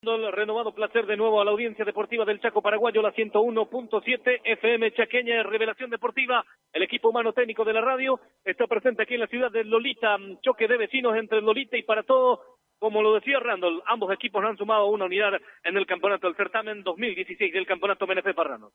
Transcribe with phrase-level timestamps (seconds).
[0.00, 4.92] El renovado placer de nuevo a la audiencia deportiva del Chaco Paraguayo, la 101.7 FM
[4.92, 6.44] Chaqueña, Revelación Deportiva.
[6.72, 10.16] El equipo humano técnico de la radio está presente aquí en la ciudad de Lolita.
[10.40, 12.57] Choque de vecinos entre Lolita y para todo.
[12.78, 15.32] Como lo decía Randall, ambos equipos han sumado una unidad
[15.64, 18.70] en el campeonato del certamen 2016 del campeonato MNF Parrano.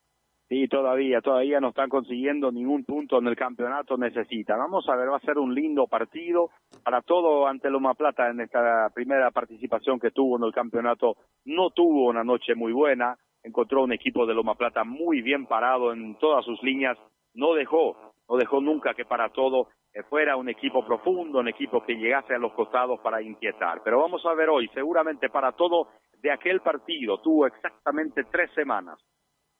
[0.46, 4.58] Sí, todavía, todavía no están consiguiendo ningún punto en el campeonato, necesitan.
[4.58, 6.50] Vamos a ver, va a ser un lindo partido
[6.82, 11.16] para todo ante Loma Plata en esta primera participación que tuvo en el campeonato.
[11.46, 15.94] No tuvo una noche muy buena, encontró un equipo de Loma Plata muy bien parado
[15.94, 16.98] en todas sus líneas,
[17.32, 17.96] no dejó,
[18.28, 22.34] no dejó nunca que para todo eh, fuera un equipo profundo, un equipo que llegase
[22.34, 23.80] a los costados para inquietar.
[23.82, 25.88] Pero vamos a ver hoy, seguramente para todo
[26.20, 28.98] de aquel partido tuvo exactamente tres semanas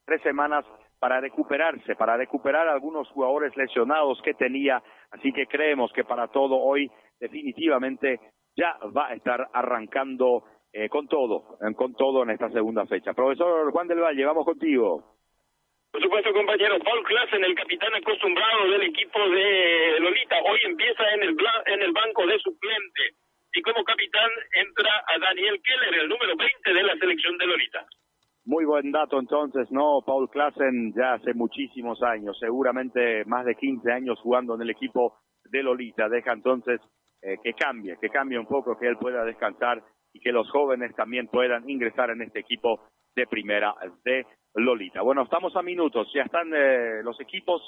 [0.04, 0.64] tres semanas
[0.98, 4.82] para recuperarse, para recuperar algunos jugadores lesionados que tenía.
[5.10, 8.20] Así que creemos que para todo hoy definitivamente
[8.56, 13.12] ya va a estar arrancando eh, con todo, con todo en esta segunda fecha.
[13.12, 15.13] Profesor Juan del Valle, vamos contigo.
[15.94, 16.76] Por supuesto, compañero.
[16.80, 21.36] Paul Klassen, el capitán acostumbrado del equipo de Lolita, hoy empieza en el,
[21.66, 23.14] en el banco de suplente.
[23.52, 27.86] Y como capitán entra a Daniel Keller, el número 20 de la selección de Lolita.
[28.44, 30.02] Muy buen dato entonces, ¿no?
[30.04, 35.18] Paul Klassen ya hace muchísimos años, seguramente más de 15 años jugando en el equipo
[35.44, 36.08] de Lolita.
[36.08, 36.80] Deja entonces
[37.22, 39.80] eh, que cambie, que cambie un poco, que él pueda descansar
[40.12, 42.80] y que los jóvenes también puedan ingresar en este equipo
[43.14, 43.72] de primera
[44.04, 45.02] de Lolita.
[45.02, 47.60] Bueno, estamos a minutos, ya están eh, los equipos,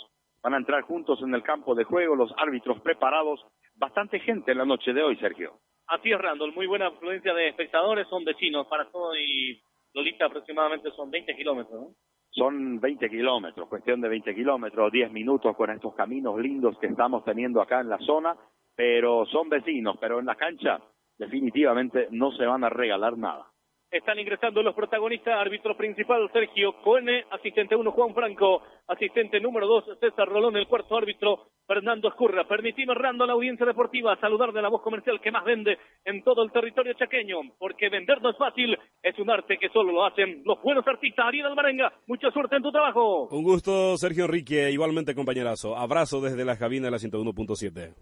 [0.42, 4.59] van a entrar juntos en el campo de juego, los árbitros preparados, bastante gente en
[4.59, 5.59] la noche de hoy, Sergio.
[5.89, 9.61] Así es, Randall, muy buena afluencia de espectadores, son vecinos para todo y
[9.95, 11.89] Lolita aproximadamente son 20 kilómetros, ¿no?
[12.31, 17.25] Son 20 kilómetros, cuestión de 20 kilómetros, 10 minutos con estos caminos lindos que estamos
[17.25, 18.37] teniendo acá en la zona,
[18.75, 20.79] pero son vecinos, pero en la cancha
[21.17, 23.47] definitivamente no se van a regalar nada.
[23.91, 29.98] Están ingresando los protagonistas, árbitro principal Sergio Coene, asistente 1 Juan Franco, asistente número 2
[30.01, 32.48] César Rolón, el cuarto árbitro Fernando Escurra.
[32.48, 36.25] Permitimos, Rando, a la audiencia deportiva saludar de la voz comercial que más vende en
[36.25, 40.05] todo el territorio chaqueño, porque vender no es fácil, es un arte que solo lo
[40.05, 41.25] hacen los buenos artistas.
[41.25, 43.29] Ariel Almarenga, mucha suerte en tu trabajo.
[43.30, 45.77] Un gusto, Sergio Enrique, igualmente compañerazo.
[45.77, 47.95] Abrazo desde la cabina de la 101.7.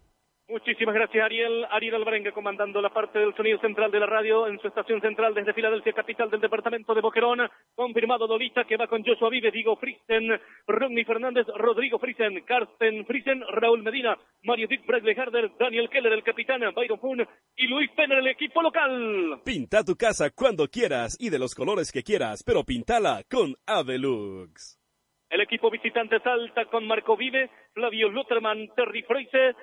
[0.46, 1.64] Muchísimas gracias, Ariel.
[1.70, 5.32] Ariel Alvarenga comandando la parte del sonido central de la radio en su estación central
[5.32, 7.48] desde Filadelfia, capital del departamento de Boquerón.
[7.74, 13.42] Confirmado Dolita que va con Joshua Vive, Diego Fristen, Rodney Fernández, Rodrigo Frisen, Carsten Frisen,
[13.52, 17.26] Raúl Medina, Mario Dick, Bradley Harder, Daniel Keller, el capitán, Byron Poon
[17.56, 19.40] y Luis Penner, el equipo local.
[19.44, 24.78] Pinta tu casa cuando quieras y de los colores que quieras, pero pintala con Avelux.
[25.30, 29.56] El equipo visitante salta con Marco Vive, Flavio Lutherman, Terry Freise,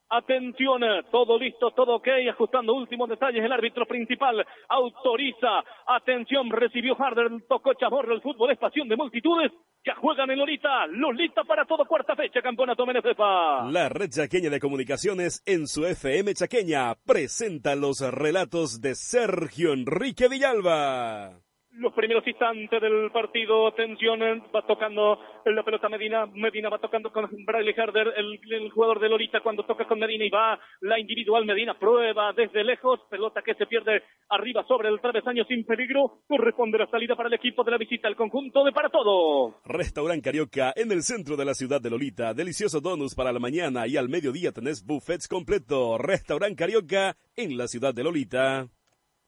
[0.08, 3.44] Atención, todo listo, todo ok, ajustando últimos detalles.
[3.44, 5.64] El árbitro principal autoriza.
[5.86, 8.14] Atención, recibió Harder, tocó Chamorro.
[8.14, 9.50] El fútbol es pasión de multitudes.
[9.84, 10.86] Ya juegan en Lolita.
[10.86, 13.68] Lolita para todo, cuarta fecha, campeonato Menefepa.
[13.68, 20.28] La red chaqueña de comunicaciones en su FM chaqueña presenta los relatos de Sergio Enrique
[20.28, 21.45] Villalba
[21.78, 24.20] los primeros instantes del partido, atención,
[24.54, 29.40] va tocando la pelota Medina, Medina va tocando con Bradley Harder, el, jugador de Lorita
[29.40, 33.66] cuando toca con Medina y va la individual Medina, prueba desde lejos, pelota que se
[33.66, 37.78] pierde arriba sobre el travesaño sin peligro, corresponde la salida para el equipo de la
[37.78, 39.60] visita, el conjunto de para todo.
[39.64, 43.86] Restaurant Carioca en el centro de la ciudad de Lolita, delicioso donus para la mañana
[43.86, 45.98] y al mediodía tenés buffets completo.
[45.98, 48.68] Restaurant Carioca en la ciudad de Lolita.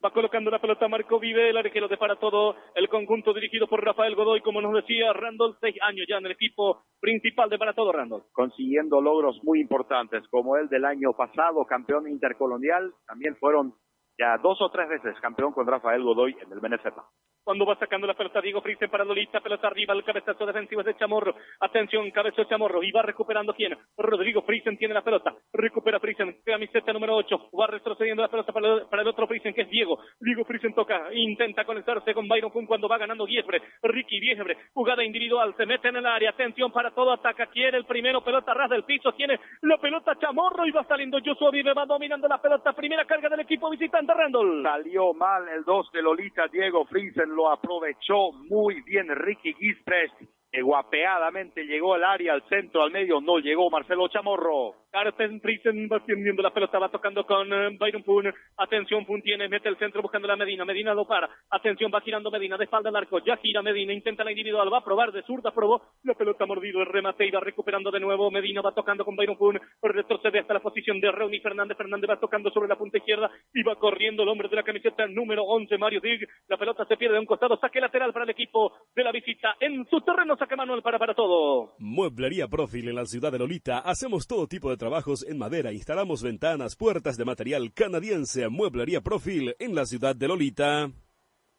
[0.04, 3.84] Va colocando la pelota Marco Vive, el arquero de para todo el conjunto dirigido por
[3.84, 7.74] Rafael Godoy, como nos decía Randall, seis años ya en el equipo principal de para
[7.74, 8.22] todo Randall.
[8.30, 13.74] Consiguiendo logros muy importantes, como el del año pasado, campeón intercolonial, también fueron
[14.16, 17.02] ya dos o tres veces campeón con Rafael Godoy en el Benefica
[17.48, 20.94] cuando va sacando la pelota Diego Frisen para Lolita, pelota arriba, el cabezazo defensivo de
[20.96, 25.98] Chamorro, atención, cabezo de Chamorro, y va recuperando quién, Rodrigo Frisen tiene la pelota, recupera
[25.98, 29.98] Frisen, camiseta número 8, va retrocediendo la pelota para el, otro Frisen que es Diego,
[30.20, 35.02] Diego Frisen toca, intenta conectarse con Byron Kun cuando va ganando Giesbre, Ricky Giesbre, jugada
[35.02, 38.68] individual, se mete en el área, atención para todo, ataca, quiere el primero, pelota ras
[38.68, 42.74] del piso, tiene la pelota Chamorro y va saliendo Joshua Vive, va dominando la pelota,
[42.74, 44.64] primera carga del equipo visitante Randall.
[44.64, 50.10] Salió mal el 2 de Lolita, Diego Frisen lo aprovechó muy bien Ricky Gispres,
[50.50, 54.74] que guapeadamente llegó al área, al centro, al medio, no llegó Marcelo Chamorro.
[54.90, 58.32] Carsten Friesen va extendiendo la pelota, va tocando con eh, Byron Poon.
[58.56, 60.64] Atención, Poon tiene, mete el centro buscando la Medina.
[60.64, 61.28] Medina lo para.
[61.50, 63.18] Atención, va girando Medina de espalda al arco.
[63.24, 65.82] Ya gira Medina, intenta la individual, va a probar de zurda, probó.
[66.04, 68.30] La pelota mordido, el remate y va recuperando de nuevo.
[68.30, 69.60] Medina va tocando con Byron Poon.
[69.82, 71.76] Retrocede hasta la posición de Reuni Fernández.
[71.76, 75.06] Fernández va tocando sobre la punta izquierda y va corriendo el hombre de la camiseta
[75.06, 76.26] número 11, Mario Dig.
[76.48, 77.58] La pelota se pierde de un costado.
[77.58, 79.54] Saque lateral para el equipo de la visita.
[79.60, 81.74] En su terreno saque Manuel para para todo.
[81.78, 83.80] Mueblería Profil en la ciudad de Lolita.
[83.80, 89.54] Hacemos todo tipo de trabajos en madera instalamos ventanas, puertas de material canadiense, mueblería Profil
[89.58, 90.90] en la ciudad de Lolita.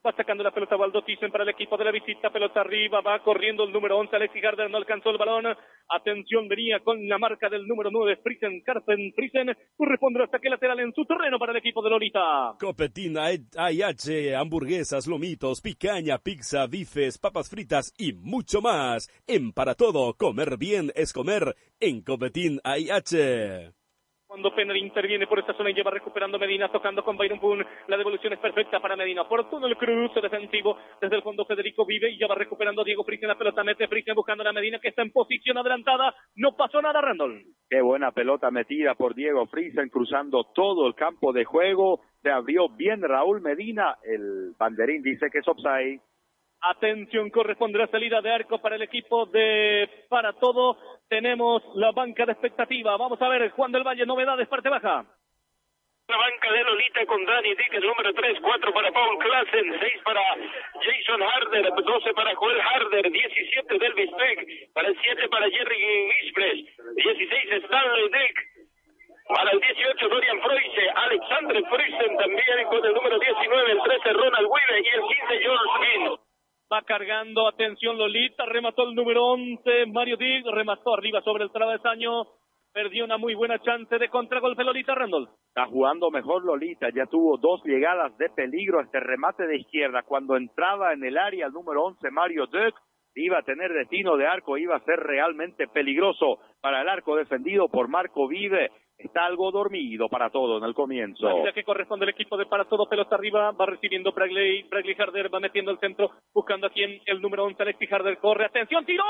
[0.06, 2.30] Va sacando la pelota Waldo para el equipo de la visita.
[2.30, 3.02] Pelota arriba.
[3.02, 4.16] Va corriendo el número 11.
[4.16, 5.46] Alexis Garder no alcanzó el balón.
[5.90, 8.22] Atención, venía con la marca del número 9.
[8.24, 9.54] Friesen, Carsten Friesen.
[9.78, 12.56] Responde hasta que lateral en su terreno para el equipo de Lolita.
[12.58, 13.26] Copetina,
[13.58, 19.10] AIH, hamburguesas, lomitos, picaña, pizza, bifes, papas fritas y mucho más.
[19.28, 23.79] En Para Todo, comer bien es comer en Copetín AIH.
[24.30, 27.66] Cuando Penner interviene por esta zona y lleva recuperando Medina, tocando con Byron Poon.
[27.88, 29.28] La devolución es perfecta para Medina.
[29.28, 30.78] Por todo el cruce defensivo.
[31.02, 33.28] Desde el fondo Federico vive y ya va recuperando Diego Fritzen.
[33.28, 36.14] La pelota mete Fritzen buscando a la Medina que está en posición adelantada.
[36.36, 37.44] No pasó nada, Randall.
[37.68, 42.02] Qué buena pelota metida por Diego Fritzen cruzando todo el campo de juego.
[42.22, 43.98] Se abrió bien Raúl Medina.
[44.04, 46.02] El banderín dice que es offside.
[46.62, 50.78] Atención, corresponde la salida de arco para el equipo de Para Todo.
[51.08, 52.98] Tenemos la banca de expectativa.
[52.98, 55.06] Vamos a ver, Juan del Valle, novedades, parte baja.
[56.10, 60.02] La banca de Lolita con Dani Dick, el número 3, 4 para Paul Klassen, 6
[60.04, 60.22] para
[60.82, 66.66] Jason Harder, 12 para Joel Harder, 17 Delvis Peck, para el 7 para Jerry Gispres,
[66.96, 68.60] 16 Stanley Dick,
[69.28, 74.48] para el 18 Dorian Freuse, Alexander Friesen también con el número 19, el 13 Ronald
[74.50, 76.29] Weaver y el 15 George King.
[76.72, 82.12] Va cargando, atención Lolita, remató el número 11, Mario Dig, remató arriba sobre el travesaño,
[82.72, 85.30] perdió una muy buena chance de contragolpe Lolita Randall.
[85.48, 90.04] Está jugando mejor Lolita, ya tuvo dos llegadas de peligro este remate de izquierda.
[90.04, 92.76] Cuando entraba en el área el número 11, Mario Dig,
[93.16, 97.68] iba a tener destino de arco, iba a ser realmente peligroso para el arco defendido
[97.70, 98.70] por Marco Vive
[99.00, 101.44] está algo dormido para todo en el comienzo.
[101.44, 105.34] La que corresponde al equipo de para todo, pelota arriba, va recibiendo Bradley, Bradley Harder,
[105.34, 109.04] va metiendo el centro, buscando a quien el número 11, Alexis Harder, corre, atención, tiró,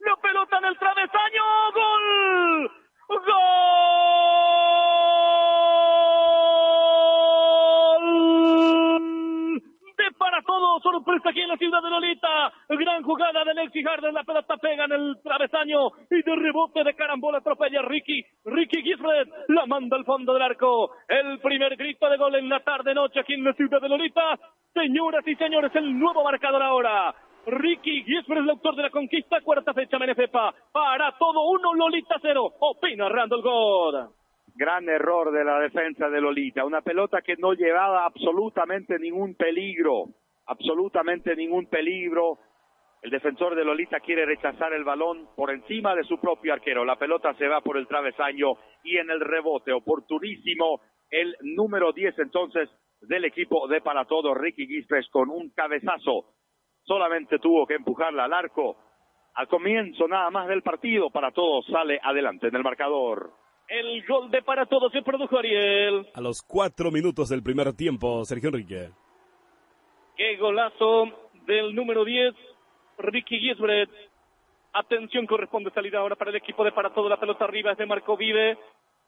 [0.00, 1.42] la pelota en el travesaño,
[1.74, 2.70] gol,
[3.08, 3.26] gol.
[10.18, 12.52] Para todo, sorpresa aquí en la ciudad de Lolita.
[12.68, 16.94] Gran jugada de Alexis Harden, la pelota pega en el travesaño y de rebote de
[16.94, 18.22] carambola atropella Ricky.
[18.44, 20.92] Ricky Gisbert la manda al fondo del arco.
[21.08, 24.38] El primer grito de gol en la tarde noche aquí en la ciudad de Lolita.
[24.72, 27.14] Señoras y señores, el nuevo marcador ahora.
[27.46, 30.54] Ricky Gisbert, el autor de la conquista, cuarta fecha Menefepa.
[30.72, 32.52] Para todo uno, Lolita cero.
[32.60, 34.15] Opina Randall God
[34.56, 40.06] gran error de la defensa de Lolita, una pelota que no llevaba absolutamente ningún peligro,
[40.46, 42.38] absolutamente ningún peligro.
[43.02, 46.84] El defensor de Lolita quiere rechazar el balón por encima de su propio arquero.
[46.84, 52.18] La pelota se va por el travesaño y en el rebote oportunísimo el número 10
[52.18, 52.70] entonces
[53.02, 56.32] del equipo de para todo Ricky Gispes con un cabezazo.
[56.82, 58.76] Solamente tuvo que empujarla al arco.
[59.34, 63.32] Al comienzo nada más del partido para todos sale adelante en el marcador.
[63.68, 66.06] El gol de para todos se produjo Ariel.
[66.14, 68.90] A los cuatro minutos del primer tiempo, Sergio Enrique.
[70.16, 71.06] Qué golazo
[71.46, 72.34] del número 10,
[72.98, 73.90] Ricky Gisbret.
[74.72, 77.08] Atención, corresponde salida ahora para el equipo de para todo.
[77.08, 78.56] La pelota arriba es de Marco Vive.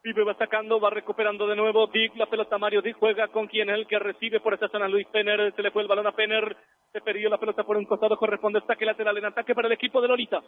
[0.03, 1.87] Vive va sacando, va recuperando de nuevo.
[1.87, 4.89] Dick, la pelota Mario Dick juega con quien es el que recibe por esta zona
[4.89, 5.53] Luis Penner.
[5.55, 6.57] Se le fue el balón a Penner.
[6.93, 8.17] Se perdió la pelota por un costado.
[8.17, 10.43] Corresponde saque lateral en ataque para el equipo de Lolita.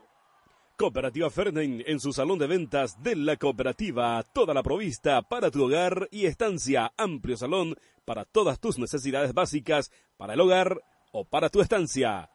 [0.81, 4.23] Cooperativa Fernen en su salón de ventas de la cooperativa.
[4.33, 6.91] Toda la provista para tu hogar y estancia.
[6.97, 7.75] Amplio salón
[8.07, 10.81] para todas tus necesidades básicas para el hogar
[11.13, 12.31] o para tu estancia.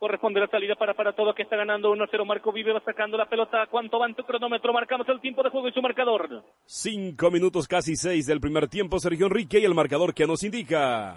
[0.00, 2.26] Corresponde la salida para para todo que está ganando 1-0.
[2.26, 3.64] Marco Vive va sacando la pelota.
[3.70, 4.72] ¿Cuánto va en tu cronómetro?
[4.72, 6.42] Marcamos el tiempo de juego y su marcador.
[6.64, 8.98] Cinco minutos casi seis del primer tiempo.
[8.98, 11.16] Sergio Enrique y el marcador que nos indica.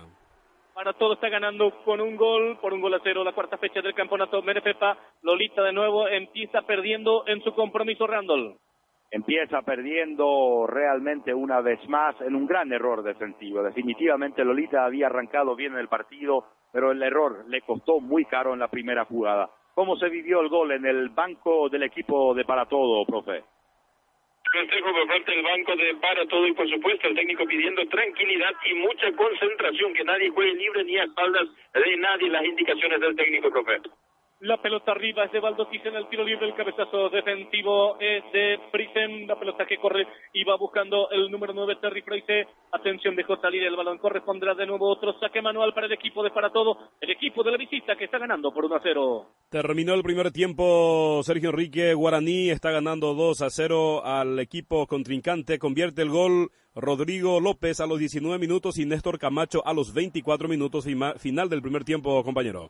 [0.77, 3.81] Para todo está ganando con un gol, por un gol a cero, la cuarta fecha
[3.81, 4.96] del campeonato Menefepa.
[5.24, 8.55] Lolita de nuevo empieza perdiendo en su compromiso Randall.
[9.10, 13.63] Empieza perdiendo realmente una vez más en un gran error defensivo.
[13.63, 18.53] Definitivamente Lolita había arrancado bien en el partido, pero el error le costó muy caro
[18.53, 19.50] en la primera jugada.
[19.74, 23.43] ¿Cómo se vivió el gol en el banco del equipo de Para Todo, profe?
[24.51, 28.54] Consejo por parte del banco de para todo y por supuesto el técnico pidiendo tranquilidad
[28.66, 33.16] y mucha concentración, que nadie juegue libre ni a espaldas de nadie las indicaciones del
[33.16, 33.82] técnico, profe.
[34.39, 36.46] La pelota arriba es de Baldotis en el tiro libre.
[36.46, 39.25] El cabezazo defensivo es de Prisen.
[39.25, 42.46] La pelota que corre y va buscando el número 9, Terry Freise.
[42.72, 43.98] Atención, dejó salir el balón.
[43.98, 46.77] Correspondrá de nuevo otro saque manual para el equipo de Para Todo.
[47.01, 49.25] El equipo de la visita que está ganando por 1 a 0.
[49.50, 51.20] Terminó el primer tiempo.
[51.24, 55.58] Sergio Enrique Guaraní está ganando 2 a 0 al equipo contrincante.
[55.58, 60.48] Convierte el gol Rodrigo López a los 19 minutos y Néstor Camacho a los 24
[60.48, 60.86] minutos.
[61.17, 62.70] Final del primer tiempo, compañero.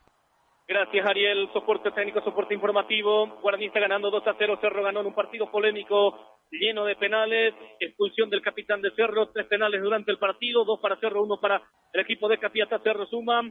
[0.68, 1.50] Gracias, Ariel.
[1.54, 3.40] Soporte técnico, soporte informativo.
[3.42, 4.58] Guaraní está ganando 2 a 0.
[4.60, 7.54] Cerro ganó en un partido polémico lleno de penales.
[7.80, 9.30] Expulsión del capitán de Cerro.
[9.30, 10.66] Tres penales durante el partido.
[10.66, 11.62] Dos para Cerro, uno para
[11.94, 12.80] el equipo de Capiata.
[12.80, 13.50] Cerro suma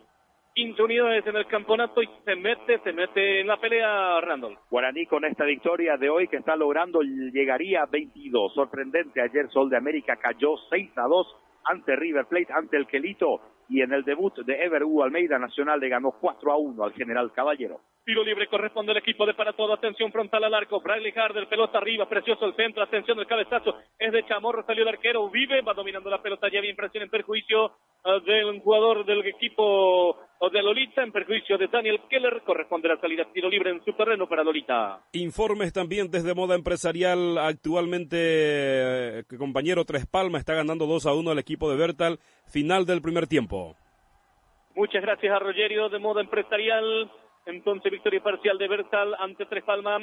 [0.54, 4.58] 15 unidades en el campeonato y se mete, se mete en la pelea, Randall.
[4.70, 8.52] Guaraní con esta victoria de hoy que está logrando llegaría a 22.
[8.52, 9.22] Sorprendente.
[9.22, 13.80] Ayer Sol de América cayó 6 a 2 ante River Plate, ante el Quelito y
[13.80, 17.32] en el debut de Ever Hugo Almeida Nacional le ganó 4 a 1 al General
[17.32, 17.80] Caballero.
[18.06, 19.72] Tiro libre corresponde al equipo de para todo.
[19.72, 20.80] Atención frontal al arco.
[20.80, 22.80] Bradley Harder, pelota arriba, precioso el centro.
[22.80, 23.78] Atención el cabezazo.
[23.98, 25.28] Es de Chamorro, salió el arquero.
[25.28, 26.48] Vive, va dominando la pelota.
[26.48, 31.02] Ya bien presión en perjuicio uh, del jugador del equipo uh, de Lolita.
[31.02, 32.42] En perjuicio de Daniel Keller.
[32.46, 33.24] Corresponde la salida.
[33.34, 35.00] Tiro libre en su terreno para Lolita.
[35.10, 37.38] Informes también desde Moda Empresarial.
[37.38, 42.20] Actualmente, eh, compañero Tres Palmas está ganando 2 a 1 al equipo de Bertal.
[42.46, 43.76] Final del primer tiempo.
[44.74, 47.10] Muchas gracias a Rogerio de Moda Empresarial.
[47.46, 50.02] Entonces, victoria parcial de Bertal ante Tres Palmas.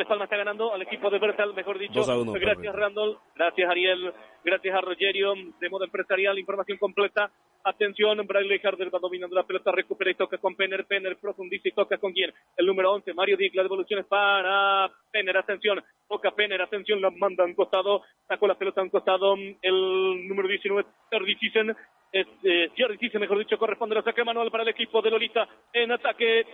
[0.00, 2.02] Tres Palmas está ganando al equipo de Bertal, mejor dicho.
[2.32, 3.18] gracias, Randall.
[3.36, 4.14] Gracias, Ariel.
[4.42, 6.38] Gracias a Rogerio de modo empresarial.
[6.38, 7.30] Información completa.
[7.64, 11.72] Atención, Bradley Harder va dominando la pelota, recupera y toca con Penner, Penner profundiza y
[11.72, 12.32] toca con quién.
[12.56, 17.10] El número 11, Mario Dick, la devolución es para Penner, atención, toca Penner, atención, la
[17.10, 21.76] manda a un costado, sacó la pelota a un costado, el número 19, Terry Sisen,
[22.10, 25.92] es, eh, Jerry mejor dicho, corresponde la saque manual para el equipo de Lolita en
[25.92, 26.46] ataque.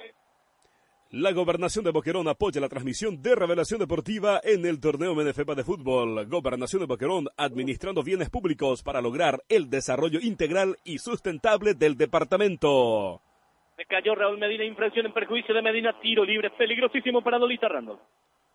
[1.13, 5.63] La gobernación de Boquerón apoya la transmisión de Revelación Deportiva en el torneo MNFEPA de
[5.63, 6.27] fútbol.
[6.27, 13.21] Gobernación de Boquerón administrando bienes públicos para lograr el desarrollo integral y sustentable del departamento.
[13.77, 18.01] Se cayó Raúl Medina, infracción en perjuicio de Medina, tiro libre, peligrosísimo para Lolita Randall.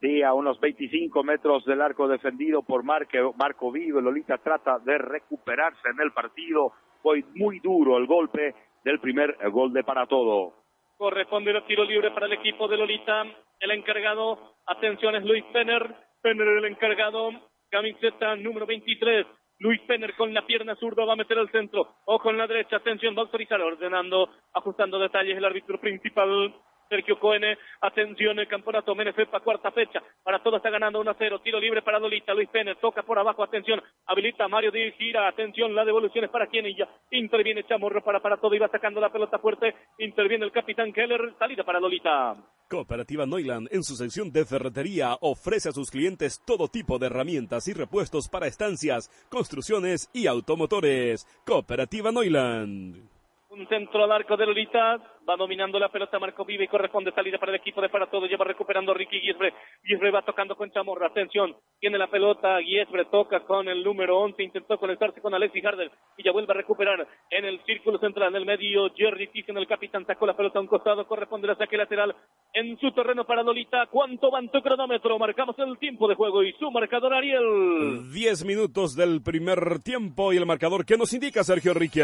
[0.01, 4.01] Sí, a unos 25 metros del arco defendido por Marco, Marco Vivo.
[4.01, 6.73] Lolita trata de recuperarse en el partido.
[7.01, 8.53] Fue muy duro el golpe
[8.83, 10.60] del primer gol de para todo.
[11.01, 13.25] Corresponde el tiro libre para el equipo de Lolita.
[13.59, 15.83] El encargado, atención, es Luis Penner.
[16.21, 17.31] Penner el encargado,
[17.71, 19.25] camiseta número 23.
[19.57, 21.87] Luis Penner con la pierna zurda va a meter al centro.
[22.05, 26.53] Ojo en la derecha, atención, va a autorizar ordenando, ajustando detalles el árbitro principal
[26.91, 31.39] Sergio Coene, atención, el campeonato Menefepa, cuarta fecha, para todo está ganando 1 a 0,
[31.41, 35.73] tiro libre para Lolita, Luis Pérez, toca por abajo, atención, habilita Mario Di Gira, atención,
[35.73, 38.99] la devolución es para quien y ya, interviene Chamorro para para todo y va sacando
[38.99, 42.35] la pelota fuerte, interviene el capitán Keller, salida para Lolita.
[42.69, 47.69] Cooperativa Neuland, en su sección de ferretería, ofrece a sus clientes todo tipo de herramientas
[47.69, 51.25] y repuestos para estancias, construcciones y automotores.
[51.45, 53.20] Cooperativa Neuland.
[53.51, 54.97] Un centro al arco de Lolita.
[55.27, 58.25] Va dominando la pelota Marco Vive y corresponde salida para el equipo de para todo.
[58.25, 59.53] Lleva recuperando Ricky Guiesbre.
[59.83, 61.07] Guiesbre va tocando con Chamorra.
[61.07, 61.57] Atención.
[61.77, 62.59] Tiene la pelota.
[62.59, 64.41] Guiesbre toca con el número 11.
[64.41, 65.91] Intentó conectarse con Alexis Harder.
[66.15, 68.29] Y ya vuelve a recuperar en el círculo central.
[68.29, 68.89] En el medio.
[68.95, 70.05] Jerry en el capitán.
[70.05, 71.05] Sacó la pelota a un costado.
[71.05, 72.15] Corresponde la saque lateral
[72.61, 73.87] en su terreno para Lolita.
[73.89, 75.17] ¿Cuánto va en tu cronómetro?
[75.17, 78.11] Marcamos el tiempo de juego y su marcador Ariel.
[78.13, 82.03] 10 minutos del primer tiempo y el marcador que nos indica Sergio Enrique.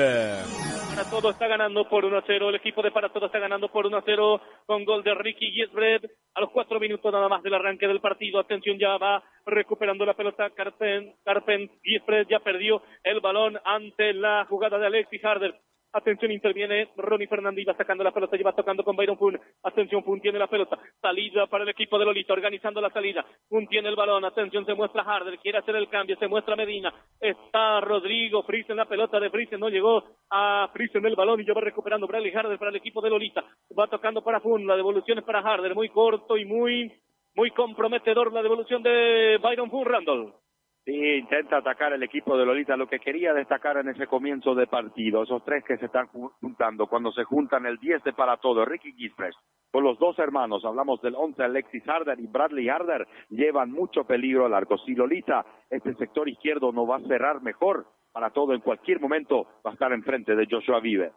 [0.89, 2.49] Para todo está ganando por 1 a 0.
[2.49, 5.51] El equipo de Para todo está ganando por 1 a 0 con gol de Ricky
[5.51, 6.01] Giesbred
[6.33, 8.39] a los cuatro minutos nada más del arranque del partido.
[8.39, 10.49] Atención, ya va recuperando la pelota.
[10.49, 15.53] Carpen, Carpen Giesbred ya perdió el balón ante la jugada de Alexis Harder.
[15.97, 19.39] Atención, interviene Ronnie Fernández, va sacando la pelota, lleva tocando con Byron Fun.
[19.63, 20.77] Atención, Fun tiene la pelota.
[21.01, 23.25] Salida para el equipo de Lolita, organizando la salida.
[23.49, 24.23] Fun tiene el balón.
[24.23, 26.93] Atención, se muestra Harder, quiere hacer el cambio, se muestra Medina.
[27.19, 31.53] Está Rodrigo Friesen, la pelota de Friesen, no llegó a Friesen el balón y ya
[31.53, 33.43] va recuperando Bradley Harder para el equipo de Lolita.
[33.77, 36.93] Va tocando para Fun, la devolución es para Harder, muy corto y muy,
[37.33, 40.33] muy comprometedor la devolución de Byron Fun Randall.
[40.87, 42.77] Sí, intenta atacar el equipo de Lolita.
[42.77, 46.87] Lo que quería destacar en ese comienzo de partido, esos tres que se están juntando,
[46.87, 49.35] cuando se juntan el 10 de para todo, Ricky Gispress,
[49.69, 54.45] con los dos hermanos, hablamos del 11 Alexis Harder y Bradley Harder, llevan mucho peligro
[54.45, 54.77] al arco.
[54.77, 59.43] Si Lolita, este sector izquierdo no va a cerrar mejor, para todo en cualquier momento
[59.65, 61.11] va a estar enfrente de Joshua Vive.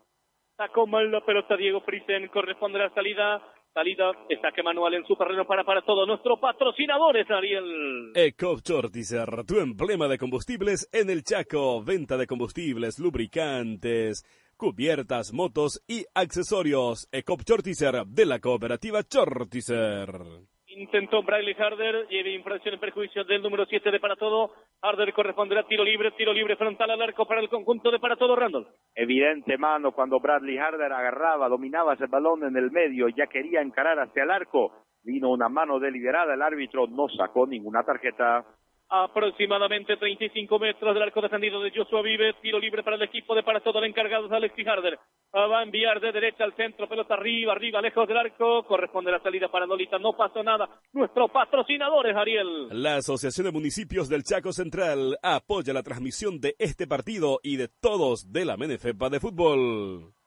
[0.56, 3.40] Sacó mal la pelota Diego Friesen, corresponde la salida
[3.72, 4.10] Salida,
[4.54, 8.12] que manual en su terreno para para todos nuestros patrocinadores, Ariel.
[8.16, 11.82] Ecop Chortizer, tu emblema de combustibles en el Chaco.
[11.82, 14.24] Venta de combustibles, lubricantes,
[14.56, 17.08] cubiertas, motos y accesorios.
[17.12, 20.49] Ecop Chortizer de la cooperativa Chortizer.
[20.76, 24.52] Intentó Bradley Harder, lleva infracción en perjuicio del número 7 de para todo.
[24.80, 28.36] Harder corresponderá tiro libre, tiro libre frontal al arco para el conjunto de para todo
[28.36, 28.68] Randall.
[28.94, 33.98] Evidente mano cuando Bradley Harder agarraba, dominaba ese balón en el medio, ya quería encarar
[33.98, 34.72] hacia el arco.
[35.02, 38.44] Vino una mano deliberada, el árbitro no sacó ninguna tarjeta
[38.90, 43.44] aproximadamente 35 metros del arco defendido de Joshua Vive, tiro libre para el equipo de
[43.44, 44.98] para todo el encargado de Harder.
[45.32, 49.22] Va a enviar de derecha al centro, pelota arriba, arriba, lejos del arco, corresponde la
[49.22, 50.68] salida para Nolita, no pasó nada.
[50.92, 52.68] Nuestro patrocinador es Ariel.
[52.72, 57.68] La Asociación de Municipios del Chaco Central apoya la transmisión de este partido y de
[57.68, 60.19] todos de la Menefepa de fútbol.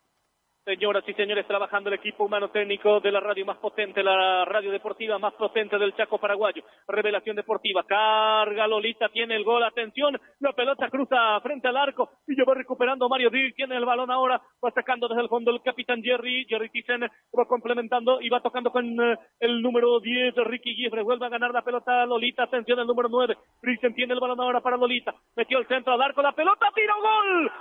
[0.65, 4.71] Señoras y señores, trabajando el equipo humano técnico de la radio más potente, la radio
[4.71, 6.63] deportiva más potente del Chaco paraguayo.
[6.87, 12.37] Revelación deportiva, carga Lolita, tiene el gol, atención, la pelota cruza frente al arco y
[12.37, 15.61] yo va recuperando Mario Díaz, tiene el balón ahora, va sacando desde el fondo el
[15.61, 20.75] capitán Jerry, Jerry Thyssen va complementando y va tocando con eh, el número 10, Ricky
[20.75, 24.39] Giefre, vuelve a ganar la pelota Lolita, atención el número 9, Thyssen tiene el balón
[24.39, 27.51] ahora para Lolita, metió el centro al arco, la pelota, tiro gol,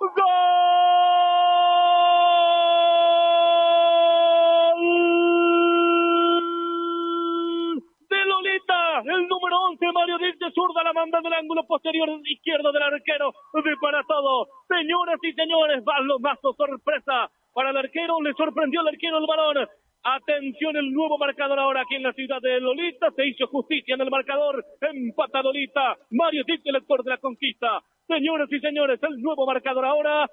[0.00, 0.36] gol.
[9.04, 13.32] el número 11, Mario Díaz de zurda, la manda del ángulo posterior izquierdo del arquero
[13.52, 14.46] de para todo.
[14.68, 19.68] Señoras y señores, balonazo sorpresa para el arquero, le sorprendió el arquero el balón.
[20.02, 23.10] Atención, el nuevo marcador ahora aquí en la ciudad de Lolita.
[23.16, 24.64] Se hizo justicia en el marcador.
[24.80, 25.96] Empata Lolita.
[26.10, 27.82] Mario Díaz, el lector de la conquista.
[28.06, 30.26] Señoras y señores, el nuevo marcador ahora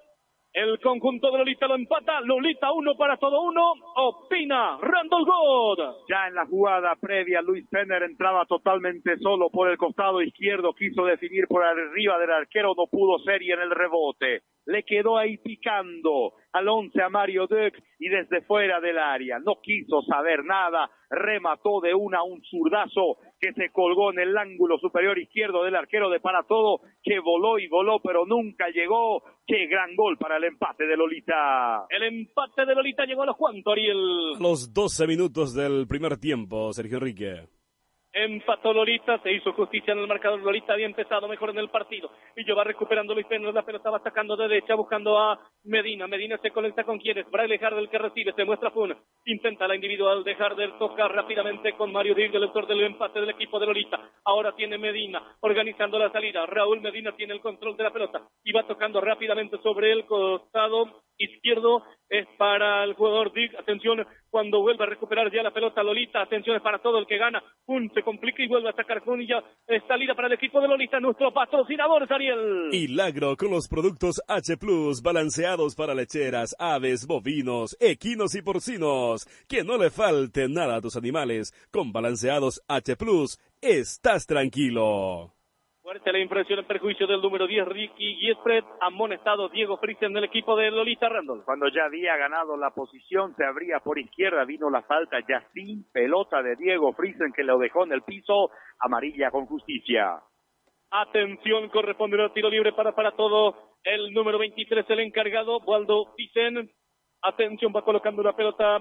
[0.54, 2.22] el conjunto de Lolita lo empata.
[2.22, 3.74] Lolita uno para todo uno.
[3.96, 5.80] Opina Randall God.
[6.08, 10.76] Ya en la jugada previa, Luis Penner entraba totalmente solo por el costado izquierdo.
[10.76, 12.76] Quiso definir por arriba del arquero.
[12.78, 17.48] No pudo ser y en el rebote le quedó ahí picando al once a Mario
[17.48, 19.40] Duck y desde fuera del área.
[19.40, 24.78] No quiso saber nada, remató de una un zurdazo que se colgó en el ángulo
[24.78, 29.22] superior izquierdo del arquero de para todo, que voló y voló, pero nunca llegó.
[29.46, 31.86] Qué gran gol para el empate de Lolita.
[31.90, 34.40] El empate de Lolita llegó a los cuantos, Ariel.
[34.40, 37.50] Los 12 minutos del primer tiempo, Sergio Enrique.
[38.16, 40.40] Empató Lolita, se hizo justicia en el marcador.
[40.40, 42.12] Lolita había empezado mejor en el partido.
[42.36, 46.06] Y yo va recuperando Luis Pérez, la pelota va sacando de derecha, buscando a Medina.
[46.06, 47.30] Medina se conecta con quienes.
[47.32, 48.96] Braille Harder que recibe, se muestra Fun.
[49.26, 53.32] Intenta la individual de Harder, toca rápidamente con Mario Díaz, el autor del empate del
[53.32, 54.00] equipo de Lolita.
[54.26, 56.46] Ahora tiene Medina organizando la salida.
[56.46, 61.02] Raúl Medina tiene el control de la pelota y va tocando rápidamente sobre el costado
[61.18, 63.56] izquierdo es para el jugador Dick.
[63.56, 66.22] Atención, cuando vuelve a recuperar ya la pelota Lolita.
[66.22, 67.44] Atención, es para todo el que gana.
[67.66, 71.00] Pum, se complica y vuelve a sacar ya es salida para el equipo de Lolita.
[71.00, 72.70] Nuestro patrocinador, Ariel.
[72.72, 79.26] Milagro con los productos H Plus balanceados para lecheras, aves, bovinos, equinos y porcinos.
[79.48, 81.54] Que no le falte nada a tus animales.
[81.72, 85.34] Con balanceados H Plus, estás tranquilo.
[85.84, 90.56] Fuerte la impresión en perjuicio del número 10, Ricky Giespret, amonestado Diego Fritzen del equipo
[90.56, 91.44] de Lolita Randall.
[91.44, 95.84] Cuando ya había ganado la posición, se abría por izquierda, vino la falta ya sin
[95.92, 100.22] pelota de Diego Fritzen que lo dejó en el piso, amarilla con justicia.
[100.90, 106.72] Atención, corresponde al tiro libre para, para todo el número 23, el encargado, Waldo Fritzen.
[107.24, 108.80] Atención, va colocando la pelota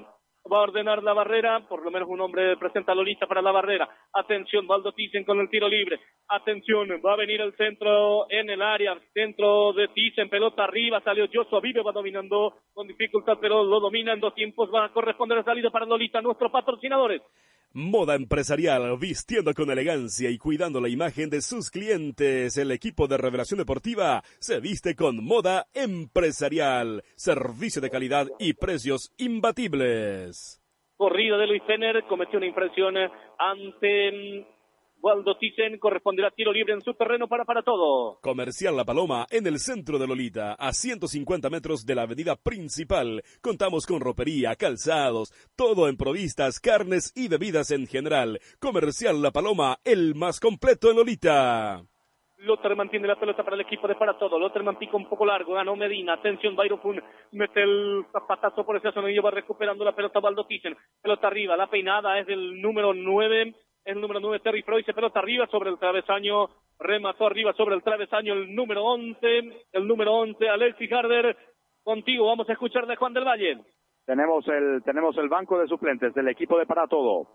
[0.51, 3.89] va a ordenar la barrera, por lo menos un hombre presenta Lolita para la barrera.
[4.13, 6.01] Atención, Valdo Thyssen con el tiro libre.
[6.29, 11.27] Atención, va a venir el centro en el área, centro de Thyssen, pelota arriba, salió
[11.33, 15.39] Joshua Vive, va dominando con dificultad, pero lo domina en dos tiempos, va a corresponder
[15.39, 17.23] la salida para Lolita, nuestros patrocinadores.
[17.75, 22.59] Moda empresarial, vistiendo con elegancia y cuidando la imagen de sus clientes.
[22.59, 29.11] El equipo de Revelación Deportiva se viste con moda empresarial, servicio de calidad y precios
[29.17, 30.61] imbatibles.
[30.99, 32.95] Corrida de Luis Fener cometió una infracción
[33.39, 34.47] ante
[35.03, 38.21] Waldo Thyssen corresponderá tiro libre en su terreno para para todo.
[38.21, 43.25] Comercial La Paloma en el centro de Lolita, a 150 metros de la avenida principal.
[43.41, 48.39] Contamos con ropería, calzados, todo en provistas, carnes y bebidas en general.
[48.61, 51.83] Comercial La Paloma, el más completo en Lolita.
[52.39, 54.39] Lotterman tiene la pelota para el equipo de para todo.
[54.39, 56.15] Lotterman pica un poco largo, ganó Medina.
[56.15, 60.77] Atención, Byron mete el zapatazo por ese y va recuperando la pelota Waldo Thyssen.
[61.01, 63.53] Pelota arriba, la peinada es del número 9
[63.85, 67.83] el número 9 Terry Freud se pelota arriba sobre el travesaño, remató arriba sobre el
[67.83, 69.27] travesaño el número 11,
[69.73, 71.37] el número 11 Alexis Harder,
[71.83, 73.59] contigo vamos a escuchar de Juan del Valle.
[74.07, 77.29] Tenemos el, tenemos el banco de suplentes del equipo de Para Todo.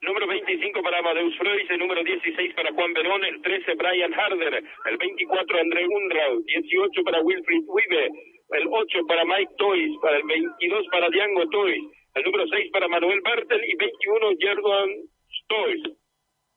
[0.00, 4.62] Número 25 para Amadeus Freud, el número 16 para Juan Verón, el 13 Brian Harder,
[4.84, 8.10] el 24 André Unrau, 18 para Wilfried Wiebe,
[8.50, 11.82] el 8 para Mike Toys, para el 22 para Diango Toys,
[12.16, 14.90] el número 6 para Manuel Bartel y 21 Jordan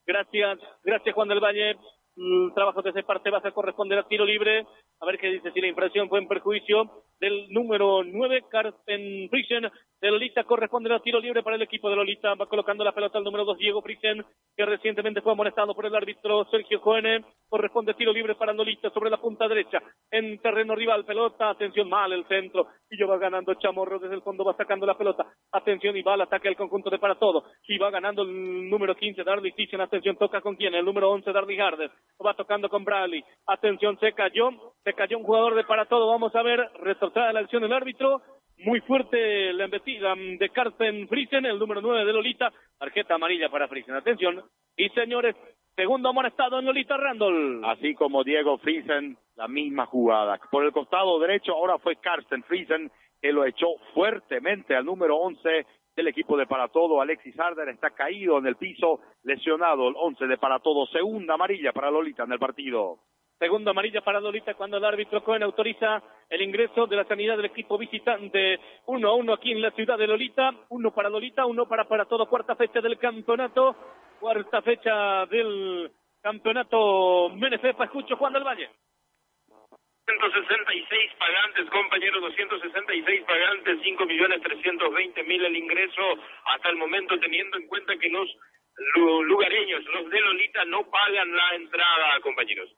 [0.05, 1.75] Gracias, gracias Juan del Valle.
[2.15, 4.65] El trabajo de esa parte va a corresponder a tiro libre.
[4.99, 9.69] A ver qué dice si la infracción fue en perjuicio del número 9, Carsten Friesen,
[9.99, 12.35] de Lolita corresponde al tiro libre para el equipo de Lolita.
[12.35, 14.23] Va colocando la pelota al número 2, Diego Friesen,
[14.55, 17.25] que recientemente fue amonestado por el árbitro Sergio Cohen.
[17.49, 19.81] Corresponde tiro libre para Lolita sobre la punta derecha.
[20.11, 21.49] En terreno rival, pelota.
[21.49, 22.67] Atención, mal el centro.
[22.89, 25.25] Y yo va ganando Chamorro desde el fondo, va sacando la pelota.
[25.51, 27.43] Atención, y va al ataque el conjunto de para todo.
[27.67, 29.81] Y va ganando el número 15, Darly Friesen.
[29.81, 30.73] Atención, toca con quién?
[30.73, 31.91] El número 11, Darly Harder.
[32.25, 33.23] Va tocando con Bradley.
[33.45, 34.49] Atención, se cayó.
[34.83, 36.07] Se cayó un jugador de para todo.
[36.07, 36.59] Vamos a ver.
[36.79, 38.21] Retrocede la acción del árbitro.
[38.59, 42.51] Muy fuerte la embestida de Carsten Friesen, el número 9 de Lolita.
[42.79, 43.95] Tarjeta amarilla para Friesen.
[43.95, 44.43] Atención.
[44.77, 45.35] Y señores,
[45.77, 47.61] segundo amonestado en Lolita Randall.
[47.63, 50.39] Así como Diego Friesen, la misma jugada.
[50.49, 55.65] Por el costado derecho ahora fue Carsten Friesen que lo echó fuertemente al número 11
[55.95, 56.99] del equipo de Para Todo.
[56.99, 60.87] Alexis Harder está caído en el piso, lesionado el 11 de Para Todo.
[60.87, 62.97] Segunda amarilla para Lolita en el partido.
[63.37, 67.45] Segunda amarilla para Lolita cuando el árbitro Cohen autoriza el ingreso de la sanidad del
[67.45, 68.59] equipo visitante.
[68.87, 70.55] Uno a uno aquí en la ciudad de Lolita.
[70.69, 72.27] Uno para Lolita, uno para para todo.
[72.27, 73.75] Cuarta fecha del campeonato.
[74.19, 77.85] Cuarta fecha del campeonato Menefepa.
[77.85, 78.69] Escucho Juan del Valle.
[80.07, 86.01] 166 pagantes, compañeros, 266 pagantes, 5 millones 320 mil el ingreso
[86.45, 88.29] hasta el momento, teniendo en cuenta que los
[89.25, 92.69] lugareños, los de Lolita, no pagan la entrada, compañeros.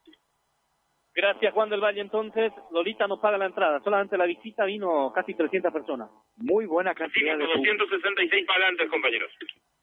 [1.14, 2.02] Gracias, Juan del Valle.
[2.02, 3.80] Entonces, Lolita no paga la entrada.
[3.82, 6.10] Solamente la visita vino casi 300 personas.
[6.38, 9.32] Muy buena cantidad de 266 pagantes, compañeros.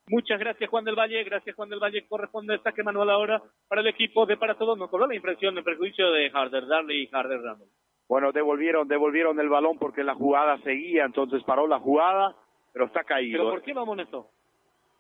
[0.09, 1.25] Muchas gracias, Juan del Valle.
[1.25, 2.07] Gracias, Juan del Valle.
[2.09, 4.79] Corresponde el saque manual ahora para el equipo de Para Todos.
[4.79, 7.69] No cobró la impresión en perjuicio de Harder, Darley y Harder Randall.
[8.09, 12.37] Bueno, devolvieron, devolvieron el balón porque la jugada seguía, entonces paró la jugada,
[12.73, 13.39] pero está caído.
[13.39, 14.31] ¿Pero por qué vamos esto?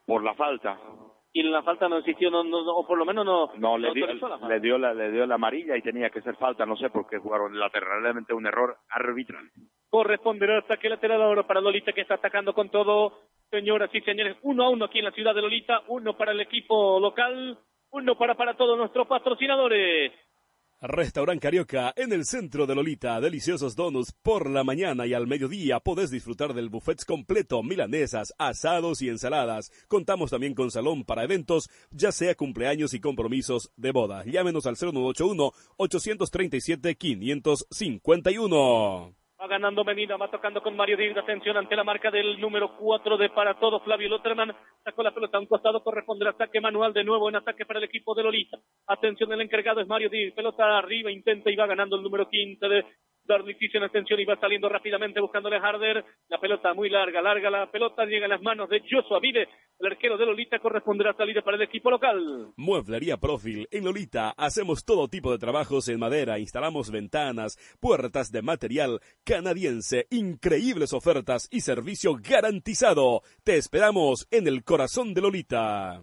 [0.07, 0.77] Por la falta
[1.37, 3.51] y la falta no existió, no, no, o por lo menos no.
[3.59, 6.65] No, le, dio, le, dio la, le dio la amarilla y tenía que ser falta,
[6.65, 9.45] no sé por qué jugaron lateralmente un error arbitral.
[9.91, 13.21] Corresponderá hasta que lateral ahora para Lolita que está atacando con todo.
[13.51, 16.41] Señoras y señores, uno a uno aquí en la ciudad de Lolita, uno para el
[16.41, 17.59] equipo local,
[17.91, 20.13] uno para, para todos nuestros patrocinadores.
[20.83, 23.19] Restaurant Carioca en el centro de Lolita.
[23.21, 25.81] Deliciosos donuts por la mañana y al mediodía.
[25.81, 29.71] Podés disfrutar del buffet completo, milanesas, asados y ensaladas.
[29.89, 34.23] Contamos también con salón para eventos, ya sea cumpleaños y compromisos de boda.
[34.27, 39.26] Llámenos al 0981 837 551.
[39.39, 41.19] Va ganando Medina, va tocando con Mario Díaz.
[41.19, 43.81] Atención ante la marca del número 4 de para todo.
[43.81, 45.83] Flavio Lotterman sacó la pelota a un costado.
[45.83, 48.57] Corresponde el ataque manual de nuevo en ataque para el equipo de Lolita.
[48.87, 50.33] Atención, el encargado es Mario Díaz.
[50.35, 52.87] Pelota arriba, intenta y va ganando el número 15 de
[53.27, 56.05] Darly en atención y va saliendo rápidamente buscándole Harder.
[56.29, 59.49] La pelota muy larga, larga la pelota, llega a las manos de Joshua Vive.
[59.79, 62.53] El arquero de Lolita corresponderá a salir para el equipo local.
[62.57, 63.69] Mueblería Profil.
[63.71, 66.39] En Lolita hacemos todo tipo de trabajos en madera.
[66.39, 70.07] Instalamos ventanas, puertas de material canadiense.
[70.11, 73.23] Increíbles ofertas y servicio garantizado.
[73.45, 76.03] Te esperamos en el corazón de Lolita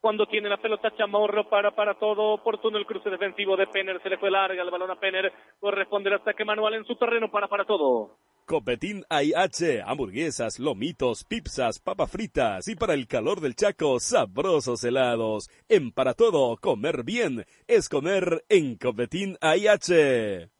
[0.00, 4.08] cuando tiene la pelota Chamorro para para todo oportuno el cruce defensivo de Penner se
[4.08, 7.48] le fue larga el balón a Penner corresponde el ataque manual en su terreno para
[7.48, 14.00] para todo Copetín AIH, hamburguesas, lomitos, pizzas, papas fritas y para el calor del Chaco,
[14.00, 15.48] sabrosos helados.
[15.68, 20.50] En para todo, comer bien es comer en Copetín AIH.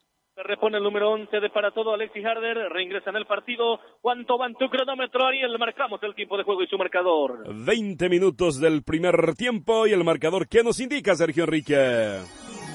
[0.40, 3.78] Se repone el número 11 de para todo Alexis Harder, reingresa en el partido.
[4.00, 5.58] ¿Cuánto va en tu cronómetro, Ariel?
[5.58, 7.44] Marcamos el tiempo de juego y su marcador.
[7.46, 12.20] 20 minutos del primer tiempo y el marcador que nos indica Sergio Enrique.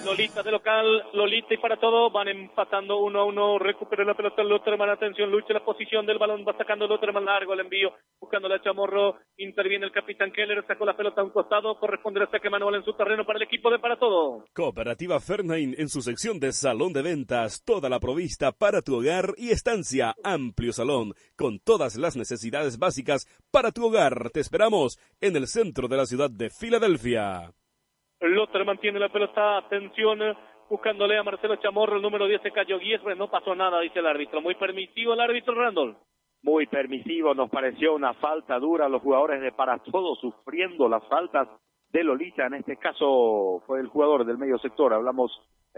[0.06, 4.44] Lolita de local, Lolita y para todo, van empatando uno a uno, recupera la pelota
[4.44, 8.48] el Lotterman, atención, lucha la posición del balón, va sacando Lotterman largo el envío, buscando
[8.48, 12.52] la Chamorro, interviene el capitán Keller, sacó la pelota a un costado, corresponde el saque
[12.52, 14.46] manual en su terreno para el equipo de para todo.
[14.54, 19.34] Cooperativa Fernain en su sección de salón de ventas, toda la provista para tu hogar
[19.38, 24.30] y estancia, amplio salón, con todas las necesidades básicas para tu hogar.
[24.30, 27.52] Te esperamos en el centro de la ciudad de Filadelfia.
[28.34, 30.20] Lotter mantiene la pelota, atención,
[30.70, 34.08] buscándole a Marcelo Chamorro, el número 10 se cayó Guiesre, no pasó nada, dice el
[34.08, 34.42] árbitro.
[34.42, 35.96] Muy permisivo el árbitro Randall.
[36.42, 41.48] Muy permisivo, nos pareció una falta dura, los jugadores de para todos sufriendo las faltas
[41.92, 45.32] de Lolita, en este caso fue el jugador del medio sector, hablamos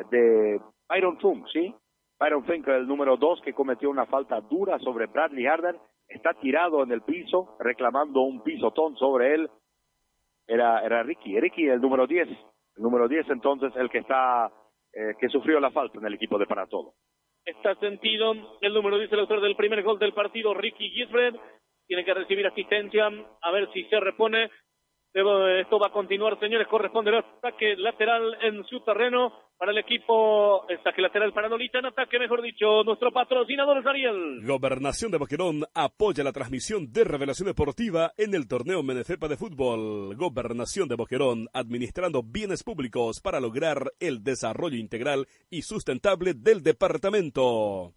[0.09, 1.73] de Byron Funk, ¿sí?
[2.19, 6.83] Byron Funk, el número 2, que cometió una falta dura sobre Bradley Harder, está tirado
[6.83, 9.49] en el piso, reclamando un pisotón sobre él,
[10.47, 14.51] era, era Ricky, Ricky el número 10, el número 10 entonces el que está,
[14.93, 16.93] eh, que sufrió la falta en el equipo de para todo.
[17.45, 21.35] Está sentido el número 10, el autor del primer gol del partido, Ricky Gisbred,
[21.87, 23.07] tiene que recibir asistencia,
[23.41, 24.49] a ver si se repone.
[25.13, 30.67] Esto va a continuar, señores, corresponde el ataque lateral en su terreno para el equipo,
[30.83, 34.41] saque lateral para Lolita, en ataque, mejor dicho, nuestro patrocinador es Ariel.
[34.45, 40.15] Gobernación de Boquerón apoya la transmisión de Revelación Deportiva en el torneo Menecepa de Fútbol.
[40.15, 47.93] Gobernación de Boquerón, administrando bienes públicos para lograr el desarrollo integral y sustentable del departamento.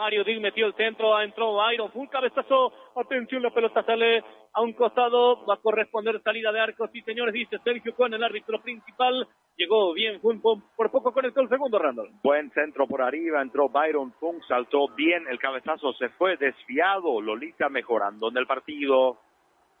[0.00, 4.72] Mario Dill metió el centro, entró Iron, un cabezazo, atención, la pelota sale a un
[4.72, 9.28] costado, va a corresponder salida de arco, sí señores, dice Sergio con el árbitro principal,
[9.58, 10.42] llegó bien Funk,
[10.74, 12.08] por poco conectó el segundo Randall.
[12.22, 17.68] Buen centro por arriba, entró Byron Funk, saltó bien, el cabezazo se fue desviado, Lolita
[17.68, 19.18] mejorando en el partido.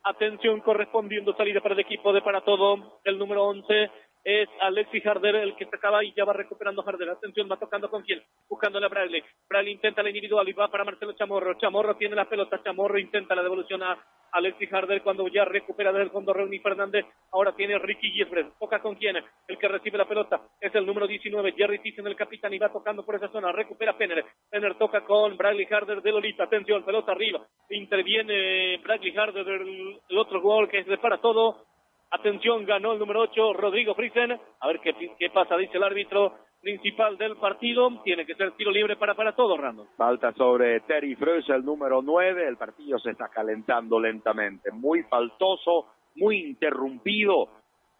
[0.04, 3.90] Atención, correspondiendo salida para el equipo de para todo, el número 11,
[4.24, 7.10] es Alexis Harder el que se acaba y ya va recuperando Harder.
[7.10, 9.22] Atención, va tocando con quién, buscándole a Bradley.
[9.48, 11.54] Bradley intenta la individual y va para Marcelo Chamorro.
[11.54, 13.98] Chamorro tiene la pelota, Chamorro intenta la devolución a
[14.32, 17.06] Alexis Harder cuando ya recupera desde el fondo Reuni Fernández.
[17.32, 18.46] Ahora tiene Ricky Giesbred.
[18.58, 22.16] Toca con quién, el que recibe la pelota es el número 19, Jerry Thyssen, el
[22.16, 23.52] capitán, y va tocando por esa zona.
[23.52, 24.24] Recupera Penner.
[24.50, 26.44] Penner toca con Bradley Harder de Lolita.
[26.44, 27.44] Atención, pelota arriba.
[27.70, 31.70] Interviene Bradley Harder, el, el otro gol que es para todo
[32.10, 34.32] Atención, ganó el número 8, Rodrigo Friesen.
[34.60, 38.02] A ver qué, qué pasa, dice el árbitro principal del partido.
[38.02, 39.86] Tiene que ser tiro libre para, para todo, Rando.
[39.96, 42.48] Falta sobre Terry Freus, el número 9.
[42.48, 44.70] El partido se está calentando lentamente.
[44.72, 47.48] Muy faltoso, muy interrumpido.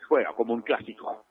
[0.08, 1.24] Juega como un clásico.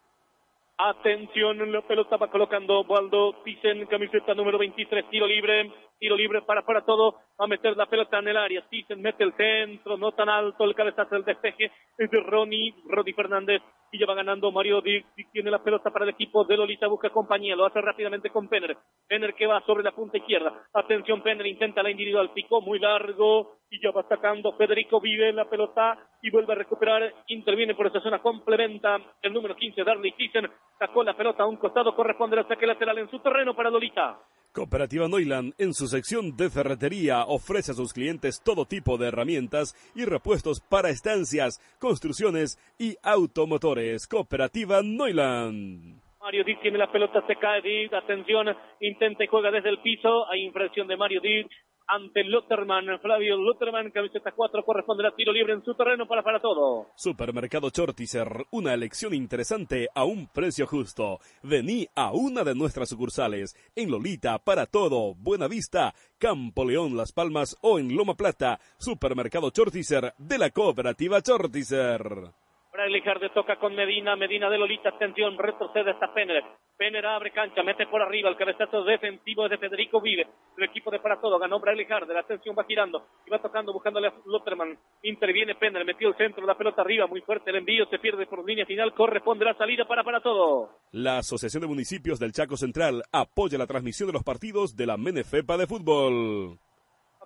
[0.77, 6.63] Atención, la pelota va colocando Waldo Thyssen, camiseta número 23, tiro libre, tiro libre para
[6.63, 10.13] para todo, va a meter la pelota en el área, Thyssen mete el centro, no
[10.13, 14.51] tan alto, el cabezazo del despeje es de Ronnie, Ronnie Fernández, y ya va ganando
[14.51, 18.29] Mario Dick, tiene la pelota para el equipo de Lolita, busca compañía, lo hace rápidamente
[18.29, 22.61] con Penner, Penner que va sobre la punta izquierda, atención Penner, intenta la individual, picó
[22.61, 27.75] muy largo, y ya va atacando Federico Vive la pelota, y vuelve a recuperar, interviene
[27.75, 31.95] por esa zona, complementa el número 15, Darley Thyssen, sacó la pelota a un costado,
[31.95, 34.19] corresponde al saque lateral en su terreno para Lolita.
[34.59, 39.73] Cooperativa Neuland, en su sección de ferretería, ofrece a sus clientes todo tipo de herramientas
[39.95, 44.05] y repuestos para estancias, construcciones y automotores.
[44.05, 46.01] Cooperativa Neuland.
[46.19, 48.47] Mario Diz tiene la pelota, se cae Diz, atención,
[48.81, 51.47] intenta y juega desde el piso, hay infracción de Mario Diz,
[51.89, 52.99] ante Lutterman.
[53.01, 56.87] Flavio Lutterman, camiseta 4, corresponde a tiro libre en su terreno para para todo.
[56.95, 61.19] Supermercado Chortizer, una elección interesante a un precio justo.
[61.43, 67.11] Vení a una de nuestras sucursales, en Lolita, para todo, Buena Vista, Campo León, Las
[67.11, 68.59] Palmas o en Loma Plata.
[68.77, 72.31] Supermercado Chortizer de la cooperativa Chortizer.
[72.79, 76.45] Bradley Harder toca con Medina, Medina de Lolita, atención, retrocede hasta Penner.
[76.77, 80.89] Penner abre cancha, mete por arriba, el cabezazo defensivo es de Federico Vive, el equipo
[80.89, 84.13] de para todo, ganó Bradley Harder, la atención va girando, y va tocando, buscándole a
[84.25, 88.25] Lotterman, interviene Penner, metió el centro, la pelota arriba, muy fuerte el envío, se pierde
[88.27, 90.69] por línea final, corresponde la salida para para todo.
[90.93, 94.95] La Asociación de Municipios del Chaco Central apoya la transmisión de los partidos de la
[94.95, 96.57] Menefepa de fútbol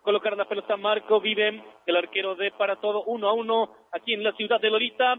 [0.03, 4.23] colocar la pelota Marco Vive, el arquero de para todo, uno a uno, aquí en
[4.23, 5.15] la ciudad de Lolita.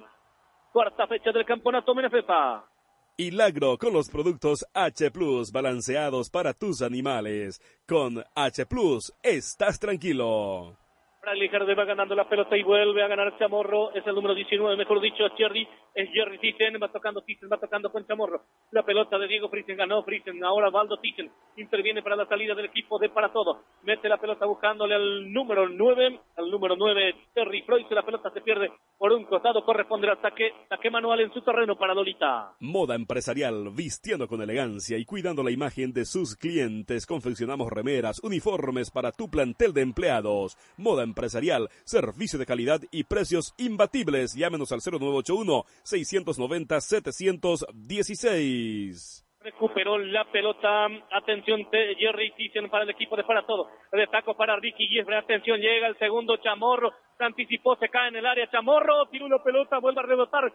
[0.74, 2.68] Cuarta fecha del campeonato Menefepa.
[3.16, 7.60] Hilagro con los productos H Plus balanceados para tus animales.
[7.86, 10.76] Con H Plus estás tranquilo.
[11.24, 13.94] Bradley Harder va ganando la pelota y vuelve a ganar Chamorro.
[13.94, 15.66] Es el número 19, mejor dicho, Jerry.
[15.94, 16.74] Es Jerry Thyssen.
[16.82, 18.42] Va tocando Thyssen, va tocando con Chamorro.
[18.72, 20.44] La pelota de Diego Friesen ganó Friesen.
[20.44, 21.30] Ahora Valdo Thyssen.
[21.56, 23.62] interviene para la salida del equipo de para todo.
[23.84, 28.40] Mete la pelota buscándole al número 9, al número 9 Terry Freud, la pelota se
[28.40, 32.54] pierde por un costado, corresponde al ataque, ataque manual en su terreno para Lolita.
[32.60, 37.06] Moda empresarial, vistiendo con elegancia y cuidando la imagen de sus clientes.
[37.06, 40.56] Confeccionamos remeras, uniformes para tu plantel de empleados.
[40.76, 44.34] Moda empresarial, servicio de calidad y precios imbatibles.
[44.34, 49.20] Llámenos al 0981 690 716.
[49.40, 50.86] Recuperó la pelota.
[51.12, 53.68] Atención, Jerry Thyssen para el equipo de para todo.
[53.92, 55.18] Destaco para Ricky Giesbre.
[55.18, 56.92] Atención, llega el segundo Chamorro.
[57.18, 58.50] Se anticipó, se cae en el área.
[58.50, 60.50] Chamorro, tiró la pelota, vuelve a rebotar.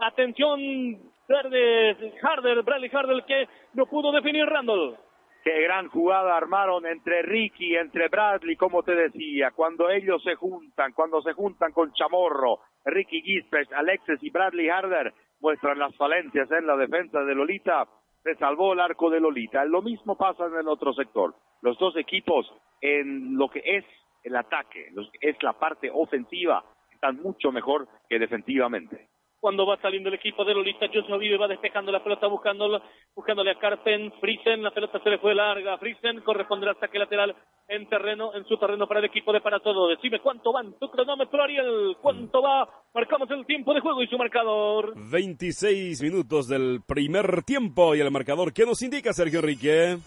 [0.00, 4.96] Atención, verde, Harder, Bradley Harder, que no pudo definir Randall.
[5.44, 10.92] Qué gran jugada armaron entre Ricky, entre Bradley, como te decía, cuando ellos se juntan,
[10.92, 16.66] cuando se juntan con Chamorro, Ricky Gispes, Alexis y Bradley Harder muestran las falencias en
[16.66, 17.88] la defensa de Lolita
[18.22, 19.64] se salvó el arco de Lolita.
[19.64, 21.34] Lo mismo pasa en el otro sector.
[21.60, 23.84] Los dos equipos en lo que es
[24.24, 29.08] el ataque, es la parte ofensiva, están mucho mejor que defensivamente
[29.42, 32.80] cuando va saliendo el equipo de Lolita, Joshua Vive va despejando la pelota buscándolo,
[33.12, 37.34] buscándole a Carpen, Friesen, la pelota se le fue larga, Friesen corresponderá al saque lateral
[37.66, 39.88] en terreno, en su terreno para el equipo de para todo.
[39.88, 44.06] Decime cuánto va en tu cronómetro, Ariel, cuánto va, marcamos el tiempo de juego y
[44.06, 44.92] su marcador.
[45.10, 49.98] 26 minutos del primer tiempo y el marcador, ¿qué nos indica Sergio Enrique?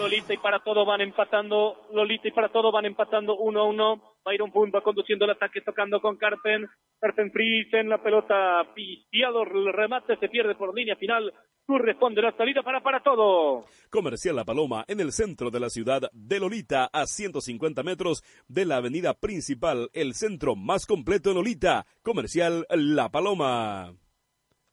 [0.00, 4.02] Lolita y para todo van empatando, Lolita y para todo van empatando uno a uno.
[4.24, 6.66] Byron Punt va conduciendo el ataque, tocando con Carpen.
[6.98, 7.30] Carpen
[7.72, 11.32] en la pelota pistiado, el remate se pierde por línea final.
[11.66, 13.66] Corresponde la salida para para todo.
[13.90, 18.64] Comercial La Paloma, en el centro de la ciudad de Lolita, a 150 metros de
[18.64, 21.86] la avenida principal, el centro más completo en Lolita.
[22.02, 23.92] Comercial La Paloma.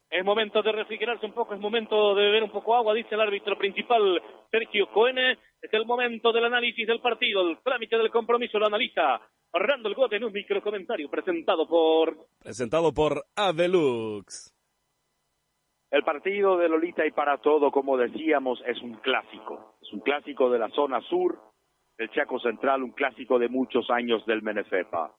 [0.09, 3.21] Es momento de refrigerarse un poco, es momento de beber un poco agua, dice el
[3.21, 5.37] árbitro principal Sergio Coene.
[5.61, 9.19] Es el momento del análisis del partido, el trámite del compromiso lo analiza
[9.51, 12.15] Randall Gott en un micro comentario presentado por...
[12.39, 14.53] Presentado por Avelux.
[15.89, 19.77] El partido de Lolita y para todo, como decíamos, es un clásico.
[19.81, 21.39] Es un clásico de la zona sur
[21.97, 25.16] del Chaco Central, un clásico de muchos años del Menefepa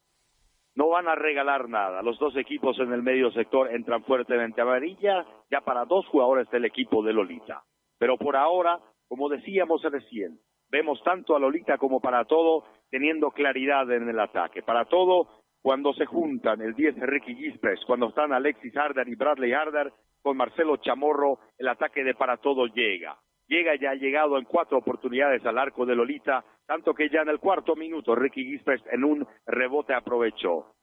[0.79, 2.03] no van a regalar nada.
[2.03, 6.67] Los dos equipos en el medio sector entran fuertemente amarilla, ya para dos jugadores del
[6.67, 7.64] equipo de Lolita.
[7.99, 10.38] Pero por ahora, como decíamos recién,
[10.71, 14.62] vemos tanto a Lolita como para todo teniendo claridad en el ataque.
[14.62, 15.27] Para todo,
[15.61, 19.93] cuando se juntan el 10 de Ricky Gispes, cuando están Alexis Harder y Bradley Harder
[20.23, 23.19] con Marcelo Chamorro, el ataque de para todo llega.
[23.49, 27.41] Llega ya llegado en cuatro oportunidades al arco de Lolita, tanto que ya en el
[27.41, 30.75] cuarto minuto Ricky Gispers en un rebote aprovechó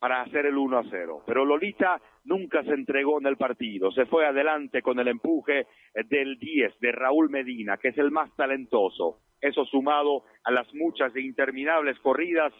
[0.00, 1.22] para hacer el 1 a 0.
[1.24, 5.66] Pero Lolita nunca se entregó en el partido, se fue adelante con el empuje
[6.10, 9.20] del 10 de Raúl Medina, que es el más talentoso.
[9.40, 12.52] Eso sumado a las muchas e interminables corridas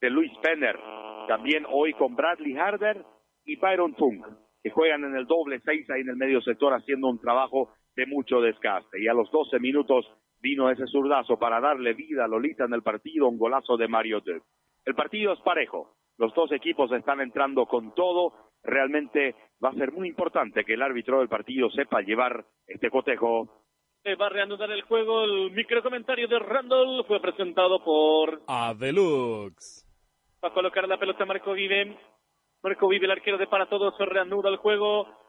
[0.00, 0.78] de Luis Penner,
[1.28, 3.04] también hoy con Bradley Harder
[3.44, 4.26] y Byron Funk,
[4.62, 8.06] que juegan en el doble 6 ahí en el medio sector haciendo un trabajo de
[8.06, 9.02] mucho desgaste.
[9.02, 10.06] Y a los 12 minutos
[10.40, 14.20] vino ese zurdazo para darle vida a Lolita en el partido, un golazo de Mario
[14.20, 14.42] Duke.
[14.84, 19.92] El partido es parejo, los dos equipos están entrando con todo, realmente va a ser
[19.92, 23.48] muy importante que el árbitro del partido sepa llevar este cotejo.
[24.20, 29.86] va a reanudar el juego, el microcomentario de Randall fue presentado por Adelux.
[30.44, 31.96] Va a colocar la pelota Marco Vive.
[32.62, 35.23] Marco Vive, el arquero de para todos, reanuda el juego.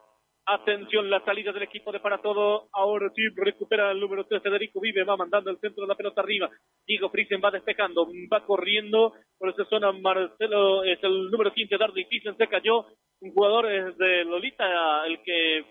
[0.48, 2.68] Atención, la salida del equipo de para todo.
[2.72, 4.44] Ahora sí recupera el número 3.
[4.44, 6.52] Federico Vive va mandando el centro de la pelota arriba.
[6.86, 9.92] Diego Friesen va despejando, va corriendo por esa zona.
[9.92, 11.78] Marcelo es el número 15.
[11.78, 12.86] Dardy Friesen se cayó.
[13.22, 15.66] Un jugador es de Lolita, el que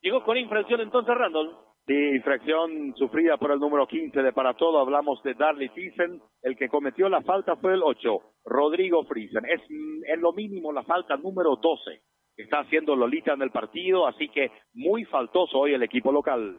[0.00, 1.56] llegó con infracción entonces Randall.
[1.84, 4.78] Sí, infracción sufrida por el número 15 de para todo.
[4.78, 6.22] Hablamos de Darley Thyssen.
[6.40, 9.44] El que cometió la falta fue el 8, Rodrigo Friesen.
[9.44, 12.00] Es en lo mínimo la falta número 12
[12.36, 16.58] está haciendo Lolita en el partido, así que muy faltoso hoy el equipo local.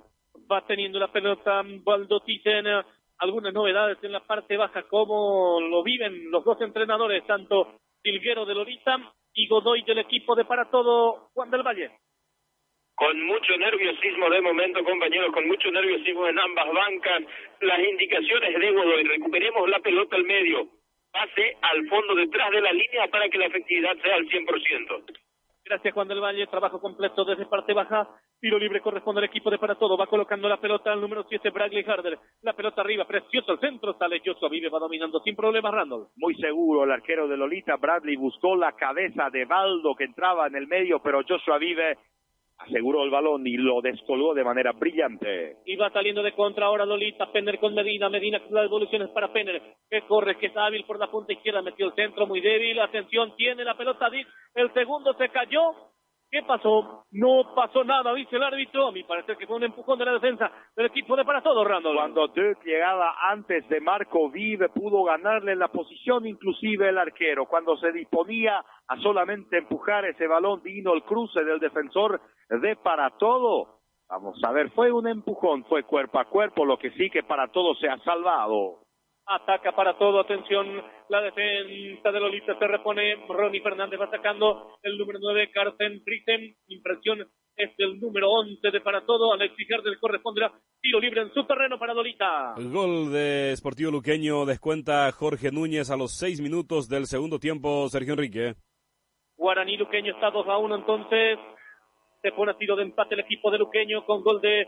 [0.52, 2.22] Va teniendo la pelota Baldo
[3.18, 8.54] algunas novedades en la parte baja, cómo lo viven los dos entrenadores, tanto Silguero de
[8.54, 8.98] Lolita
[9.34, 11.92] y Godoy del equipo de para todo Juan del Valle.
[12.94, 17.24] Con mucho nerviosismo de momento, compañeros, con mucho nerviosismo en ambas bancas.
[17.62, 20.68] Las indicaciones de Godoy, recuperemos la pelota al medio,
[21.12, 25.25] pase al fondo detrás de la línea para que la efectividad sea al 100%.
[25.68, 28.08] Gracias Juan del Valle, trabajo completo desde parte baja,
[28.40, 31.50] tiro libre corresponde al equipo de para todo, va colocando la pelota al número 7
[31.50, 35.74] Bradley Harder, la pelota arriba, precioso el centro, sale Joshua Vive, va dominando sin problemas
[35.74, 36.06] Randall.
[36.18, 40.56] Muy seguro el arquero de Lolita, Bradley buscó la cabeza de Baldo que entraba en
[40.56, 41.98] el medio, pero Joshua Vive
[42.58, 45.58] aseguró el balón y lo descolgó de manera brillante.
[45.66, 49.32] Y va saliendo de contra ahora Lolita, Penner con Medina, Medina la devolución es para
[49.32, 52.80] Penner, que corre, que es hábil por la punta izquierda, metió el centro muy débil,
[52.80, 54.10] atención, tiene la pelota,
[54.56, 55.74] el segundo se cayó,
[56.36, 57.06] ¿Qué pasó?
[57.14, 58.90] No pasó nada, dice el árbitro.
[58.90, 61.64] A mi parecer que fue un empujón de la defensa del equipo de para todo,
[61.64, 61.96] Randall.
[61.96, 67.46] Cuando Duke llegaba antes de Marco Vive, pudo ganarle la posición, inclusive el arquero.
[67.46, 72.20] Cuando se disponía a solamente empujar ese balón, vino el cruce del defensor
[72.50, 73.80] de para todo.
[74.10, 77.48] Vamos a ver, fue un empujón, fue cuerpo a cuerpo, lo que sí que para
[77.48, 78.85] todo se ha salvado.
[79.28, 84.98] Ataca para todo, atención, la defensa de Lolita se repone, Ronnie Fernández va sacando el
[85.00, 90.54] número 9, Carsten Frisen, impresión es el número 11 de para todo, Alexis Herder corresponderá
[90.80, 92.54] tiro libre en su terreno para Lolita.
[92.56, 97.90] El gol de Sportivo Luqueño descuenta Jorge Núñez a los seis minutos del segundo tiempo,
[97.90, 98.54] Sergio Enrique.
[99.38, 101.40] Guaraní Luqueño está 2 a 1 entonces,
[102.22, 104.68] se pone a tiro de empate el equipo de Luqueño con gol de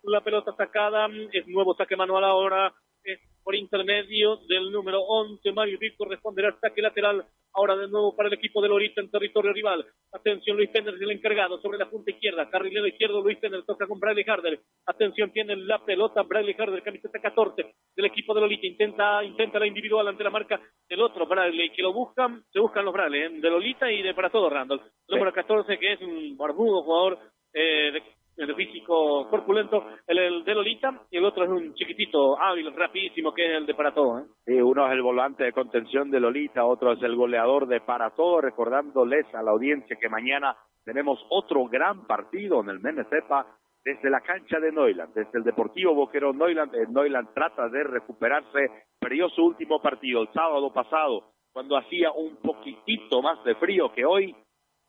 [0.03, 2.73] La pelota sacada, es nuevo saque manual ahora
[3.43, 7.25] por intermedio del número 11, Mario Vic, corresponderá al saque lateral.
[7.55, 9.85] Ahora de nuevo para el equipo de Lorita en territorio rival.
[10.11, 12.49] Atención, Luis Penner el encargado sobre la punta izquierda.
[12.49, 14.59] Carrilero izquierdo, Luis Penner toca con Bradley Harder.
[14.87, 18.65] Atención, tiene la pelota Bradley Harder, camiseta 14 del equipo de Lolita.
[18.65, 22.85] Intenta, intenta la individual ante la marca del otro Bradley, que lo buscan, se buscan
[22.85, 23.29] los Bradley, ¿eh?
[23.29, 24.81] de Lolita y de para todo Randall.
[25.09, 27.19] número 14, que es un barbudo jugador
[27.53, 28.01] eh, de
[28.37, 33.45] el físico corpulento, el, de Lolita, y el otro es un chiquitito, hábil, rapidísimo, que
[33.45, 34.19] es el de para todo.
[34.19, 34.23] ¿eh?
[34.45, 38.11] Sí, uno es el volante de contención de Lolita, otro es el goleador de para
[38.11, 43.45] todo, recordándoles a la audiencia que mañana tenemos otro gran partido en el Menesepa
[43.83, 46.73] desde la cancha de Neuland, desde el Deportivo Boquerón Neuland.
[46.75, 46.87] Eh,
[47.33, 48.69] trata de recuperarse,
[48.99, 54.05] perdió su último partido el sábado pasado, cuando hacía un poquitito más de frío que
[54.05, 54.35] hoy,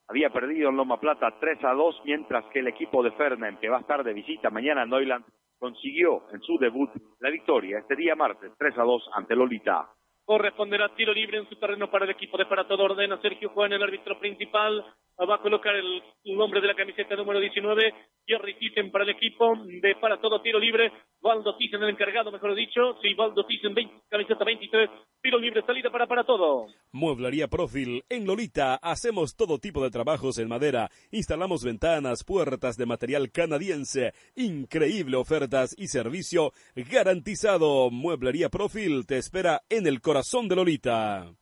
[0.08, 3.68] había perdido en Loma Plata 3 a 2, mientras que el equipo de Fernández, que
[3.68, 5.24] va a estar de visita mañana en Neuland,
[5.58, 6.90] consiguió en su debut
[7.20, 9.88] la victoria este día martes 3 a 2 ante Lolita.
[10.24, 13.20] Corresponderá tiro libre en su terreno para el equipo de Para Todo Ordena.
[13.20, 14.84] Sergio Juan, el árbitro principal,
[15.22, 17.94] va a colocar el nombre de la camiseta número 19,
[18.26, 22.54] Jerry Thyssen para el equipo de Para Todo Tiro Libre, Valdo Thyssen el encargado, mejor
[22.54, 23.74] dicho, sí, Valdo Thyssen,
[24.08, 24.90] camiseta 23,
[25.22, 26.66] tiro libre, salida para Para Todo.
[26.92, 32.86] Mueblería Profil, en Lolita hacemos todo tipo de trabajos en madera, instalamos ventanas, puertas de
[32.86, 37.90] material canadiense, increíble ofertas y servicio garantizado.
[37.90, 41.34] Mueblería Profil te espera en el corazón de Lolita.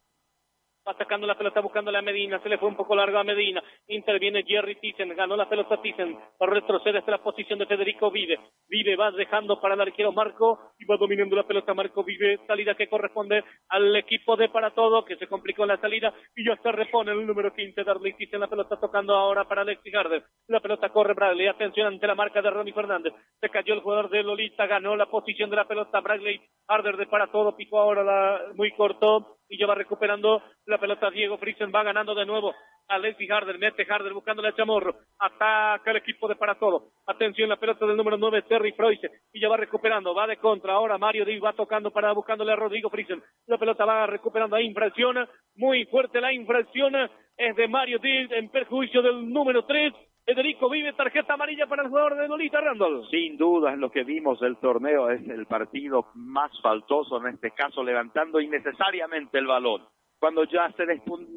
[0.86, 2.40] Va sacando la pelota buscando a Medina.
[2.42, 3.62] Se le fue un poco largo a Medina.
[3.86, 5.14] Interviene Jerry Thyssen.
[5.14, 6.18] Ganó la pelota Thyssen.
[6.40, 8.40] Retrocede hasta la posición de Federico Vive.
[8.68, 10.72] Vive va dejando para el arquero Marco.
[10.80, 12.40] Y va dominando la pelota Marco Vive.
[12.48, 15.04] Salida que corresponde al equipo de para todo.
[15.04, 16.12] Que se complicó la salida.
[16.34, 17.84] Y ya se repone el número 15.
[17.84, 18.40] Darley Thyssen.
[18.40, 20.24] La pelota tocando ahora para Alexis Garder.
[20.48, 21.46] La pelota corre Bradley.
[21.46, 23.14] Atención ante la marca de Ronnie Fernández.
[23.40, 24.66] Se cayó el jugador de Lolita.
[24.66, 26.40] Ganó la posición de la pelota Bradley.
[26.66, 27.56] Harder de para todo.
[27.56, 32.14] Picó ahora la, muy corto y ya va recuperando la pelota Diego Friesen, va ganando
[32.14, 32.54] de nuevo.
[32.88, 36.92] Alexis Harder, mete Harder buscándole a Chamorro, ataca el equipo de para todo.
[37.06, 40.72] Atención, la pelota del número 9, Terry Freuse, y ya va recuperando, va de contra.
[40.72, 43.22] Ahora Mario Díaz va tocando para buscándole a Rodrigo Friesen.
[43.46, 45.16] La pelota va recuperando, ahí infracción,
[45.56, 46.94] muy fuerte la infracción,
[47.36, 49.92] es de Mario Díaz en perjuicio del número 3.
[50.24, 53.08] Federico Vive, tarjeta amarilla para el jugador de Lolita Randall.
[53.10, 57.50] Sin duda, en lo que vimos del torneo, es el partido más faltoso en este
[57.50, 59.82] caso, levantando innecesariamente el balón.
[60.20, 60.84] Cuando ya se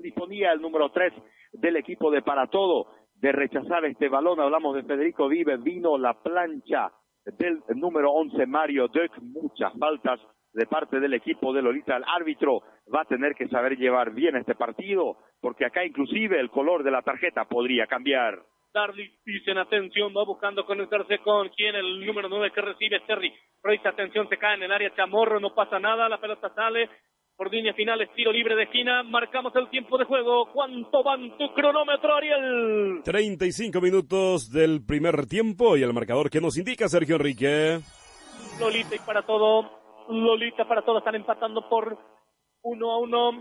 [0.03, 1.13] disponía el número 3
[1.53, 6.13] del equipo de Para Todo de rechazar este balón, hablamos de Federico Vive, vino la
[6.21, 6.91] plancha
[7.25, 10.19] del número 11 Mario Dök, muchas faltas
[10.53, 11.97] de parte del equipo de Lolita.
[11.97, 12.61] El árbitro
[12.93, 16.91] va a tener que saber llevar bien este partido, porque acá inclusive el color de
[16.91, 18.43] la tarjeta podría cambiar.
[18.75, 23.33] Darly dicen atención, va buscando conectarse con quien, el número 9 que recibe Terry.
[23.63, 26.89] Royce, atención, se cae en el área Chamorro, no pasa nada, la pelota sale,
[27.37, 29.01] por línea final, estilo libre de esquina.
[29.03, 30.51] Marcamos el tiempo de juego.
[30.53, 33.01] ¿Cuánto van tu cronómetro, Ariel?
[33.03, 37.79] 35 minutos del primer tiempo y el marcador que nos indica Sergio Enrique.
[38.59, 39.69] Lolita y para todo.
[40.09, 41.97] Lolita para todo están empatando por
[42.61, 43.31] uno a uno.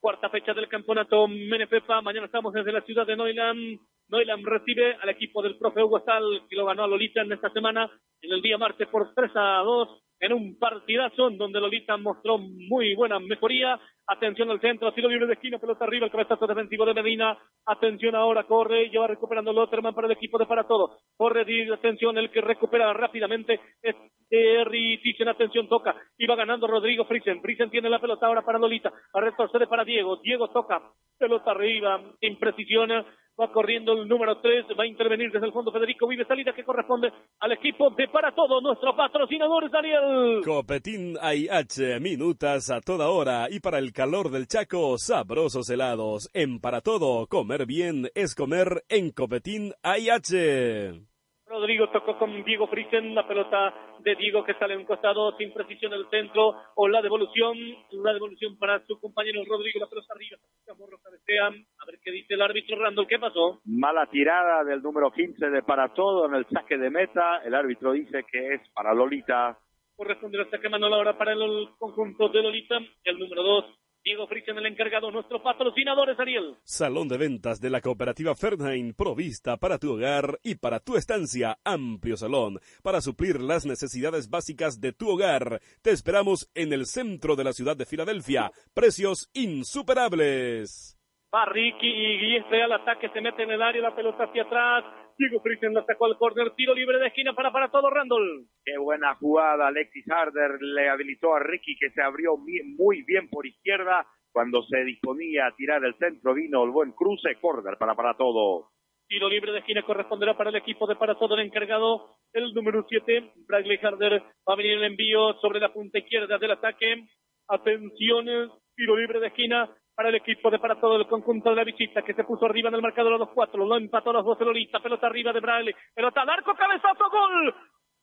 [0.00, 2.00] Cuarta fecha del campeonato Menefepa.
[2.00, 3.80] Mañana estamos desde la ciudad de Noiland.
[4.08, 7.50] Noiland recibe al equipo del profe Hugo Sal, que lo ganó a Lolita en esta
[7.50, 7.90] semana,
[8.20, 12.38] en el día martes por 3 a 2 en un partidazo en donde Lolita mostró
[12.38, 13.80] muy buena mejoría.
[14.08, 17.36] Atención al centro, tiro libre de esquina, pelota arriba, el cabezazo defensivo de Medina.
[17.64, 20.98] Atención ahora, corre, y va recuperando Lotterman para el equipo de para todo.
[21.16, 23.96] Corre, atención, el que recupera rápidamente es
[24.28, 25.96] Terry atención, toca.
[26.16, 27.40] Y va ganando Rodrigo Friesen.
[27.40, 28.92] Friesen tiene la pelota ahora para Lolita.
[29.12, 30.20] A retrocede para Diego.
[30.22, 30.82] Diego toca,
[31.18, 32.90] pelota arriba, imprecisión
[33.38, 36.64] va corriendo el número 3, va a intervenir desde el fondo Federico Vive, salida que
[36.64, 40.40] corresponde al equipo de Para Todo, nuestro patrocinador Daniel.
[40.42, 46.28] Copetín AIH, minutas a toda hora y para el calor del Chaco, sabrosos helados.
[46.34, 51.00] En Para Todo, comer bien es comer en Copetín AIH.
[51.46, 55.50] Rodrigo tocó con Diego Friesen, la pelota de Diego que sale en un costado sin
[55.50, 57.56] precisión el centro, o la devolución,
[57.92, 60.36] la devolución para su compañero Rodrigo, la pelota arriba,
[60.66, 63.62] Chamorro cabecea, a ver qué dice el árbitro Randall, ¿qué pasó?
[63.64, 67.92] Mala tirada del número 15 de para todo en el saque de meta, el árbitro
[67.92, 69.56] dice que es para Lolita.
[69.96, 74.56] Corresponde el saque mano ahora para el conjunto de Lolita, el número 2 Diego Fritzen,
[74.56, 76.54] el encargado, nuestro patrocinador es Ariel.
[76.62, 81.58] Salón de ventas de la cooperativa Fernheim, provista para tu hogar y para tu estancia.
[81.64, 85.60] Amplio salón para suplir las necesidades básicas de tu hogar.
[85.82, 88.52] Te esperamos en el centro de la ciudad de Filadelfia.
[88.74, 90.96] Precios insuperables.
[91.34, 94.84] Va Ricky y este al ataque, se mete en el área, la pelota hacia atrás
[95.18, 98.46] Diego Friesen la sacó al córner, tiro libre de esquina para para todo Randall.
[98.62, 103.46] Qué buena jugada, Alexis Harder le habilitó a Ricky que se abrió muy bien por
[103.46, 104.06] izquierda.
[104.30, 108.68] Cuando se disponía a tirar el centro vino el buen cruce, córner para para todo.
[109.08, 112.84] Tiro libre de esquina corresponderá para el equipo de para todo el encargado, el número
[112.86, 114.20] 7, Bradley Harder.
[114.46, 117.06] Va a venir el envío sobre la punta izquierda del ataque.
[117.48, 118.26] Atención,
[118.74, 122.02] tiro libre de esquina para el equipo de para todo el conjunto de la visita
[122.02, 124.38] que se puso arriba en el marcador a los cuatro, lo empató a los dos
[124.40, 127.54] Lolita, pelota arriba de Bradley, pelota al arco, cabezazo, gol,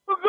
[0.08, 0.20] gol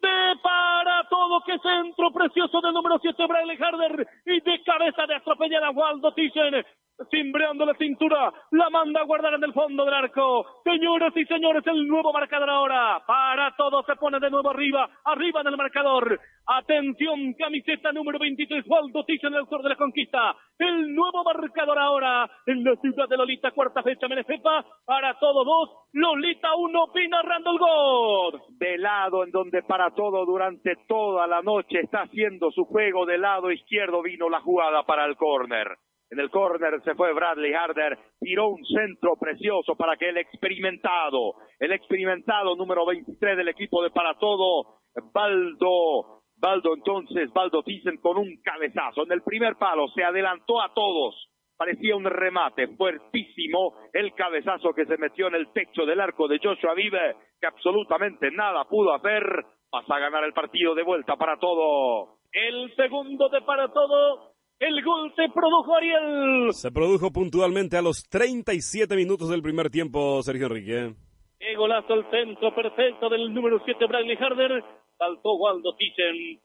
[0.00, 5.16] de para todo, que centro precioso del número 7 Bradley Harder y de cabeza de
[5.16, 6.64] atropellar a Waldo Thyssen
[7.10, 10.62] cimbreando la cintura, la manda a guardar en el fondo del arco.
[10.64, 13.02] Señores y señores, el nuevo marcador ahora.
[13.06, 16.18] Para todo se pone de nuevo arriba, arriba del marcador.
[16.46, 20.34] Atención, camiseta número 23, Waldo en el autor de la conquista.
[20.58, 24.64] El nuevo marcador ahora en la ciudad de Lolita, cuarta fecha, Menefepa.
[24.84, 28.40] Para todo dos, Lolita uno, Pina Randall God.
[28.58, 33.18] De lado en donde para todo durante toda la noche está haciendo su juego de
[33.18, 35.76] lado izquierdo vino la jugada para el córner.
[36.10, 41.34] En el córner se fue Bradley Harder, tiró un centro precioso para que el experimentado,
[41.58, 44.80] el experimentado número 23 del equipo de Para Todo,
[45.12, 49.04] Baldo, Baldo entonces, Baldo Thyssen con un cabezazo.
[49.04, 51.28] En el primer palo, se adelantó a todos,
[51.58, 56.40] parecía un remate fuertísimo, el cabezazo que se metió en el techo del arco de
[56.42, 61.36] Joshua Vive, que absolutamente nada pudo hacer, pasa a ganar el partido de vuelta para
[61.36, 62.16] todo.
[62.32, 64.27] El segundo de para todo
[64.60, 66.52] el gol se produjo Ariel.
[66.52, 70.94] Se produjo puntualmente a los 37 minutos del primer tiempo, Sergio Enrique.
[71.38, 74.64] Qué golazo el centro perfecto del número 7, Bradley Harder.
[74.98, 76.40] Saltó Waldo Thyssen.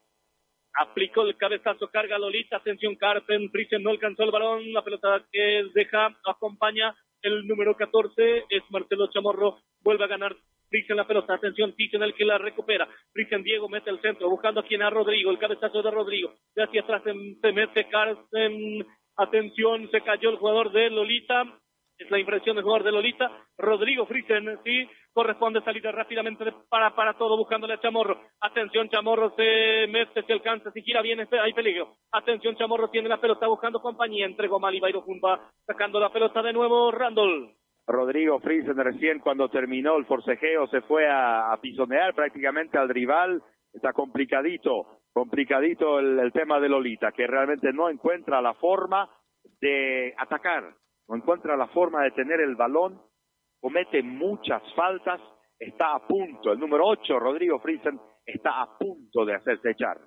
[0.79, 2.57] Aplicó el cabezazo, carga Lolita.
[2.57, 3.49] Atención, Carpen.
[3.49, 4.71] Friesen no alcanzó el balón.
[4.71, 8.45] La pelota que deja, acompaña el número 14.
[8.49, 9.59] Es Marcelo Chamorro.
[9.81, 10.35] Vuelve a ganar
[10.89, 12.87] en la pelota, atención, en el que la recupera.
[13.13, 16.33] en Diego mete el centro, buscando a quien a Rodrigo, el cabezazo de Rodrigo.
[16.55, 18.85] De hacia atrás se mete Carsten,
[19.17, 21.43] atención, se cayó el jugador de Lolita.
[21.97, 23.31] Es la impresión del jugador de Lolita.
[23.57, 28.19] Rodrigo Friesen, sí, corresponde salir rápidamente para, para todo, buscándole a Chamorro.
[28.41, 31.97] Atención, Chamorro se mete, se alcanza, si gira bien, hay peligro.
[32.11, 35.05] Atención, Chamorro tiene la pelota, buscando compañía, entregó mal y Bairo
[35.67, 37.55] sacando la pelota de nuevo, Randall.
[37.85, 43.41] Rodrigo Friesen recién cuando terminó el forcejeo se fue a, pisonear prácticamente al rival.
[43.73, 49.09] Está complicadito, complicadito el, tema de Lolita, que realmente no encuentra la forma
[49.59, 50.75] de atacar,
[51.07, 53.01] no encuentra la forma de tener el balón,
[53.59, 55.19] comete muchas faltas,
[55.59, 59.97] está a punto, el número 8, Rodrigo Friesen, está a punto de hacerse echar.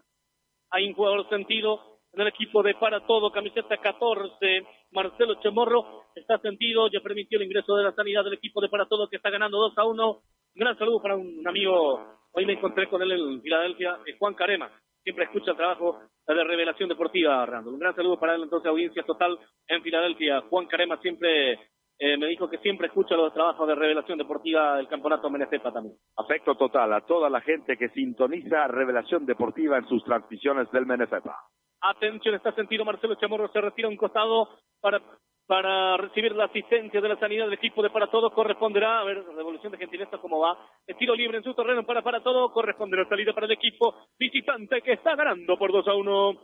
[0.71, 6.39] Hay un jugador sentido en el equipo de Para Todo, camiseta 14, Marcelo Chamorro, está
[6.39, 9.29] sentido, ya permitió el ingreso de la sanidad del equipo de Para Todo que está
[9.29, 10.21] ganando 2 a 1 Un
[10.55, 12.01] gran saludo para un amigo,
[12.33, 14.71] hoy me encontré con él en Filadelfia, Juan Carema,
[15.03, 17.75] siempre escucha el trabajo de Revelación Deportiva, Randall.
[17.75, 19.39] Un gran saludo para él, entonces, audiencia total
[19.69, 20.41] en Filadelfia.
[20.49, 21.61] Juan Carema siempre
[21.99, 25.97] eh, me dijo que siempre escucha los trabajos de Revelación Deportiva del Campeonato Menecepa también.
[26.17, 31.37] Afecto total a toda la gente que sintoniza Revelación Deportiva en sus transmisiones del Menecepa.
[31.81, 34.49] Atención, está sentido Marcelo Chamorro, se retira a un costado
[34.81, 35.01] para
[35.47, 39.25] para recibir la asistencia de la sanidad del equipo de Para Todo corresponderá, a ver,
[39.37, 43.09] revolución de gentileza cómo va, el tiro libre en su terreno para Para Todo corresponderá
[43.09, 46.41] salida para el equipo visitante que está ganando por 2 a 1.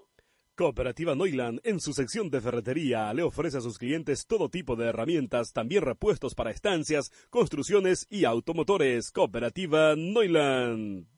[0.63, 4.91] Cooperativa Noiland, en su sección de ferretería, le ofrece a sus clientes todo tipo de
[4.91, 9.11] herramientas, también repuestos para estancias, construcciones y automotores.
[9.11, 11.09] Cooperativa Noiland.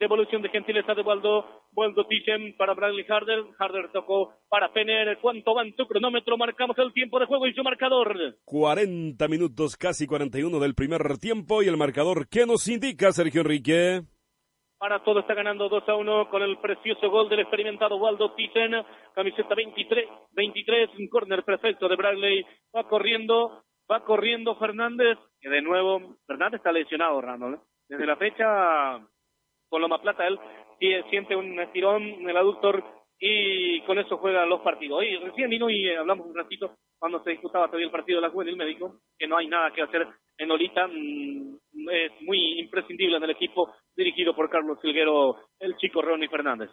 [0.00, 1.44] Devolución de gentileza de Waldo.
[1.72, 3.44] Waldo Thyssen para Bradley Harder.
[3.60, 5.18] Harder tocó para Penner.
[5.22, 6.36] ¿Cuánto va en su cronómetro?
[6.36, 8.38] Marcamos el tiempo de juego y su marcador.
[8.44, 11.62] 40 minutos, casi 41 del primer tiempo.
[11.62, 14.02] Y el marcador, ¿qué nos indica Sergio Enrique?
[14.84, 18.84] Para todo está ganando 2 a 1 con el precioso gol del experimentado Waldo Thyssen.
[19.14, 22.44] Camiseta 23, 23, un córner perfecto de Bradley.
[22.76, 25.16] Va corriendo, va corriendo Fernández.
[25.40, 27.54] Que de nuevo, Fernández está lesionado, Randall.
[27.54, 27.58] ¿eh?
[27.88, 29.00] Desde la fecha
[29.70, 30.38] con Loma Plata, él
[31.08, 32.84] siente un estirón en el aductor
[33.18, 35.02] y con eso juega los partidos.
[35.02, 38.32] Y recién vino y hablamos un ratito cuando se disputaba todavía el partido de la
[38.32, 40.06] juvenil, me dijo que no hay nada que hacer
[40.36, 46.02] en Olita, mm, es muy imprescindible en el equipo dirigido por Carlos Silguero, el chico
[46.02, 46.70] Ronnie Fernández.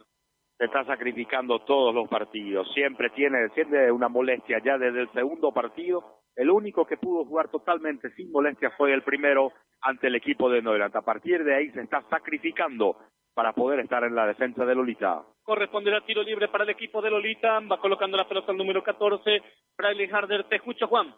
[0.58, 5.52] Se está sacrificando todos los partidos, siempre tiene, siente una molestia ya desde el segundo
[5.52, 6.22] partido.
[6.36, 9.52] El único que pudo jugar totalmente sin molestia fue el primero
[9.82, 10.96] ante el equipo de Neuland.
[10.96, 12.98] A partir de ahí se está sacrificando
[13.34, 15.24] para poder estar en la defensa de Lolita.
[15.44, 17.60] Corresponderá tiro libre para el equipo de Lolita.
[17.60, 19.42] Va colocando la pelota al número 14.
[19.78, 21.14] Bradley Harder, te escucho, Juan.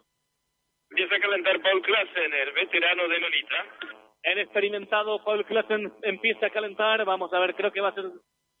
[0.90, 4.03] Empieza a calentar Paul Klassen, el veterano de Lolita.
[4.24, 7.04] El experimentado Paul Klassen empieza a calentar.
[7.04, 8.04] Vamos a ver, creo que va a ser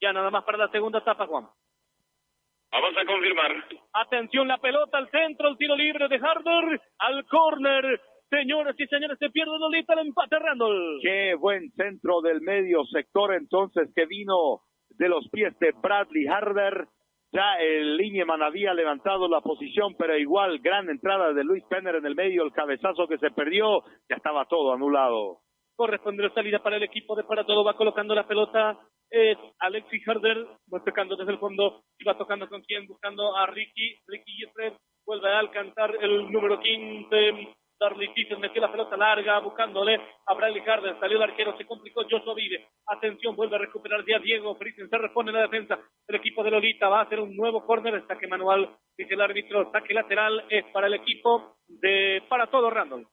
[0.00, 1.46] ya nada más para la segunda etapa, Juan.
[2.70, 3.52] Vamos a confirmar.
[3.92, 8.00] Atención, la pelota al centro, el tiro libre de Harder, al córner
[8.30, 10.98] Señores y señores, se pierde Lolita el empate, Randall.
[11.02, 16.88] Qué buen centro del medio sector entonces que vino de los pies de Bradley Harder.
[17.32, 22.06] Ya el Lineman había levantado la posición, pero igual gran entrada de Luis Penner en
[22.06, 25.43] el medio, el cabezazo que se perdió, ya estaba todo anulado.
[25.76, 28.78] Corresponde la salida para el equipo de Para Todo, va colocando la pelota,
[29.10, 33.46] es Alexis Harder, va tocando desde el fondo, y va tocando con quién, buscando a
[33.46, 34.72] Ricky, Ricky Jeffrey,
[35.04, 40.62] vuelve a alcanzar el número 15, Darly Thyssen metió la pelota larga buscándole a Bradley
[40.66, 40.98] Harder.
[40.98, 42.68] Salió el arquero, se complicó Joshua Vive.
[42.86, 44.88] Atención, vuelve a recuperar ya Diego Fritzen.
[44.88, 45.78] Se responde en la defensa.
[46.06, 48.06] El equipo de Lolita va a hacer un nuevo córner.
[48.06, 49.70] Saque manual, dice el árbitro.
[49.72, 53.06] Saque lateral es para el equipo de para todo Randall.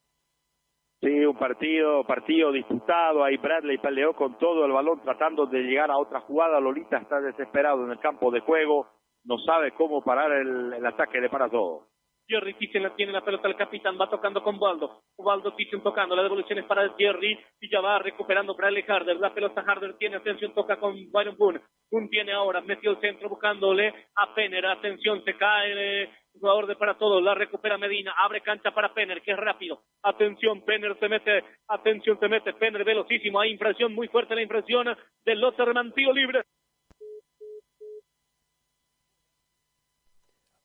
[1.01, 3.23] Sí, un partido, partido disputado.
[3.23, 6.59] Ahí Bradley peleó con todo el balón tratando de llegar a otra jugada.
[6.59, 8.87] Lolita está desesperado en el campo de juego.
[9.23, 11.87] No sabe cómo parar el, ataque de para todo.
[12.27, 15.01] Jerry Thyssen tiene la pelota el capitán, va tocando con Waldo.
[15.17, 19.17] Waldo Thyssen tocando, la devolución es para Jerry y ya va recuperando Bradley Harder.
[19.17, 21.61] La pelota Harder tiene atención, toca con Byron Boone.
[21.89, 24.67] Boone tiene ahora, metió el centro buscándole a Penner.
[24.67, 26.09] Atención, se cae
[26.39, 29.81] jugador de para todos, la recupera Medina, abre cancha para Penner, que es rápido.
[30.03, 34.87] Atención, Penner se mete, atención, se mete, Penner velocísimo, hay impresión muy fuerte la impresión
[35.25, 36.43] del Lotterman, tiro libre.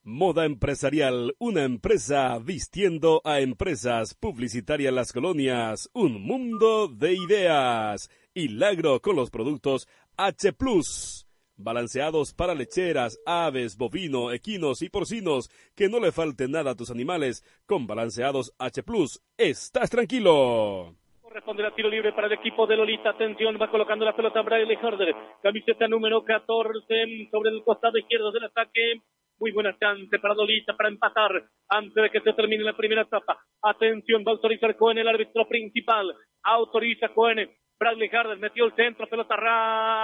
[0.08, 8.08] Moda Empresarial, una empresa vistiendo a empresas publicitaria en las colonias, un mundo de ideas.
[8.32, 10.52] Y Lagro con los productos H⁇
[11.56, 16.90] balanceados para lecheras, aves, bovino, equinos y porcinos, que no le falte nada a tus
[16.90, 17.44] animales.
[17.66, 18.82] Con balanceados H⁇
[19.36, 20.94] estás tranquilo.
[21.20, 23.10] Corresponde a tiro libre para el equipo de Lolita.
[23.10, 25.14] Atención, va colocando la pelota Bradley Harder.
[25.42, 29.02] Camiseta número 14 sobre el costado izquierdo del ataque.
[29.38, 31.30] Muy buena chance para Lolita para empatar
[31.68, 33.38] antes de que se termine la primera etapa.
[33.62, 36.14] Atención, va a autorizar Cohen, el árbitro principal.
[36.42, 37.50] Autoriza Cohen.
[37.78, 39.34] Bradley Harder metió el centro, pelota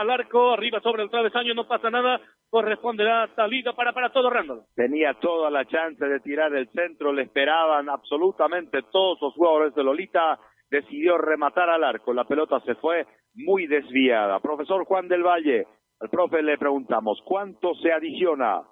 [0.00, 2.20] al arco, arriba sobre el travesaño, no pasa nada.
[2.50, 4.64] Corresponde la salida para, para todo Randall.
[4.74, 9.84] Tenía toda la chance de tirar el centro, le esperaban absolutamente todos los jugadores de
[9.84, 10.38] Lolita.
[10.70, 14.40] Decidió rematar al arco, la pelota se fue muy desviada.
[14.40, 15.66] Profesor Juan del Valle,
[16.00, 18.62] al profe le preguntamos, ¿cuánto se adiciona?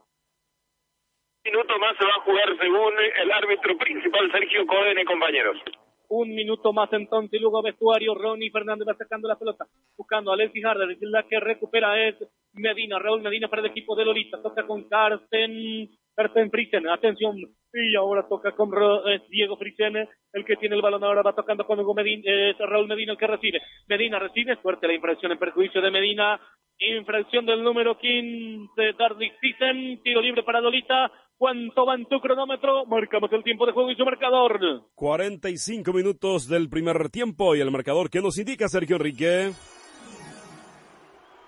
[1.45, 2.93] minuto más se va a jugar según
[3.23, 5.57] el árbitro principal Sergio Cohen, compañeros.
[6.11, 10.65] Un minuto más entonces, luego vestuario, Ronnie Fernández va sacando la pelota, buscando a Alexis
[10.65, 12.17] Harder, la que recupera es
[12.53, 17.37] Medina, Raúl Medina para el equipo de Lolita, toca con Carsten, Carsten Friesen, atención,
[17.73, 18.71] y ahora toca con
[19.29, 22.89] Diego Friesen, el que tiene el balón ahora va tocando con Hugo Medina, eh, Raúl
[22.89, 23.61] Medina el que recibe.
[23.89, 26.41] Medina recibe, fuerte la infracción en perjuicio de Medina,
[26.79, 32.85] infracción del número 15, Dardy Friesen, tiro libre para Lolita, ¿Cuánto va en tu cronómetro?
[32.85, 34.61] Marcamos el tiempo de juego y su marcador.
[34.95, 39.53] 45 minutos del primer tiempo y el marcador que nos indica Sergio Enrique.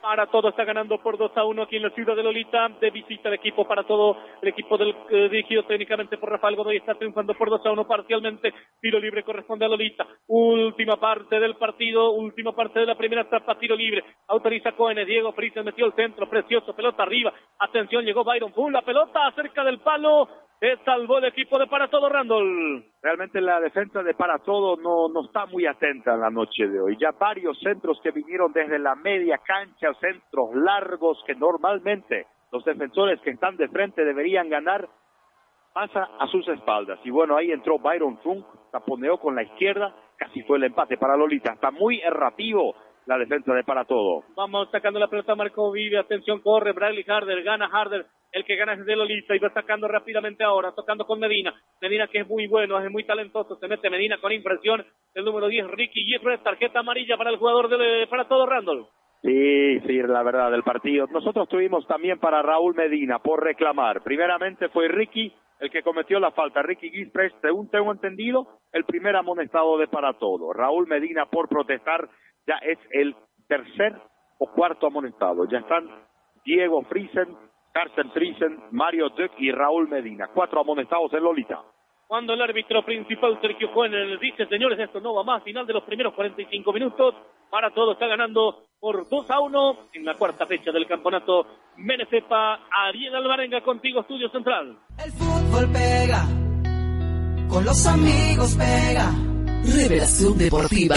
[0.02, 2.68] Para todo está ganando por 2 a 1 aquí en la ciudad de Lolita.
[2.80, 4.16] De visita el equipo para todo.
[4.42, 7.86] El equipo del, eh, dirigido técnicamente por Rafael Godoy está triunfando por 2 a 1
[7.86, 8.52] parcialmente.
[8.80, 10.04] Tiro libre corresponde a Lolita.
[10.26, 12.10] Última parte del partido.
[12.10, 13.56] Última parte de la primera etapa.
[13.56, 14.02] Tiro libre.
[14.26, 15.06] Autoriza Cohen.
[15.06, 16.28] Diego Friesen metió el centro.
[16.28, 16.74] Precioso.
[16.74, 17.32] Pelota arriba.
[17.60, 18.04] Atención.
[18.04, 18.72] Llegó Byron Full.
[18.72, 20.28] La pelota acerca del palo
[20.84, 22.84] salvó el equipo de Para Todo Randall.
[23.02, 26.80] Realmente la defensa de Para Todo no, no está muy atenta en la noche de
[26.80, 26.96] hoy.
[27.00, 33.20] Ya varios centros que vinieron desde la media cancha, centros largos que normalmente los defensores
[33.22, 34.88] que están de frente deberían ganar,
[35.72, 37.00] pasa a sus espaldas.
[37.04, 41.16] Y bueno, ahí entró Byron Funk, taponeó con la izquierda, casi fue el empate para
[41.16, 41.54] Lolita.
[41.54, 44.22] Está muy errativo la defensa de para todo.
[44.36, 48.74] Vamos sacando la pelota Marco Vive, atención, corre Bradley Harder, gana Harder, el que gana
[48.74, 51.54] es de Lolita y va sacando rápidamente ahora, tocando con Medina.
[51.80, 54.84] Medina que es muy bueno, es muy talentoso, se mete Medina con impresión.
[55.14, 58.86] El número 10, Ricky Gifres, tarjeta amarilla para el jugador de para todo Randall.
[59.22, 61.06] Sí, sí, la verdad, del partido.
[61.06, 64.02] Nosotros tuvimos también para Raúl Medina por reclamar.
[64.02, 66.60] Primeramente fue Ricky el que cometió la falta.
[66.60, 70.52] Ricky Gifres, según tengo entendido, el primer amonestado de para todo.
[70.52, 72.08] Raúl Medina por protestar
[72.48, 73.14] ya es el
[73.46, 73.94] tercer
[74.38, 75.48] o cuarto amonestado.
[75.48, 75.88] Ya están
[76.44, 77.28] Diego Friesen,
[77.72, 80.28] Carsten Friesen, Mario Duck y Raúl Medina.
[80.32, 81.60] Cuatro amonestados en Lolita.
[82.06, 85.82] Cuando el árbitro principal Sergio Juan dice, señores, esto no va más, final de los
[85.84, 87.14] primeros 45 minutos,
[87.50, 91.46] para todo está ganando por 2 a 1 en la cuarta fecha del campeonato
[91.78, 92.66] Menecepa.
[92.70, 94.78] Ariel Alvarenga contigo, Estudio Central.
[95.02, 96.22] El fútbol pega,
[97.48, 99.10] con los amigos pega.
[99.64, 100.96] Revelación deportiva.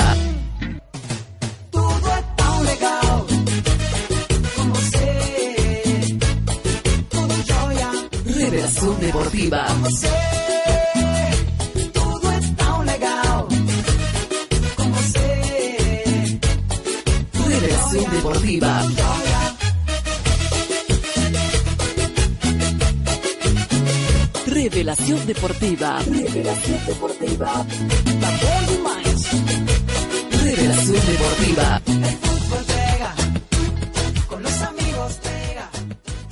[8.46, 9.66] Revelación deportiva.
[17.44, 18.84] Revelación deportiva.
[24.46, 26.00] Revelación deportiva.
[26.06, 27.66] Revelación deportiva.
[30.44, 32.75] Revelación deportiva.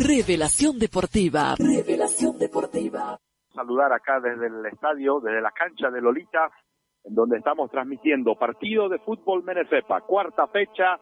[0.05, 1.55] Revelación Deportiva.
[1.55, 3.17] Revelación Deportiva.
[3.55, 6.51] Saludar acá desde el estadio, desde la cancha de Lolita,
[7.05, 10.99] en donde estamos transmitiendo partido de fútbol Menefepa, cuarta fecha,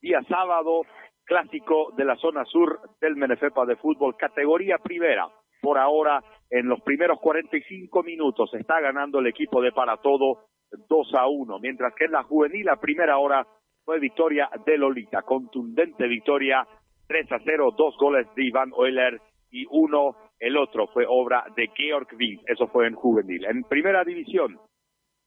[0.00, 0.82] día sábado,
[1.24, 5.26] clásico de la zona sur del Menefepa de fútbol, categoría primera.
[5.60, 11.14] Por ahora, en los primeros 45 minutos, está ganando el equipo de Para Todo 2
[11.14, 13.44] a 1, mientras que en la juvenil a primera hora
[13.84, 16.64] fue victoria de Lolita, contundente victoria
[17.06, 21.70] 3 a 0, dos goles de Iván Euler y uno, el otro fue obra de
[21.74, 23.44] Georg Wies, eso fue en juvenil.
[23.44, 24.58] En primera división,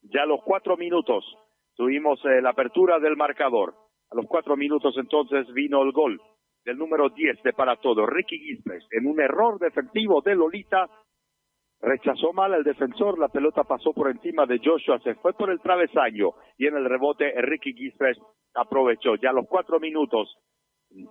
[0.01, 1.23] ya a los cuatro minutos
[1.75, 3.73] tuvimos eh, la apertura del marcador.
[4.11, 6.21] A los cuatro minutos entonces vino el gol
[6.65, 10.89] del número 10 de para todo, Ricky Gispes, en un error defensivo de Lolita,
[11.79, 15.61] rechazó mal el defensor, la pelota pasó por encima de Joshua, se fue por el
[15.61, 18.17] travesaño y en el rebote Ricky Gispes
[18.53, 19.15] aprovechó.
[19.15, 20.35] Ya a los cuatro minutos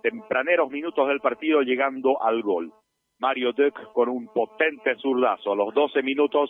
[0.01, 2.71] tempraneros minutos del partido llegando al gol.
[3.19, 5.53] Mario Duck con un potente zurdazo.
[5.53, 6.49] A los 12 minutos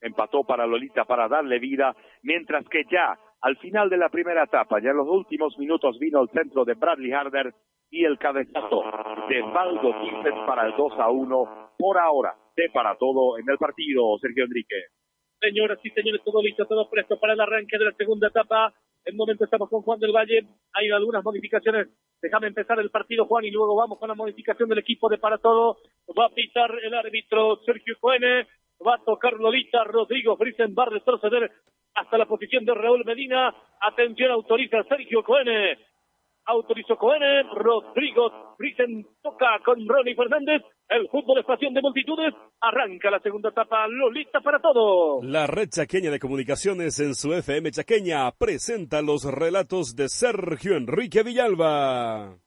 [0.00, 4.80] empató para Lolita para darle vida, mientras que ya al final de la primera etapa,
[4.80, 7.54] ya en los últimos minutos vino el centro de Bradley Harder
[7.90, 8.82] y el cabezazo
[9.28, 13.58] de Valdo Quintes para el 2 a 1 por ahora de para todo en el
[13.58, 14.76] partido, Sergio Enrique.
[15.40, 18.72] Señoras y señores, todo listo, todo presto para el arranque de la segunda etapa.
[19.04, 20.46] En momento estamos con Juan del Valle.
[20.72, 21.88] Hay algunas modificaciones
[22.26, 25.38] Déjame empezar el partido, Juan, y luego vamos con la modificación del equipo de para
[25.38, 25.76] todo.
[26.18, 28.48] Va a pitar el árbitro Sergio Coene.
[28.84, 30.74] Va a tocar Lolita Rodrigo Frisen.
[30.76, 31.52] Va a retroceder
[31.94, 33.54] hasta la posición de Raúl Medina.
[33.80, 35.78] Atención, autoriza Sergio Coene
[36.46, 43.10] autorizó Coene, Rodrigo Frisen toca con Ronnie Fernández, el fútbol es pasión de multitudes, arranca
[43.10, 45.20] la segunda etapa, Lolita para todo.
[45.22, 51.22] La red chaqueña de comunicaciones en su FM chaqueña presenta los relatos de Sergio Enrique
[51.22, 52.38] Villalba.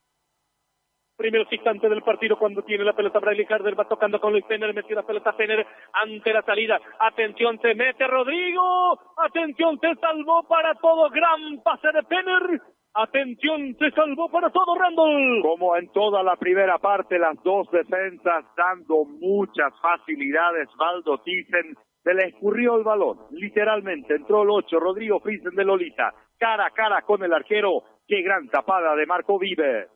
[1.18, 4.74] Primeros instantes del partido cuando tiene la pelota Bradley Harder, va tocando con Luis Penner,
[4.74, 6.80] metió la pelota Penner ante la salida.
[6.98, 8.98] Atención, se mete Rodrigo.
[9.18, 11.10] Atención, se salvó para todo.
[11.10, 12.62] Gran pase de Penner
[13.02, 15.42] Atención, se salvó para todo Randall.
[15.42, 20.68] Como en toda la primera parte, las dos defensas dando muchas facilidades.
[20.78, 23.20] Valdo Thyssen se le escurrió el balón.
[23.32, 26.14] Literalmente entró el 8, Rodrigo Friesen de Lolita.
[26.38, 27.84] Cara a cara con el arquero.
[28.06, 29.88] Qué gran tapada de Marco Vive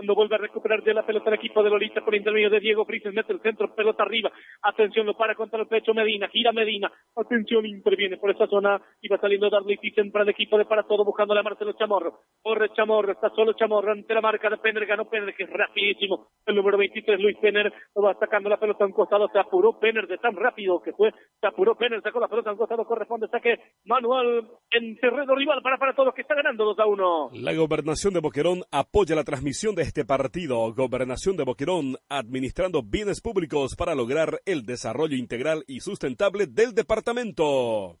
[0.00, 2.86] cuando vuelve a recuperar de la pelota el equipo de Lolita por intermedio de Diego
[2.86, 4.32] Frises, mete el centro, pelota arriba,
[4.62, 9.08] atención, lo para contra el pecho Medina, gira Medina, atención, interviene por esa zona y
[9.08, 12.70] va saliendo Darley Thyssen para el equipo de para todo, buscando a Marcelo Chamorro, corre
[12.72, 16.56] Chamorro, está solo Chamorro ante la marca de Penner, ganó Penner, que es rapidísimo, el
[16.56, 20.16] número 23 Luis Penner, lo va sacando la pelota a costado, se apuró Penner de
[20.16, 23.74] tan rápido que fue, se apuró Penner, sacó la pelota a un costado, corresponde saque
[23.84, 27.30] manual en terreno rival para para todos que está ganando 2 a 1.
[27.34, 33.20] La gobernación de Boquerón apoya la transmisión de este partido, Gobernación de Boquerón, administrando bienes
[33.20, 37.98] públicos para lograr el desarrollo integral y sustentable del departamento.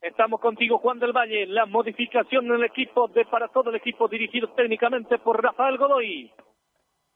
[0.00, 1.46] Estamos contigo, Juan del Valle.
[1.46, 6.30] La modificación en el equipo de para todo el equipo dirigido técnicamente por Rafael Godoy.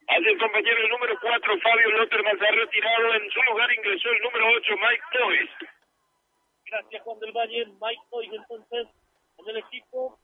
[0.08, 3.14] Hace el compañero el número 4, Fabio Lotterman, se ha retirado.
[3.14, 5.50] En su lugar ingresó el número 8, Mike Toys.
[6.66, 7.66] Gracias, Juan del Valle.
[7.66, 8.88] Mike Toys, entonces,
[9.38, 10.18] en el equipo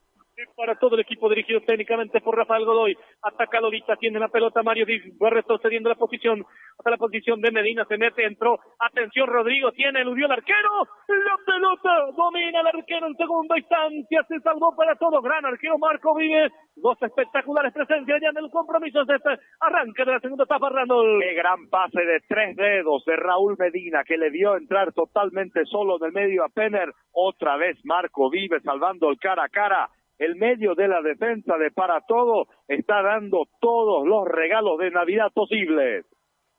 [0.55, 2.97] para todo el equipo dirigido técnicamente por Rafael Godoy.
[3.21, 6.45] Ataca Lolita, tiene la pelota Mario Díaz, va retrocediendo la posición
[6.77, 8.59] hasta la posición de Medina, se mete, entró.
[8.79, 10.69] Atención, Rodrigo, tiene, eludió el arquero.
[11.07, 15.21] La pelota domina el arquero en segunda instancia, se salvó para todo.
[15.21, 16.51] Gran arquero Marco Vives.
[16.75, 19.29] Dos espectaculares presencias ya en el compromiso de este
[19.59, 21.19] arranque de la segunda etapa, Randall.
[21.21, 25.97] Qué gran pase de tres dedos de Raúl Medina que le dio entrar totalmente solo
[25.97, 26.91] en el medio a Penner.
[27.11, 29.89] Otra vez Marco Vives salvando el cara a cara
[30.23, 35.31] el medio de la defensa de para todo está dando todos los regalos de Navidad
[35.33, 36.05] posibles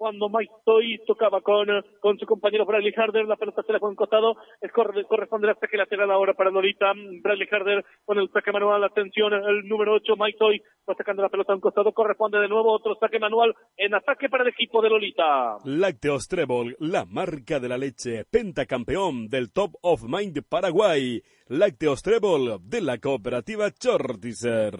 [0.04, 1.66] cuando Mike Toy tocaba con,
[1.98, 5.52] con su compañero Bradley Harder, la pelota se le fue en costado, es corresponde el
[5.52, 6.92] ataque lateral ahora para Lolita,
[7.22, 11.30] Bradley Harder con el saque manual, atención, el número 8, Mike Toy, va sacando la
[11.30, 14.90] pelota en costado, corresponde de nuevo otro saque manual en ataque para el equipo de
[14.90, 15.56] Lolita.
[15.64, 22.58] Lácteos Trebol, la marca de la leche, pentacampeón del Top of Mind Paraguay, Lácteos Trebol
[22.60, 24.74] de la cooperativa Chortizer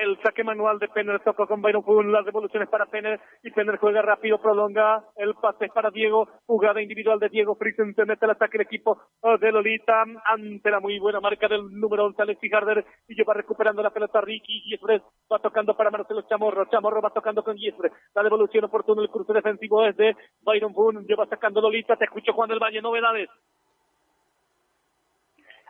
[0.00, 3.76] el saque manual de Penner toca con Byron Kuhn, las devoluciones para Penner y Penner
[3.76, 8.30] juega rápido, prolonga el pase para Diego, jugada individual de Diego Friesen, se mete el
[8.30, 8.98] ataque el equipo
[9.40, 13.82] de Lolita ante la muy buena marca del número 11 Alexis Harder y lleva recuperando
[13.82, 18.22] la pelota Ricky Giesbres, va tocando para Marcelo Chamorro, Chamorro va tocando con Giesbres, la
[18.22, 22.48] devolución oportuna, el cruce defensivo es de Byron Boone, lleva sacando Lolita, te escucho Juan
[22.48, 23.28] del Valle, novedades.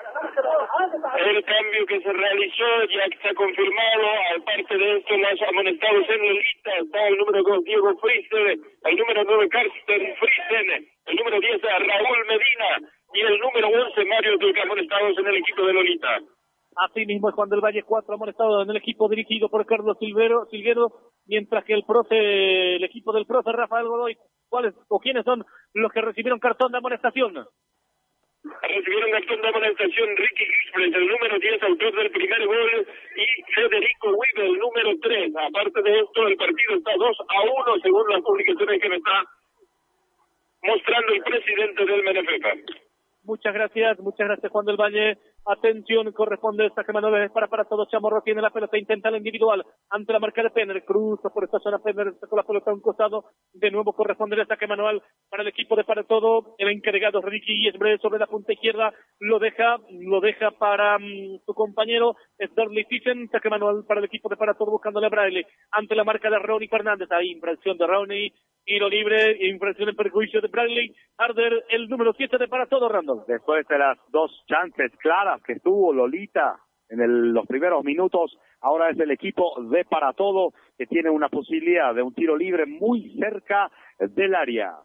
[0.01, 6.73] El cambio que se realizó ya está confirmado, aparte de esto, los amonestados en Lolita,
[6.83, 12.27] está el número 2 Diego Friesen, el número 9 Carsten Friesen, el número 10 Raúl
[12.29, 16.19] Medina y el número 11 Mario Duque amonestados en el equipo de Lolita.
[16.77, 20.47] Así mismo es Juan del Valle, cuatro amonestados en el equipo dirigido por Carlos Silvero,
[20.47, 20.93] Silguero,
[21.27, 24.17] mientras que el profe, el equipo del profe Rafael Godoy,
[24.49, 25.45] ¿cuáles o quiénes son
[25.75, 27.35] los que recibieron cartón de amonestación?
[28.43, 32.87] Recibieron cartón de amonestación Ricky Gisbert, el número 10, autor del primer gol,
[33.17, 35.33] y Federico Weber, el número 3.
[35.37, 39.25] Aparte de esto, el partido está 2 a 1, según las publicaciones que me está
[40.63, 42.53] mostrando el presidente del Menefepa.
[43.25, 45.19] Muchas gracias, muchas gracias Juan del Valle.
[45.47, 47.89] Atención, corresponde esta semana para para todos.
[47.89, 50.85] Chamorro tiene la pelota, intenta la individual ante la marca de Penner.
[50.85, 53.25] Cruza por esta zona Penner, sacó la pelota a un costado.
[53.55, 56.55] De nuevo corresponde el ataque manual para el equipo de para todo.
[56.59, 58.93] El encargado Ricky es breve sobre la punta izquierda.
[59.19, 62.17] Lo deja, lo deja para mm, su compañero.
[62.55, 63.29] Darley Thyssen.
[63.31, 65.47] Saque manual para el equipo de para todo buscándole a Braille.
[65.73, 67.11] Ante la marca de Ronnie Fernández.
[67.11, 68.33] Ahí, impresión de Ronnie.
[68.71, 73.25] Tiro libre, infracción en perjuicio de Bradley Harder, el número 7 de para todo, Randall.
[73.27, 76.55] Después de las dos chances claras que tuvo Lolita
[76.89, 81.93] en los primeros minutos, ahora es el equipo de para todo que tiene una posibilidad
[81.93, 84.77] de un tiro libre muy cerca del área.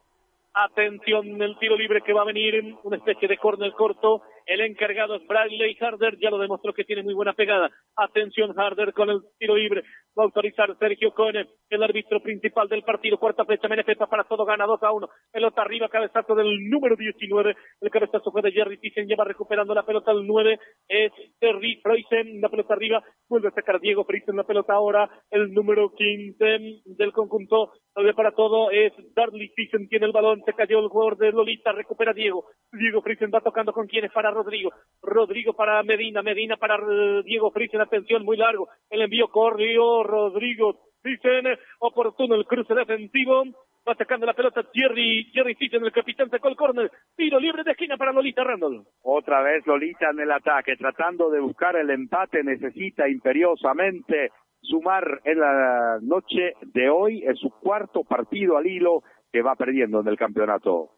[0.56, 4.24] Atención, el tiro libre que va a venir, una especie de córner corto.
[4.46, 7.72] El encargado es Bradley Harder, ya lo demostró que tiene muy buena pegada.
[7.96, 9.82] Atención, Harder con el tiro libre.
[10.18, 13.18] Va a autorizar Sergio Cone, el árbitro principal del partido.
[13.18, 15.10] Cuarta flecha, Menefeta para todo, gana 2 a 1.
[15.32, 17.56] Pelota arriba, cabezazo del número 19.
[17.82, 20.60] El cabezazo fue de Jerry Thyssen, lleva recuperando la pelota el 9.
[20.88, 23.04] Es Terry Freisen, la pelota arriba.
[23.28, 25.10] Vuelve a sacar Diego Freisen la pelota ahora.
[25.32, 27.74] El número 15 del conjunto.
[28.16, 32.14] Para todo es Darley Thyssen, tiene el balón se cayó el jugador de Lolita, recupera
[32.14, 32.46] Diego.
[32.74, 34.72] Diego Friesen va tocando con quienes para Rodrigo.
[35.02, 38.70] Rodrigo para Medina, Medina para eh, Diego Friesen, atención, muy largo.
[38.90, 43.44] El envío corrió Rodrigo Friesen, oportuno el cruce defensivo
[43.88, 46.92] Va sacando la pelota Jerry, Jerry Stitchen, el capitán sacó el córner.
[47.16, 48.84] Tiro libre de esquina para Lolita Randall.
[49.04, 55.40] Otra vez Lolita en el ataque, tratando de buscar el empate, necesita imperiosamente sumar en
[55.40, 60.18] la noche de hoy, en su cuarto partido al hilo que va perdiendo en el
[60.18, 60.90] campeonato.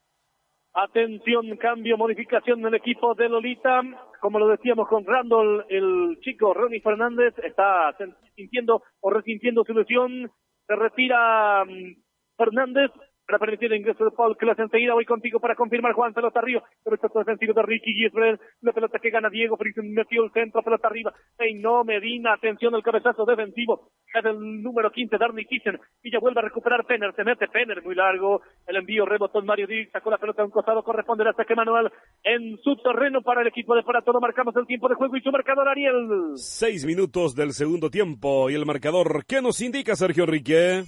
[0.79, 3.81] Atención, cambio, modificación del equipo de Lolita.
[4.21, 7.97] Como lo decíamos con Randall, el chico Ronnie Fernández está
[8.35, 10.31] sintiendo o resintiendo su lesión.
[10.67, 11.95] Se retira mm,
[12.37, 12.91] Fernández
[13.27, 14.57] para permitir el ingreso de Paul Class.
[14.57, 16.63] Enseguida voy contigo para confirmar Juan, pelota arriba.
[16.85, 18.39] Rechazo defensivo de Ricky Gisbert.
[18.61, 21.13] La pelota que gana Diego Frisen metió el centro, pelota arriba.
[21.55, 23.91] no Medina, atención el cabezazo defensivo.
[24.13, 25.77] Es el número 15, Darny Kitchen.
[26.01, 27.13] Y ya vuelve a recuperar Penner.
[27.15, 28.41] Se mete Penner, muy largo.
[28.65, 29.89] El envío rebotó Mario Díaz.
[29.91, 30.81] Sacó la pelota a un costado.
[30.83, 31.91] Corresponde al ataque manual
[32.23, 34.21] en su terreno para el equipo de Para Todo.
[34.21, 36.07] Marcamos el tiempo de juego y su marcador, Ariel.
[36.35, 38.49] Seis minutos del segundo tiempo.
[38.49, 40.83] Y el marcador, ¿qué nos indica Sergio Enrique?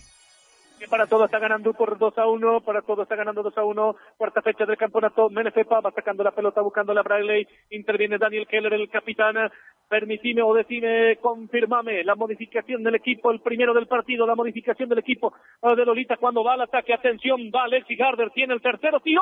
[0.88, 3.96] Para todo está ganando por 2 a 1, para todo está ganando 2 a 1,
[4.18, 8.74] cuarta fecha del campeonato, Menefepa va sacando la pelota buscando la Bradley, interviene Daniel Keller,
[8.74, 9.36] el capitán,
[9.90, 15.00] permitime o decime, confirmame la modificación del equipo, el primero del partido, la modificación del
[15.00, 15.34] equipo.
[15.62, 19.22] De Lolita cuando va al ataque, atención, va Alexis Harder, tiene el tercero, tiró,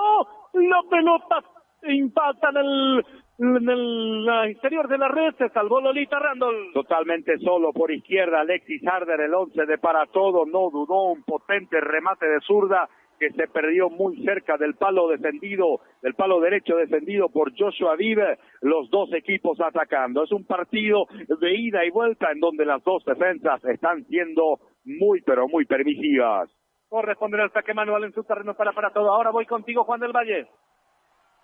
[0.54, 1.44] la pelota
[1.84, 3.06] impacta en el
[3.40, 6.72] en el interior de la red se salvó Lolita Randall.
[6.74, 11.80] Totalmente solo por izquierda, Alexis Harder, el once de para todo, no dudó, un potente
[11.80, 17.30] remate de zurda que se perdió muy cerca del palo defendido, del palo derecho defendido
[17.30, 20.24] por Joshua Vive, los dos equipos atacando.
[20.24, 21.06] Es un partido
[21.40, 26.50] de ida y vuelta en donde las dos defensas están siendo muy, pero muy permisivas.
[26.90, 29.12] Corresponde el saque manual en su terreno para para todo.
[29.12, 30.48] Ahora voy contigo, Juan del Valle.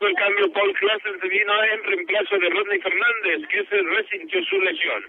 [0.05, 4.59] En cambio, Paul Klassen se vino en reemplazo de Rodney Fernández, que se resintió su
[4.59, 5.03] lesión.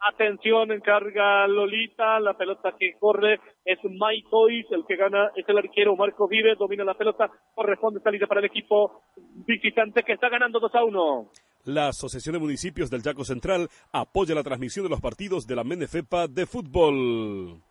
[0.00, 5.58] Atención, encarga Lolita, la pelota que corre es Mike Toys, el que gana es el
[5.58, 9.02] arquero Marco Vives, domina la pelota, corresponde salida para el equipo
[9.46, 11.30] visitante que está ganando 2 a 1.
[11.66, 15.62] La Asociación de Municipios del Chaco Central apoya la transmisión de los partidos de la
[15.62, 17.62] Menefepa de fútbol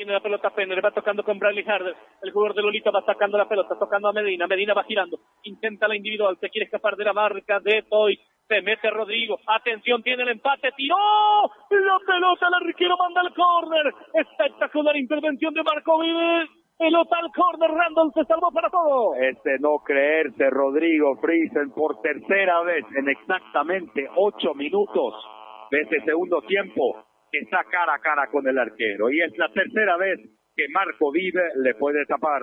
[0.00, 3.36] tiene la pelota Penner, va tocando con Bradley Harder, el jugador de Lolita va sacando
[3.36, 7.04] la pelota, tocando a Medina, Medina va girando, intenta la individual, se quiere escapar de
[7.04, 12.66] la marca de Toy, se mete Rodrigo, atención, tiene el empate, tiró, la pelota, el
[12.66, 16.48] arquero manda el córner, espectacular intervención de Marco Vives,
[16.78, 19.16] pelota al córner, Randall se salvó para todo.
[19.16, 25.12] Este no creerse, Rodrigo Friesen por tercera vez en exactamente ocho minutos
[25.70, 27.04] de este segundo tiempo
[27.38, 29.10] está cara a cara con el arquero.
[29.10, 30.20] Y es la tercera vez
[30.56, 32.42] que Marco Vive le puede tapar.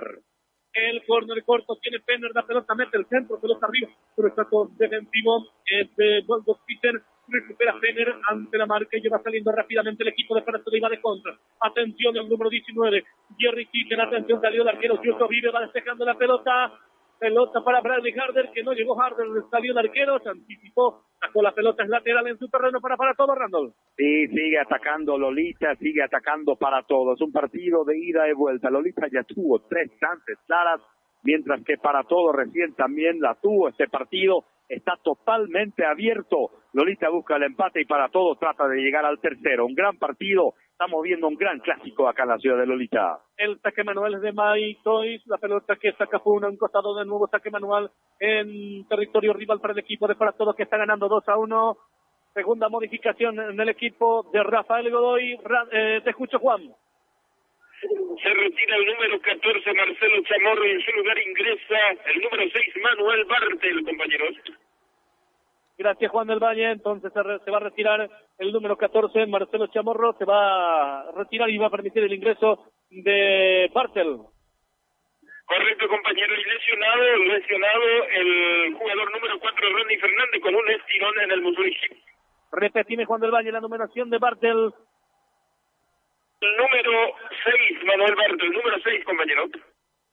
[0.72, 4.46] El córner corto tiene Penner, la pelota mete el centro, pelota arriba, pero está
[4.78, 5.46] defensivo.
[5.64, 10.42] Este Volvo Peter recupera Penner ante la marca y va saliendo rápidamente el equipo de
[10.42, 11.36] Francia y de contra.
[11.60, 13.04] Atención el número 19,
[13.38, 16.78] Jerry Peter, atención, salió el arquero, Giusto Vive va despejando la pelota,
[17.18, 21.52] pelota para Bradley Harder, que no llegó Harder, salió el arquero, se anticipó, sacó la
[21.52, 23.72] pelota en lateral en su terreno para para todo, Randall.
[23.96, 27.14] Sí, sigue atacando Lolita, sigue atacando para todo.
[27.14, 28.70] Es un partido de ida y vuelta.
[28.70, 30.80] Lolita ya tuvo tres chances claras,
[31.22, 34.44] mientras que para todo recién también la tuvo este partido.
[34.68, 36.50] Está totalmente abierto.
[36.74, 39.66] Lolita busca el empate y para todo trata de llegar al tercero.
[39.66, 43.18] Un gran partido estamos viendo un gran clásico acá en la ciudad de Lolita.
[43.36, 47.04] El saque manual es de Mike Toys, la pelota que saca fue un costado de
[47.04, 51.08] nuevo saque manual en territorio rival para el equipo de para todo que está ganando
[51.08, 51.76] 2 a 1.
[52.32, 55.36] Segunda modificación en el equipo de Rafael Godoy.
[55.72, 56.62] Eh, te escucho, Juan.
[58.22, 62.74] Se retira el número 14, Marcelo Chamorro, y en su lugar ingresa el número 6,
[62.84, 64.36] Manuel Bartel, compañeros.
[65.78, 66.72] Gracias, Juan del Valle.
[66.72, 70.12] Entonces se, va a retirar el número 14, Marcelo Chamorro.
[70.18, 74.18] Se va a retirar y va a permitir el ingreso de Bartel.
[75.46, 76.34] Correcto, compañero.
[76.34, 81.64] Y lesionado, lesionado el jugador número 4, Ronnie Fernández, con un estirón en el muslo
[82.50, 84.72] Repetime, Juan del Valle, la numeración de Bartel.
[86.40, 86.90] El número
[87.44, 88.50] 6, Manuel Bartel.
[88.50, 89.44] Número 6, compañero.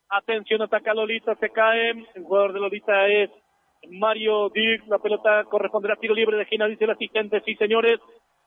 [0.10, 1.90] Atención, ataca Lolita, se cae.
[1.90, 3.32] El jugador de Lolita es
[3.92, 7.42] Mario Dick, la pelota corresponderá a tiro libre de esquina, dice el asistente.
[7.46, 8.00] Sí, señores,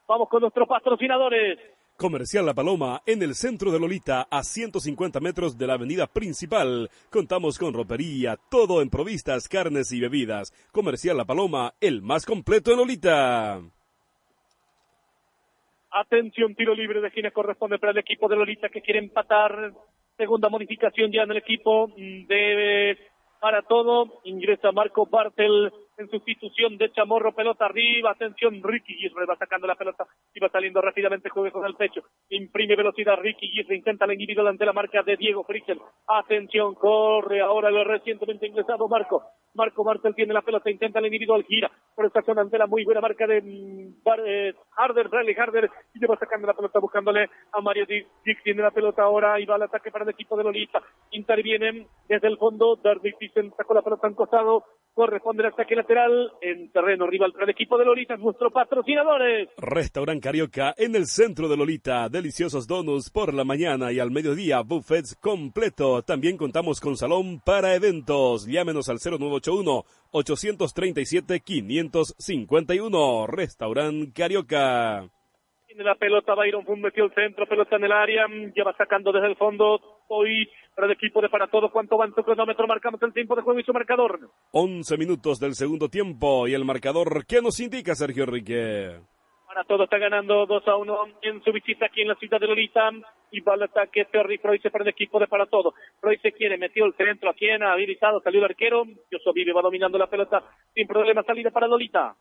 [0.07, 1.59] vamos con nuestros patrocinadores.
[1.97, 6.89] Comercial La Paloma, en el centro de Lolita, a 150 metros de la avenida principal.
[7.11, 10.53] Contamos con ropería, todo en provistas, carnes y bebidas.
[10.70, 13.61] Comercial La Paloma, el más completo en Lolita.
[15.91, 19.72] Atención, tiro libre de esquina corresponde para el equipo de Lolita que quiere empatar.
[20.16, 22.97] Segunda modificación ya en el equipo de
[23.41, 24.20] para todo.
[24.24, 29.74] Ingresa Marco Bartel en sustitución de Chamorro, pelota arriba, atención, Ricky Gisre va sacando la
[29.74, 34.12] pelota y va saliendo rápidamente, juega con el pecho, imprime velocidad, Ricky Gisre intenta la
[34.12, 39.24] individual ante la marca de Diego Fritzen, atención, corre ahora el recientemente ingresado Marco,
[39.55, 42.85] Marco Martel tiene la pelota, intenta la individual, gira por esta zona ante la muy
[42.85, 47.61] buena marca de mm, eh, Harder, Bradley Harder, y va sacando la pelota buscándole a
[47.61, 50.81] Mario Dick, tiene la pelota ahora y va al ataque para el equipo de Lolita,
[51.11, 56.33] intervienen desde el fondo, Darby Thyssen sacó la pelota en costado, corresponde el ataque lateral
[56.41, 59.49] en terreno rival para el equipo de Lolita, nuestros patrocinadores.
[59.57, 64.61] Restaurant Carioca en el centro de Lolita, deliciosos donuts por la mañana y al mediodía,
[64.61, 66.03] buffets completo.
[66.03, 68.47] También contamos con salón para eventos.
[68.47, 73.26] Llámenos al 0981 837 551.
[73.26, 75.09] Restaurant Carioca.
[75.66, 78.26] Tiene la pelota, Byron Fun metió el centro, pelota en el área,
[78.57, 79.78] ya va sacando desde el fondo,
[80.09, 82.66] hoy para el equipo de para todo, ¿cuánto tu cronómetro?
[82.66, 84.30] Marcamos el tiempo de juego y su marcador.
[84.53, 88.99] 11 minutos del segundo tiempo y el marcador, ¿qué nos indica Sergio Enrique?
[89.49, 92.47] Para todo está ganando 2 a 1 en su visita aquí en la ciudad de
[92.47, 92.91] Lolita
[93.31, 95.73] y va al ataque Terry Freuse para el equipo de para todo.
[96.01, 99.97] Freuse quiere, metió el centro aquí en habilitado, salió el arquero, Yoso Vive va dominando
[99.97, 100.45] la pelota
[100.75, 102.15] sin problema, salida para Lolita.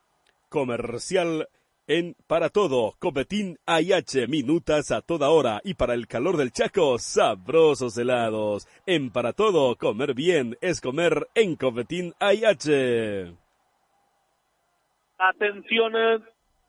[0.48, 1.50] Comercial
[1.86, 6.98] en Para Todo, Copetín AIH, minutas a toda hora y para el calor del Chaco,
[6.98, 8.68] sabrosos helados.
[8.86, 13.34] En Para Todo, comer bien es comer en Copetín AIH.
[15.18, 16.20] Atención, eh,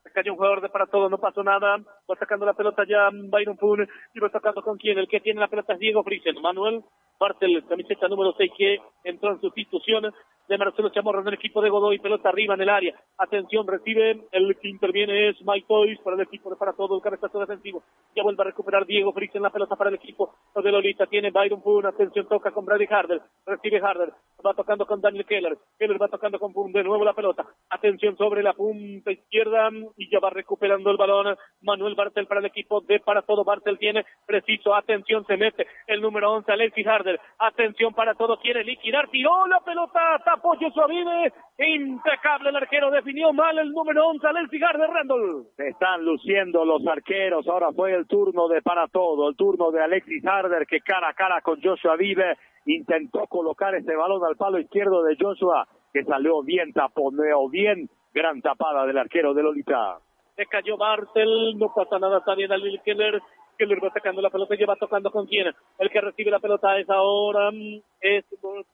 [0.09, 1.77] se cayó un jugador de para todo, no pasó nada.
[1.77, 4.97] Va sacando la pelota ya Byron Pune y va sacando con quién.
[4.97, 6.41] El que tiene la pelota es Diego Friesen.
[6.41, 6.83] Manuel
[7.19, 10.13] Bartel, camiseta número 6 que entró en sustitución
[10.49, 12.99] de Marcelo Chamorro en el equipo de Godoy, pelota arriba en el área.
[13.19, 17.03] Atención, recibe, el que interviene es Mike Toys para el equipo de para todo el
[17.03, 17.83] cabezazo defensivo.
[18.15, 21.05] Ya vuelve a recuperar Diego Frix en la pelota para el equipo de Lolita.
[21.05, 24.11] Tiene Byron Boone, atención, toca con Brady Harder, recibe Harder,
[24.43, 27.45] va tocando con Daniel Keller, Keller va tocando con Boone, de nuevo la pelota.
[27.69, 32.47] Atención sobre la punta izquierda y ya va recuperando el balón Manuel Bartel para el
[32.47, 33.43] equipo de para todo.
[33.43, 37.08] Bartel tiene preciso, atención, se mete el número 11, Alexis Harder.
[37.39, 43.57] Atención para todo, quiere liquidar, tiró la pelota, apoyo suave, impecable el arquero, definió mal
[43.57, 45.47] el número 11 al cigar de Randall.
[45.55, 49.83] Se están luciendo los arqueros, ahora fue el turno de para todo, el turno de
[49.83, 54.59] Alexis Harder que cara a cara con Joshua Vive intentó colocar este balón al palo
[54.59, 59.97] izquierdo de Joshua que salió bien, taponeo bien, gran tapada del arquero de Lolita.
[60.35, 63.21] Se cayó Bartel, no pasa nada, está bien Alil Keller,
[63.59, 65.53] Keller va sacando la pelota y lleva tocando con quién.
[65.77, 68.25] El que recibe la pelota es ahora mm, es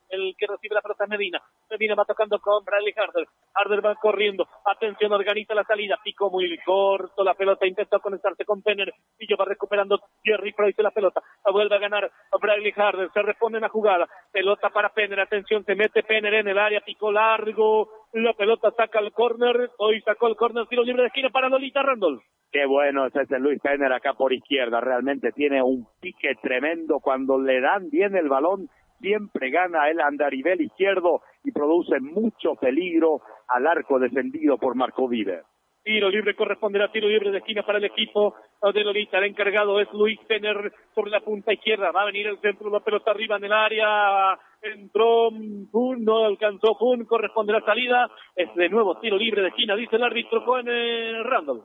[0.10, 1.42] el que recibe la pelota Medina.
[1.70, 3.28] Medina va tocando con Bradley Harder.
[3.54, 4.48] Harder va corriendo.
[4.66, 6.00] Atención, organiza la salida.
[6.04, 7.24] Pico muy corto.
[7.24, 8.94] La pelota intenta conectarse con Penner.
[9.20, 11.22] Y yo va recuperando Jerry Price la pelota.
[11.52, 13.10] Vuelve a ganar Bradley Harder.
[13.14, 14.08] Se responde en la jugada.
[14.32, 15.20] Pelota para Penner.
[15.20, 16.82] Atención, se mete Penner en el área.
[16.82, 17.90] Pico largo.
[18.14, 19.72] La pelota saca el córner.
[19.78, 20.68] Hoy sacó el córner.
[20.68, 22.22] Tiro libre de esquina para Lolita Randall.
[22.52, 24.80] Qué bueno es ese Luis Penner acá por izquierda.
[24.80, 28.70] Realmente tiene un pique tremendo cuando le dan bien el balón
[29.00, 35.44] siempre gana el andarivel izquierdo y produce mucho peligro al arco defendido por Marco Vive.
[35.84, 38.34] Tiro libre corresponderá tiro libre de esquina para el equipo
[38.74, 39.20] de Lolita.
[39.20, 41.92] El encargado es Luis Tener sobre la punta izquierda.
[41.92, 44.40] Va a venir el centro, la pelota arriba en el área.
[44.64, 45.30] Entró
[45.72, 48.10] Fun, no alcanzó Fun, corresponde la salida.
[48.36, 51.62] Es de nuevo tiro libre de esquina, dice el árbitro con Randall.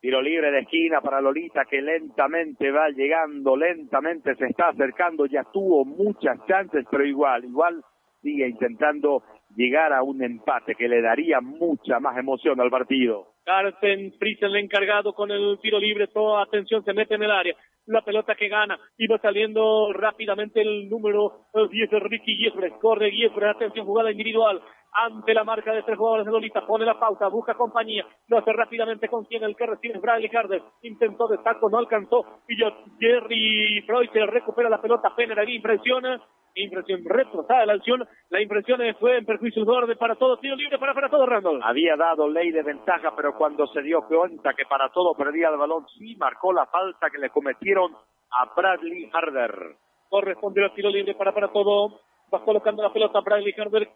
[0.00, 5.44] Tiro libre de esquina para Lolita que lentamente va llegando, lentamente se está acercando, ya
[5.52, 7.84] tuvo muchas chances, pero igual, igual
[8.22, 9.22] sigue intentando
[9.54, 13.34] llegar a un empate que le daría mucha más emoción al partido.
[13.44, 17.54] Carsten Friesen, el encargado con el tiro libre, toda atención, se mete en el área.
[17.86, 23.56] La pelota que gana, iba saliendo rápidamente el número 10 de Ricky Giesbrecht, corre Giesbrecht,
[23.56, 24.62] atención, jugada individual,
[24.92, 28.52] ante la marca de tres jugadores de Lolita, pone la pausa, busca compañía, lo hace
[28.52, 31.38] rápidamente con quien el que recibe Bradley Harder, intentó de
[31.70, 32.56] no alcanzó, y
[32.98, 36.20] Jerry Freud recupera la pelota, Penner impresiona,
[36.54, 40.94] impresión retrasada la acción, la impresión fue en perjuicio de para todo, tiro libre para
[40.94, 41.60] para todo Randall.
[41.62, 45.56] Había dado ley de ventaja, pero cuando se dio cuenta que para todo perdía el
[45.56, 49.76] balón, sí marcó la falta que le cometieron a Bradley Harder.
[50.08, 52.00] Correspondió el tiro libre para para todo,
[52.32, 53.88] va colocando la pelota Bradley Harder,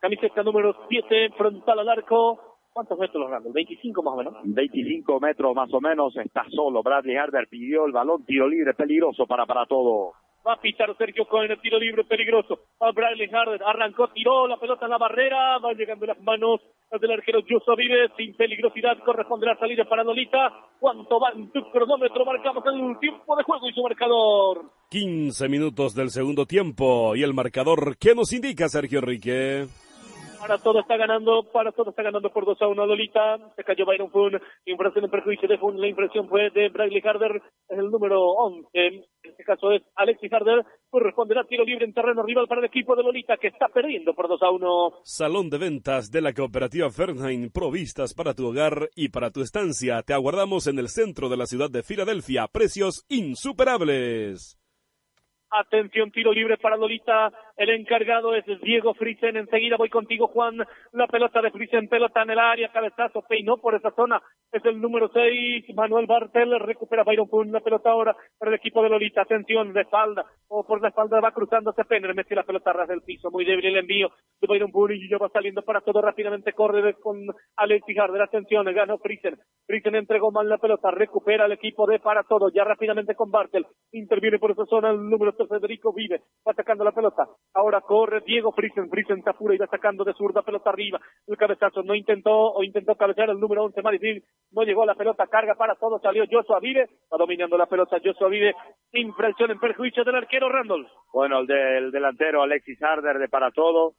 [0.00, 2.40] camiseta número 7, frontal al arco.
[2.72, 3.52] ¿Cuántos metros Randall?
[3.52, 4.34] 25 más o menos.
[4.44, 6.82] 25 metros más o menos, está solo.
[6.82, 10.12] Bradley Harder pidió el balón, tiro libre, peligroso para para todo.
[10.46, 12.60] Va a pitar Sergio Cohen el tiro libre peligroso.
[12.80, 15.58] A Bradley Harder arrancó, tiró la pelota en la barrera.
[15.58, 16.60] Va llegando las manos
[16.98, 18.08] del arquero Yuso Vive.
[18.16, 20.50] Sin peligrosidad corresponde la salida para Nolita.
[20.78, 22.24] ¿Cuánto va en tu cronómetro?
[22.24, 24.62] Marcamos el tiempo de juego y su marcador.
[24.88, 27.14] 15 minutos del segundo tiempo.
[27.16, 29.66] Y el marcador, ¿qué nos indica Sergio Enrique?
[30.40, 33.36] Para todo está ganando, para todo está ganando por 2 a 1 Lolita.
[33.56, 34.40] Se cayó Byron Fun.
[34.64, 35.78] Impresión en perjuicio de Fun.
[35.78, 37.42] La impresión fue de Bradley Harder.
[37.68, 38.68] El número 11.
[38.72, 40.64] En este caso es Alexis Harder.
[40.88, 44.28] Corresponderá tiro libre en terreno rival para el equipo de Lolita que está perdiendo por
[44.28, 44.92] 2 a 1.
[45.04, 47.50] Salón de ventas de la cooperativa Fernheim.
[47.50, 50.02] Provistas para tu hogar y para tu estancia.
[50.02, 52.46] Te aguardamos en el centro de la ciudad de Filadelfia.
[52.48, 54.56] Precios insuperables.
[55.50, 57.32] Atención, tiro libre para Lolita.
[57.60, 59.36] El encargado es Diego Frisen.
[59.36, 60.66] Enseguida voy contigo, Juan.
[60.92, 64.18] La pelota de Frisen, pelota en el área, cabezazo, peinó por esa zona.
[64.50, 66.58] Es el número 6, Manuel Bartel.
[66.58, 67.52] Recupera Byron Pun.
[67.52, 69.20] La pelota ahora para el equipo de Lolita.
[69.20, 70.24] Atención, de espalda.
[70.48, 72.14] O por la espalda va cruzándose Penner.
[72.14, 73.30] Mete la pelota ras del piso.
[73.30, 74.08] Muy débil el envío
[74.40, 74.92] de Byron Pun.
[74.92, 76.54] Y ya va saliendo para todo rápidamente.
[76.54, 77.18] Corre con
[77.56, 78.22] Alexis Harder.
[78.22, 79.36] Atención, ganó Frisen.
[79.66, 80.90] Frisen entregó mal la pelota.
[80.92, 82.48] Recupera el equipo de para todo.
[82.48, 83.66] Ya rápidamente con Bartel.
[83.92, 87.28] Interviene por esa zona el número Federico Vive, va sacando la pelota.
[87.52, 91.00] Ahora corre Diego Frisen, Frisen Tapura y va sacando de zurda pelota arriba.
[91.26, 94.22] El cabezazo no intentó o intentó cabecear el número 11 Marifil,
[94.52, 98.28] no llegó la pelota, carga para todo, salió Joshua Vive, va dominando la pelota Joshua
[98.28, 98.54] Vive,
[98.92, 100.86] impresión en perjuicio del arquero Randall.
[101.12, 103.94] Bueno, el del delantero Alexis Harder de para todo,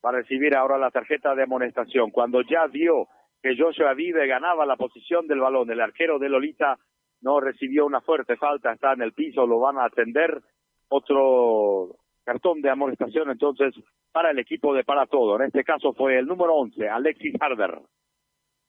[0.00, 2.10] para recibir ahora la tarjeta de amonestación.
[2.10, 3.08] Cuando ya vio
[3.42, 6.78] que Joshua Vive ganaba la posición del balón, el arquero de Lolita
[7.20, 10.40] no recibió una fuerte falta, está en el piso, lo van a atender
[10.88, 13.74] otro cartón de amonestación entonces
[14.12, 15.36] para el equipo de para todo.
[15.36, 17.80] En este caso fue el número 11, Alexis Harder.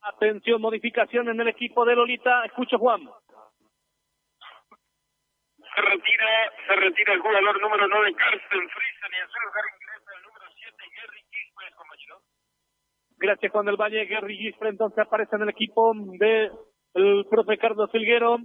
[0.01, 2.45] Atención, modificación en el equipo de Lolita.
[2.45, 3.01] Escucho Juan.
[5.75, 10.11] Se retira, se retira el jugador número 9, Carsten Friesen, y en su lugar ingresa
[10.17, 12.15] el número 7, Gary Gisper, compañero.
[13.17, 14.05] Gracias, Juan del Valle.
[14.05, 16.51] Gary Gisper entonces aparece en el equipo de
[16.93, 18.38] el profe Carlos Filguero.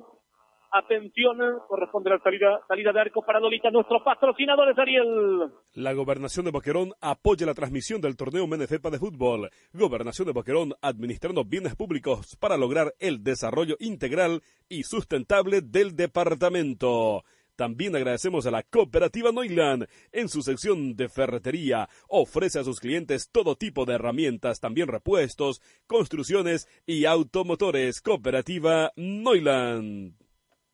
[0.71, 5.51] Atención, corresponde la salida, de arco para Lolita, nuestros patrocinadores, Ariel.
[5.73, 9.51] La Gobernación de Boquerón apoya la transmisión del torneo Menefepa de fútbol.
[9.73, 17.25] Gobernación de Boquerón administrando bienes públicos para lograr el desarrollo integral y sustentable del departamento.
[17.57, 19.89] También agradecemos a la cooperativa Noiland.
[20.13, 25.61] En su sección de ferretería ofrece a sus clientes todo tipo de herramientas, también repuestos,
[25.87, 28.01] construcciones y automotores.
[28.01, 30.28] Cooperativa Noiland.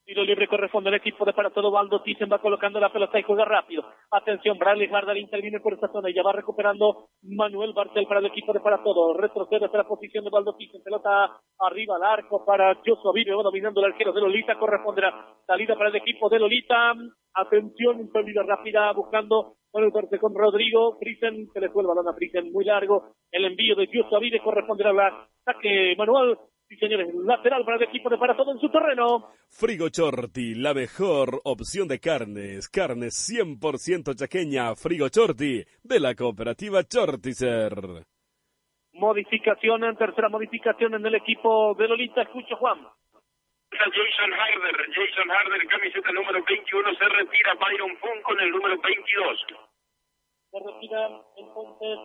[0.04, 1.70] Tiro libre corresponde al equipo de para todo.
[1.70, 3.84] Baldo Thyssen va colocando la pelota y juega rápido.
[4.10, 8.26] Atención, Bradley Hardal interviene por esta zona y ya va recuperando Manuel Bartel para el
[8.26, 9.14] equipo de para todo.
[9.14, 10.82] Retrocede hacia la posición de Baldo Thyssen.
[10.82, 13.32] Pelota arriba al arco para Joshua Vive.
[13.32, 14.58] Dominando el arquero de Lolita.
[14.58, 16.92] Corresponderá salida para el equipo de Lolita.
[17.32, 20.98] Atención, salida rápida buscando conectarse con Rodrigo.
[20.98, 23.14] Frisen, se le fue el balón a Frisen muy largo.
[23.32, 26.38] El envío de Joshua Vive corresponderá al ataque manual
[26.74, 29.30] Sí, señores, lateral para el equipo de para todo en su terreno.
[29.48, 32.68] Frigo Chorti, la mejor opción de carnes.
[32.68, 34.74] Carne 100% chaqueña.
[34.74, 38.02] Frigo Chorti, de la cooperativa Chortizer.
[38.94, 42.22] Modificación, en tercera modificación en el equipo de Lolita.
[42.22, 42.80] Escucho, Juan.
[43.70, 49.46] Jason Harder, Jason Harder, camiseta número 21, se retira Byron Fun con el número 22.
[50.50, 51.98] Se retira entonces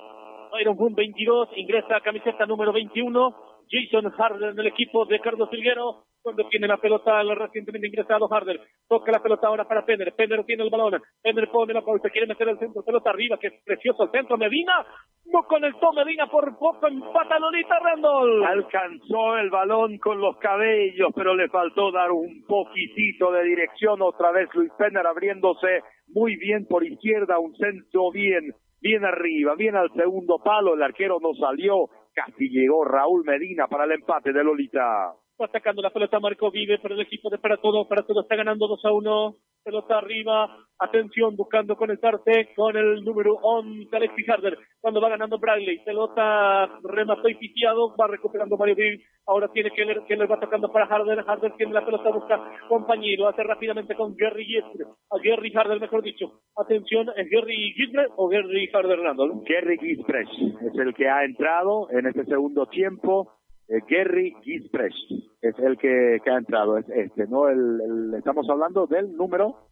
[0.51, 3.48] Byron Fun 22, ingresa camiseta número 21.
[3.69, 6.05] Jason Harder en el equipo de Carlos Silguero.
[6.21, 8.59] Cuando tiene la pelota el recientemente ingresado Harder.
[8.89, 10.13] Toca la pelota ahora para Penner.
[10.15, 11.01] Penner tiene el balón.
[11.23, 12.09] Penner pone la pausa.
[12.09, 12.83] Quiere meter el centro.
[12.83, 13.37] Pelota arriba.
[13.37, 14.37] Que es precioso el centro.
[14.37, 14.85] Medina.
[15.25, 16.87] No conectó Medina por poco.
[16.87, 18.43] Empata Lolita Randall.
[18.43, 24.01] Alcanzó el balón con los cabellos, pero le faltó dar un poquitito de dirección.
[24.01, 27.39] Otra vez Luis Penner abriéndose muy bien por izquierda.
[27.39, 29.55] Un centro bien, bien arriba.
[29.55, 30.73] Bien al segundo palo.
[30.73, 35.13] El arquero no salió Casi llegó Raúl Medina para el empate de Lolita.
[35.41, 37.87] Va sacando la pelota Marco Vive para el equipo de Para Todo.
[37.87, 39.35] Para Todo está ganando 2 a 1.
[39.63, 40.57] Pelota arriba.
[40.77, 44.57] Atención, buscando conectarse con el número 11, Alexis Harder.
[44.81, 45.79] Cuando va ganando Bradley.
[45.85, 47.95] Pelota remató y pitiado.
[47.95, 49.05] Va recuperando Mario Vive.
[49.27, 51.23] Ahora tiene que le, que le va tocando para Harder.
[51.25, 53.29] Harder tiene la pelota, busca compañero.
[53.29, 54.87] Hace rápidamente con Gary Gisbre.
[55.09, 56.41] A Gary Harder, mejor dicho.
[56.57, 59.41] Atención, ¿es Gary Gisbre o Gary Harder Randall?
[59.45, 63.38] Gary Gisbre es el que ha entrado en este segundo tiempo
[63.69, 67.47] eh, Gary Gisprecht es el que, que, ha entrado, es este, ¿no?
[67.47, 69.67] El, el estamos hablando del número...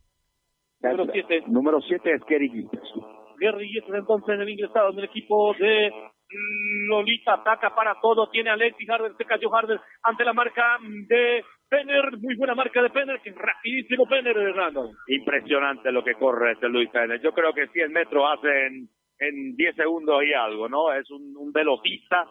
[0.80, 1.44] Número 7.
[1.48, 2.96] Número 7 es Gary Gisprecht.
[3.40, 5.92] Gary Gisprecht entonces en el ingresado en el equipo de
[6.88, 11.44] Lolita, ataca para todo, tiene a Alexis Harder, se cayó Harder ante la marca de
[11.70, 14.92] Penner, muy buena marca de Penner, que rapidísimo Penner, Hernando.
[15.08, 17.22] Impresionante lo que corre este Luis Penner.
[17.22, 20.94] Yo creo que 100 metros hacen en 10 segundos y algo, ¿no?
[20.94, 22.28] Es un, un velocista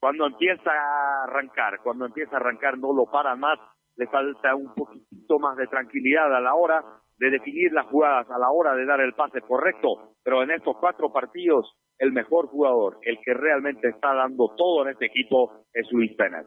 [0.00, 3.58] cuando empieza a arrancar, cuando empieza a arrancar no lo para más,
[3.96, 6.82] le falta un poquito más de tranquilidad a la hora
[7.18, 10.76] de definir las jugadas, a la hora de dar el pase correcto, pero en estos
[10.78, 15.86] cuatro partidos el mejor jugador, el que realmente está dando todo en este equipo es
[15.92, 16.46] Luis Pérez.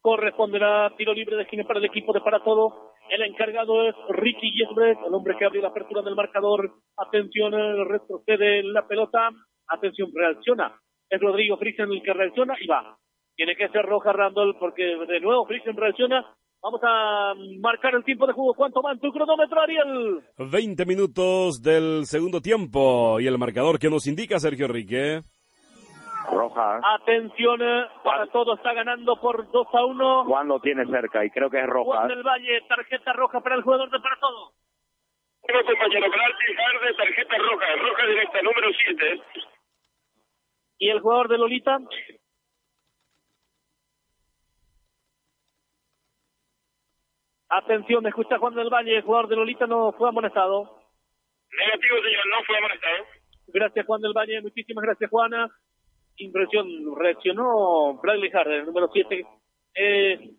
[0.00, 2.92] Corresponderá tiro libre de esquina para el equipo de para todo.
[3.10, 6.70] El encargado es Ricky Yesbret, el hombre que abrió la apertura del marcador.
[6.96, 7.52] Atención,
[7.88, 9.30] retrocede la pelota.
[9.68, 10.72] Atención, reacciona.
[11.12, 12.96] Es Rodrigo Friesen el que reacciona y va.
[13.36, 16.24] Tiene que ser roja Randall porque de nuevo Friesen reacciona.
[16.62, 18.54] Vamos a marcar el tiempo de juego.
[18.54, 20.22] ¿Cuánto va en tu cronómetro, Ariel?
[20.38, 25.20] 20 minutos del segundo tiempo y el marcador que nos indica Sergio Rique.
[26.30, 26.80] Roja.
[26.82, 30.24] Atención, eh, para todo está ganando por 2 a 1.
[30.24, 31.98] Juan lo tiene cerca y creo que es roja.
[31.98, 34.52] Juan del Valle, tarjeta roja para el jugador de para todo.
[35.42, 39.22] Bueno, compañero, Bradley Harder, tarjeta roja, roja directa, número 7.
[40.82, 41.78] Y el jugador de Lolita.
[47.48, 50.82] Atención, escucha Juan del Valle, el jugador de Lolita no fue amonestado.
[51.56, 53.04] Negativo, señor, no fue amonestado.
[53.46, 54.42] Gracias, Juan del Valle.
[54.42, 55.48] Muchísimas gracias, Juana.
[56.16, 56.66] Impresión,
[56.98, 59.24] reaccionó Bradley Harder, el número 7.
[59.76, 60.34] Eh,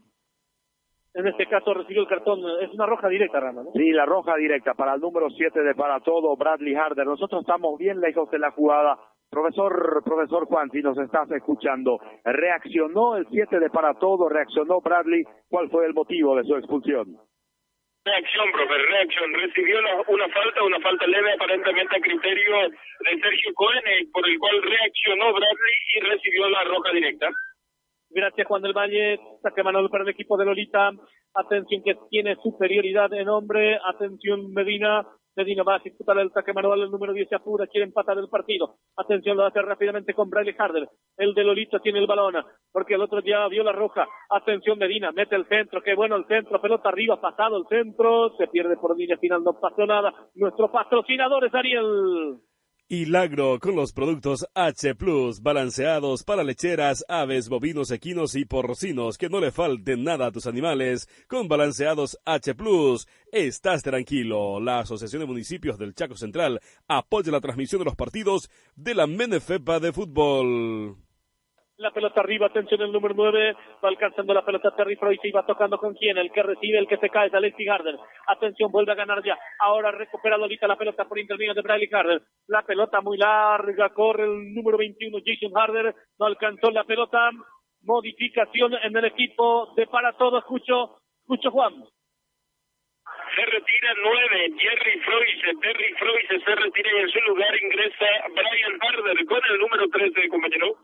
[1.14, 2.41] en este caso recibió el cartón.
[2.60, 3.72] Es una roja directa, Rama, ¿no?
[3.72, 7.06] Sí, la roja directa para el número 7 de para todo, Bradley Harder.
[7.06, 8.99] Nosotros estamos bien lejos de la jugada.
[9.34, 15.23] Profesor, profesor Juan, si nos estás escuchando, reaccionó el 7 de para todo, reaccionó Bradley.
[15.49, 17.18] ¿Cuál fue el motivo de su expulsión?
[18.05, 19.34] Reacción, profe, reacción.
[19.34, 24.27] Recibió la- una falta, una falta leve aparentemente a criterio de Sergio Cohen, eh, por
[24.27, 27.30] el cual reaccionó Bradley y recibió la roja directa.
[28.10, 29.19] Gracias, Juan del Valle.
[29.41, 30.91] Saque Manuel para el equipo de Lolita.
[31.34, 33.80] Atención que tiene superioridad en hombre.
[33.84, 35.07] Atención Medina.
[35.35, 36.81] Va a ejecutar el saque manual.
[36.81, 37.68] El número 10 se apura.
[37.68, 38.76] Quiere empatar el partido.
[38.95, 40.88] Atención, lo hace rápidamente con Bradley Harder.
[41.18, 42.35] El de Lolita tiene el balón.
[42.72, 44.07] Porque el otro ya vio la roja.
[44.30, 45.11] Atención Medina.
[45.11, 45.81] Mete el centro.
[45.81, 46.61] Qué bueno el centro.
[46.61, 47.19] Pelota arriba.
[47.19, 48.35] Pasado el centro.
[48.38, 49.43] Se pierde por línea final.
[49.43, 50.14] No pasó nada.
[50.35, 52.39] Nuestro patrocinador es Ariel.
[52.94, 59.30] Hilagro con los productos H Plus, balanceados para lecheras, aves, bovinos, equinos y porcinos, que
[59.30, 61.10] no le falte nada a tus animales.
[61.28, 64.60] Con balanceados H Plus, estás tranquilo.
[64.60, 69.07] La Asociación de Municipios del Chaco Central apoya la transmisión de los partidos de la
[69.07, 70.95] Menefepa de fútbol.
[71.78, 75.44] La pelota arriba, atención el número 9, va alcanzando la pelota Terry Freud y va
[75.44, 77.98] tocando con quién, el que recibe, el que se cae es Alexi Garden.
[78.28, 79.36] Atención, vuelve a ganar ya.
[79.60, 82.22] Ahora recupera Lolita la pelota por intermedio de Bradley Harder.
[82.48, 85.95] La pelota muy larga, corre el número 21, Jason Harder.
[86.20, 87.32] No alcanzó la pelota.
[87.82, 90.38] Modificación en el equipo de para todo.
[90.38, 91.74] Escucho, escucho Juan.
[93.36, 98.80] Se retira 9, Jerry Freuse, Terry Freuse se retira y en su lugar ingresa Brian
[98.80, 100.78] Harder con el número 13, compañero.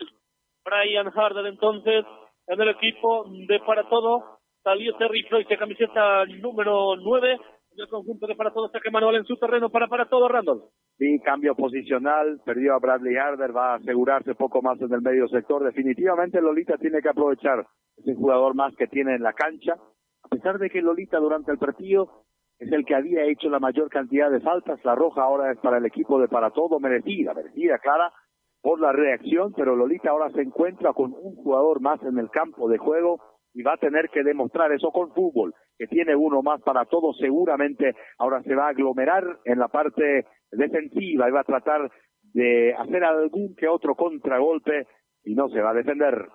[0.64, 2.06] Brian Harder entonces
[2.48, 4.40] en el equipo de para todo.
[4.64, 8.69] Salió Terry Floyd, camiseta número 9 en el conjunto de para todo.
[8.69, 10.64] Saque manual en su terreno para para todo, Randall.
[10.98, 15.27] Sí, cambio posicional, perdió a Bradley Harder, va a asegurarse poco más en el medio
[15.30, 15.64] sector.
[15.64, 17.65] Definitivamente Lolita tiene que aprovechar
[17.95, 19.76] ese jugador más que tiene en la cancha,
[20.23, 22.26] a pesar de que Lolita durante el partido
[22.57, 24.84] es el que había hecho la mayor cantidad de faltas.
[24.84, 28.11] La roja ahora es para el equipo de para todo, merecida, merecida, clara
[28.61, 32.69] por la reacción, pero Lolita ahora se encuentra con un jugador más en el campo
[32.69, 33.19] de juego
[33.53, 37.14] y va a tener que demostrar eso con fútbol, que tiene uno más para todo,
[37.14, 41.90] seguramente ahora se va a aglomerar en la parte defensiva y va a tratar
[42.34, 44.88] de hacer algún que otro contragolpe
[45.23, 46.27] y no se va a defender.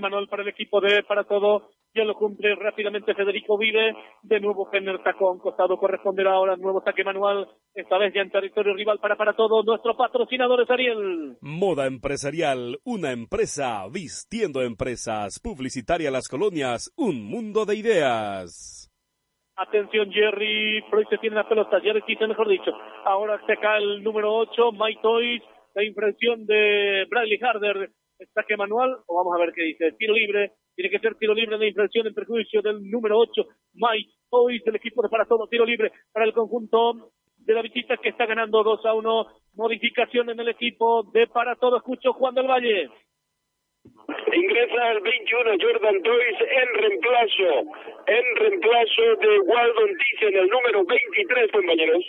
[0.00, 1.70] Manual para el equipo de para todo.
[1.94, 3.94] Ya lo cumple rápidamente Federico Vive.
[4.22, 5.38] De nuevo Jenner Tacón.
[5.38, 7.46] Costado corresponderá ahora nuevo saque manual.
[7.74, 9.62] Esta vez ya en territorio rival para para todo.
[9.62, 11.36] Nuestro patrocinador es Ariel.
[11.42, 18.88] Moda empresarial, una empresa vistiendo empresas, publicitaria Las Colonias, un mundo de ideas.
[19.56, 20.82] Atención, Jerry.
[20.88, 21.78] Freud se tiene la pelota.
[21.80, 22.70] Jerry quise, mejor dicho.
[23.04, 25.42] Ahora se cae el número 8, Mike Toys.
[25.74, 27.90] La impresión de Bradley Harder.
[28.32, 28.96] Saque manual.
[29.06, 29.92] O vamos a ver qué dice.
[29.98, 30.52] Tiro libre.
[30.74, 34.76] Tiene que ser tiro libre de infracción en perjuicio del número 8, Mike Toys, del
[34.76, 35.46] equipo de para todo.
[35.46, 39.26] Tiro libre para el conjunto de la visita que está ganando 2 a 1.
[39.54, 41.76] Modificación en el equipo de para todo.
[41.76, 42.88] Escucho Juan del Valle.
[44.32, 47.70] Ingresa el 21 Jordan Toys en reemplazo,
[48.06, 52.04] en reemplazo de Waldon Thyssen, el número 23, compañeros.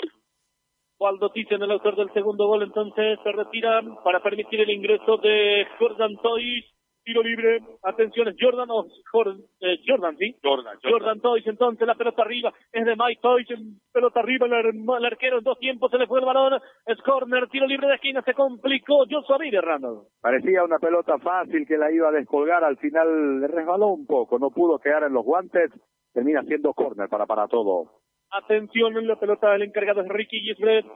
[1.00, 5.68] Waldo Thyssen, el autor del segundo gol, entonces se retira para permitir el ingreso de
[5.80, 6.64] Jordan Toys.
[7.06, 7.60] Tiro libre.
[7.84, 10.38] Atención, es Jordan o Jordan, eh, Jordan, ¿sí?
[10.42, 13.48] Jordan, Jordan Toys, entonces la pelota arriba es de Mike Toys,
[13.92, 14.66] pelota arriba, el, ar-
[15.00, 17.96] el arquero en dos tiempos se le fue el balón, es corner, tiro libre de
[17.96, 20.04] esquina, se complicó Joshua Vide, Randall.
[20.22, 24.40] Parecía una pelota fácil que la iba a descolgar, al final le resbaló un poco,
[24.40, 25.72] no pudo quedar en los guantes,
[26.14, 28.00] termina siendo córner para para todo.
[28.32, 30.88] Atención en la pelota, el encargado es Ricky Gisbert,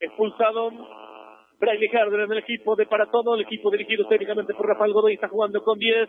[0.00, 0.70] expulsado
[1.58, 5.14] Bradley Harder en el equipo de para todo, el equipo dirigido técnicamente por Rafael Godoy
[5.14, 6.08] está jugando con 10.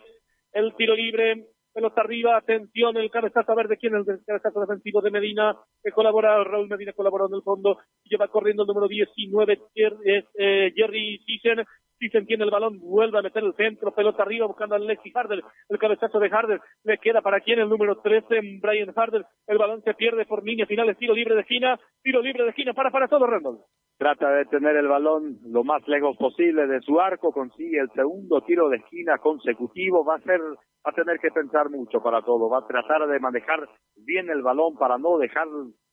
[0.54, 4.62] El tiro libre, pelota arriba, atención, el cabezazo a ver de quién es el cabezazo
[4.62, 8.68] defensivo de Medina, que colabora, Raúl Medina colaboró en el fondo, y lleva corriendo el
[8.68, 11.66] número 19, es, eh, Jerry Thyssen,
[12.00, 15.44] Thyssen tiene el balón, vuelve a meter el centro, pelota arriba buscando a Lexi Harder,
[15.70, 19.82] el cabezazo de Harder, le queda para quién el número 13, Brian Harder, el balón
[19.84, 23.08] se pierde por línea final, tiro libre de esquina, tiro libre de esquina, para para
[23.08, 23.60] todo Randall
[24.00, 28.42] trata de tener el balón lo más lejos posible de su arco, consigue el segundo
[28.42, 32.50] tiro de esquina consecutivo, va a ser, va a tener que pensar mucho para todo,
[32.50, 33.68] va a tratar de manejar
[33.98, 35.48] bien el balón para no dejar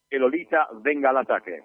[0.08, 1.64] que Lolita venga al ataque.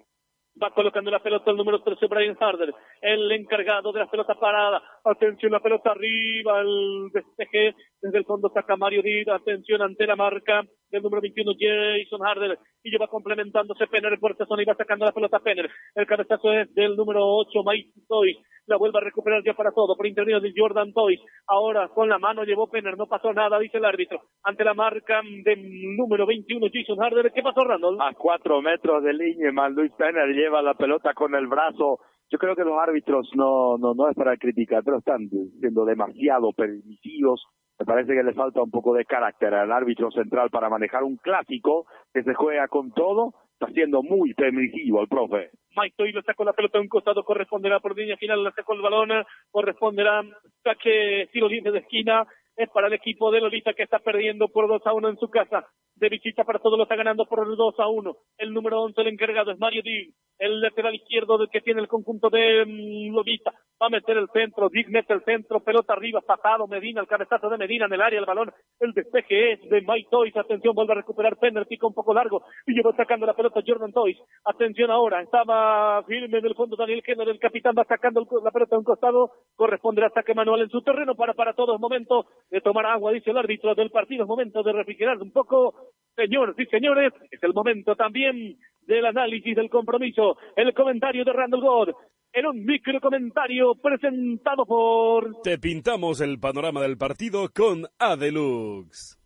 [0.60, 4.82] Va colocando la pelota el número 13, Brian Harder, el encargado de la pelota parada.
[5.04, 9.28] Atención, la pelota arriba, el despeje desde el fondo saca Mario Did.
[9.28, 12.58] Atención ante la marca del número 21, Jason Harder.
[12.84, 15.68] Y lleva complementándose Penner por esta zona y va sacando la pelota Penner.
[15.94, 19.96] El cabezazo es del número 8, Mike Toy la vuelve a recuperar ya para todo,
[19.96, 21.20] por intermedio de Jordan Toys.
[21.46, 24.22] Ahora con la mano llevó Penner, no pasó nada, dice el árbitro.
[24.42, 27.32] Ante la marca del número 21, Jason Harder.
[27.32, 28.00] ¿Qué pasó, Randall?
[28.00, 31.98] A cuatro metros de línea, Luis Penner lleva la pelota con el brazo.
[32.32, 35.28] Yo creo que los árbitros no, no, no es para criticar, pero están
[35.60, 37.44] siendo demasiado permisivos.
[37.78, 41.16] Me parece que le falta un poco de carácter al árbitro central para manejar un
[41.16, 45.50] clásico que se juega con todo Está siendo muy permisivo el profe.
[45.76, 48.74] Mike Toy le sacó la pelota a un costado, corresponderá por línea final, le sacó
[48.74, 50.24] el balón, corresponderá
[50.64, 52.26] saque tiro libre de esquina,
[52.56, 55.30] es para el equipo de Lolita que está perdiendo por 2 a 1 en su
[55.30, 55.64] casa.
[56.02, 58.16] De visita para todos lo está ganando por 2 a 1.
[58.38, 61.86] El número 11, el encargado es Mario Di, el lateral izquierdo del que tiene el
[61.86, 62.64] conjunto de
[63.12, 63.52] Lolita.
[63.80, 67.48] Va a meter el centro, Dig mete el centro, pelota arriba, pasado, Medina, el cabezazo
[67.48, 70.36] de Medina en el área, el balón, el despeje es de Mike Toys.
[70.36, 73.92] Atención, vuelve a recuperar Penner, pica un poco largo y lleva sacando la pelota Jordan
[73.92, 74.18] Toys.
[74.44, 78.74] Atención ahora, estaba firme en el fondo Daniel Kenner, el capitán va sacando la pelota
[78.74, 82.60] a un costado, corresponde al ataque manual en su terreno para para todos momentos de
[82.60, 84.26] tomar agua, dice el árbitro del partido.
[84.26, 85.91] Momento de refrigerar un poco.
[86.16, 90.36] Señores y señores, es el momento también del análisis del compromiso.
[90.56, 91.88] El comentario de Randall God
[92.32, 95.42] en un micro comentario presentado por...
[95.42, 99.18] Te pintamos el panorama del partido con Adelux.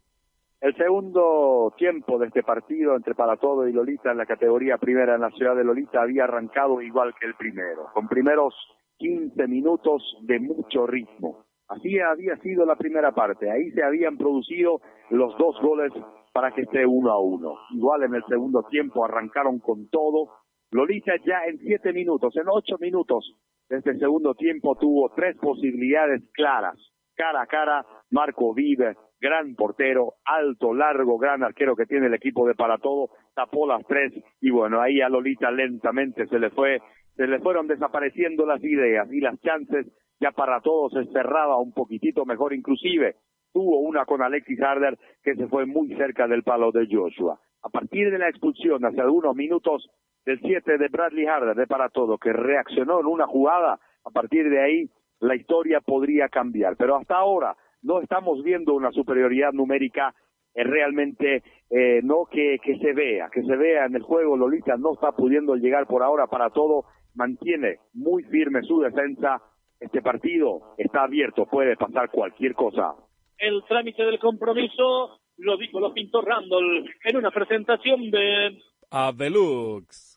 [0.60, 5.14] El segundo tiempo de este partido entre Para Todo y Lolita en la categoría primera
[5.14, 8.55] en la ciudad de Lolita había arrancado igual que el primero, con primeros
[8.97, 11.45] 15 minutos de mucho ritmo.
[11.68, 13.51] Así había sido la primera parte.
[13.51, 14.80] Ahí se habían producido
[15.10, 15.93] los dos goles
[16.32, 17.55] para que esté uno a uno.
[17.70, 20.30] Igual en el segundo tiempo arrancaron con todo.
[20.70, 23.36] Lolita ya en siete minutos, en ocho minutos
[23.68, 26.76] de este segundo tiempo tuvo tres posibilidades claras.
[27.16, 32.47] Cara a cara, Marco Vive, gran portero, alto, largo, gran arquero que tiene el equipo
[32.47, 36.80] de para todo, tapó las tres y bueno, ahí a Lolita lentamente se le fue,
[37.16, 39.86] se le fueron desapareciendo las ideas y las chances
[40.20, 43.16] ya para todos se cerraba un poquitito mejor inclusive.
[43.52, 47.38] Tuvo una con Alexis Harder que se fue muy cerca del palo de Joshua.
[47.62, 49.88] A partir de la expulsión hace algunos minutos
[50.24, 54.48] del 7 de Bradley Harder de para todo que reaccionó en una jugada, a partir
[54.51, 54.90] de ahí
[55.20, 56.76] la historia podría cambiar.
[56.76, 60.14] Pero hasta ahora no estamos viendo una superioridad numérica
[60.55, 64.36] eh, realmente eh, no que, que se vea, que se vea en el juego.
[64.36, 66.84] Lolita no está pudiendo llegar por ahora para todo,
[67.14, 69.43] mantiene muy firme su defensa
[69.81, 72.94] este partido está abierto, puede pasar cualquier cosa.
[73.39, 78.59] El trámite del compromiso lo dijo, lo pintó Randall en una presentación de
[78.90, 80.16] Avelux.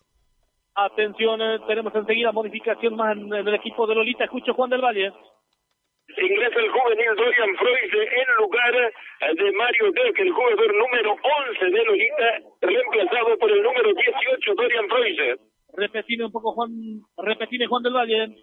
[0.76, 4.24] Atención, eh, tenemos enseguida modificación más en el equipo de Lolita.
[4.24, 5.12] Escucho Juan del Valle.
[6.18, 11.86] Ingresa el juvenil Dorian Freud en lugar de Mario Deck, el jugador número 11 de
[11.86, 15.40] Lolita, reemplazado por el número 18, Dorian Freud.
[15.74, 16.72] Repetime un poco, Juan.
[17.18, 18.36] Repetime, Juan del Valle.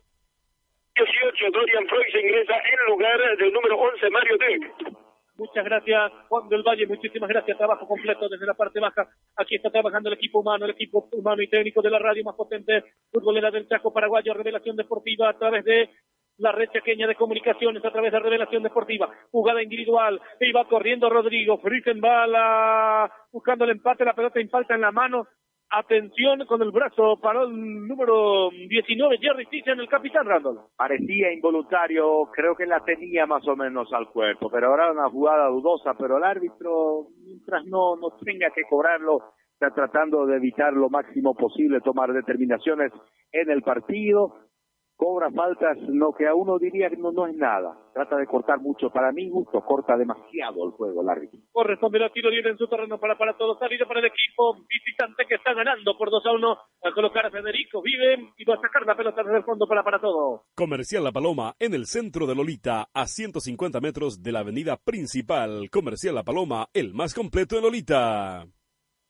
[0.97, 4.97] 18, Dorian Freud se ingresa en lugar del número 11, Mario Deck.
[5.37, 6.87] Muchas gracias, Juan del Valle.
[6.87, 7.59] Muchísimas gracias.
[7.59, 9.07] Trabajo completo desde la parte baja.
[9.37, 12.35] Aquí está trabajando el equipo humano, el equipo humano y técnico de la radio más
[12.35, 12.83] potente,
[13.13, 15.91] futbolera del Chaco Paraguayo, Revelación Deportiva a través de
[16.39, 19.11] la red pequeña de comunicaciones a través de Revelación Deportiva.
[19.31, 20.19] Jugada individual.
[20.41, 21.59] Y va corriendo Rodrigo.
[21.59, 24.07] Fricken va buscando el empate.
[24.07, 25.29] La pelota impacta en la mano
[25.69, 30.61] Atención con el brazo para el número 19, Jerry en el capitán Randall.
[30.77, 35.49] Parecía involuntario, creo que la tenía más o menos al cuerpo, pero ahora una jugada
[35.49, 40.89] dudosa, pero el árbitro, mientras no, no tenga que cobrarlo, está tratando de evitar lo
[40.89, 42.93] máximo posible, tomar determinaciones
[43.33, 44.37] en el partido.
[44.97, 47.77] Cobra faltas, lo que a uno diría que no, no es nada.
[47.93, 48.91] Trata de cortar mucho.
[48.91, 51.39] Para mi gusto, corta demasiado el juego el árbitro.
[51.53, 53.59] Corresponderá tiro libre en su terreno para, para todos.
[53.59, 56.53] Salida para el equipo visitante que está ganando por 2 a 1.
[56.85, 59.83] A colocar a Federico Vive y va a sacar la pelota desde el fondo para,
[59.83, 60.45] para todo.
[60.55, 65.69] Comercial La Paloma, en el centro de Lolita, a 150 metros de la avenida principal.
[65.71, 68.47] Comercial La Paloma, el más completo en Lolita.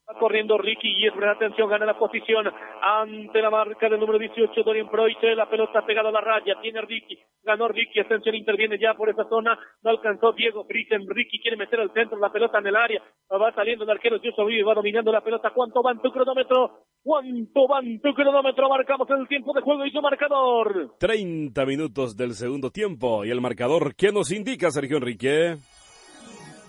[0.08, 2.46] Va corriendo Ricky y es atención, gana la posición
[2.80, 6.80] ante la marca del número 18, Dorian Proite, la pelota pegada a la raya, tiene
[6.82, 11.56] Ricky, ganó Ricky, atención, interviene ya por esa zona, no alcanzó Diego Britten, Ricky quiere
[11.56, 13.02] meter al centro, la pelota en el área,
[13.32, 16.84] va saliendo el arquero, Yuso Vive, va dominando la pelota, ¿cuánto va en tu cronómetro?
[17.02, 18.68] ¿Cuánto va en tu cronómetro?
[18.68, 20.94] Marcamos el tiempo de juego y su marcador.
[21.00, 25.56] 30 minutos del segundo tiempo y el marcador, ¿qué nos indica Sergio Enrique?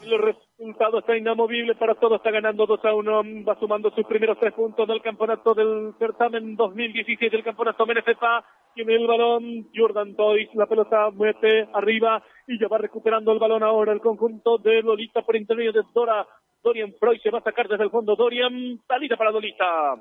[0.04, 0.22] El
[0.58, 4.54] resultado está inamovible para todos, está ganando 2 a 1, va sumando sus primeros tres
[4.54, 8.44] puntos del campeonato del certamen 2017 del campeonato MNFPA,
[8.74, 13.62] tiene el balón Jordan Toys, la pelota muete arriba y ya va recuperando el balón
[13.62, 16.26] ahora el conjunto de Lolita por intermedio de Dora,
[16.64, 19.96] Dorian Freud se va a sacar desde el fondo, Dorian, salida para Lolita.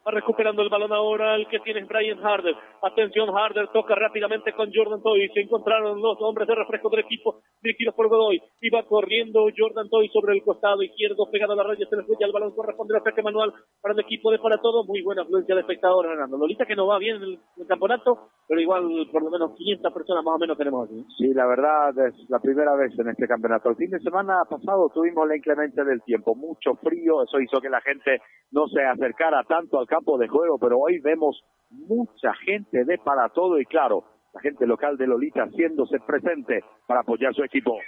[0.07, 2.55] Va recuperando el balón ahora el que tiene es Brian Harder.
[2.83, 5.31] Atención, Harder toca rápidamente con Jordan Toy.
[5.33, 8.39] Se encontraron los hombres de refresco del equipo dirigidos por Godoy.
[8.61, 11.87] Y va corriendo Jordan Toy sobre el costado izquierdo, pegado a la raya.
[11.89, 12.55] Se le fue ya el balón.
[12.55, 14.85] Corresponde al ataque manual para el equipo de Para Todo.
[14.85, 16.37] Muy buena afluencia de espectadores ganando.
[16.37, 19.91] Lolita que no va bien en el, el campeonato, pero igual por lo menos 500
[19.91, 21.03] personas más o menos tenemos aquí.
[21.17, 23.71] Sí, la verdad es la primera vez en este campeonato.
[23.71, 27.71] El fin de semana pasado tuvimos la inclemencia del tiempo, mucho frío, eso hizo que
[27.71, 28.21] la gente
[28.51, 31.41] no se acercara tanto al campo de juego, pero hoy vemos
[31.71, 34.03] mucha gente de para todo y claro,
[34.33, 37.79] la gente local de Lolita haciéndose presente para apoyar su equipo.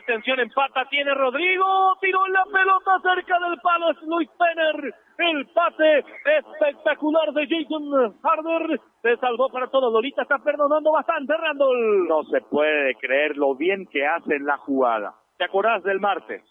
[0.00, 1.64] Atención, empata, tiene Rodrigo,
[2.00, 6.04] tiró la pelota cerca del palo, es Luis Penner, el pase
[6.38, 12.06] espectacular de Jason Harder, se salvó para todo, Lolita está perdonando bastante, Randall.
[12.08, 15.14] No se puede creer lo bien que hacen la jugada.
[15.36, 16.42] ¿Te acordás del martes?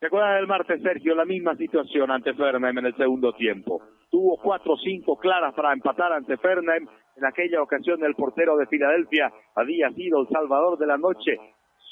[0.00, 1.14] ¿Te acuerdas del martes, Sergio?
[1.14, 3.82] La misma situación ante Fernem en el segundo tiempo.
[4.10, 6.86] Tuvo cuatro o cinco claras para empatar ante Fernem.
[7.16, 11.36] En aquella ocasión el portero de Filadelfia había sido el salvador de la noche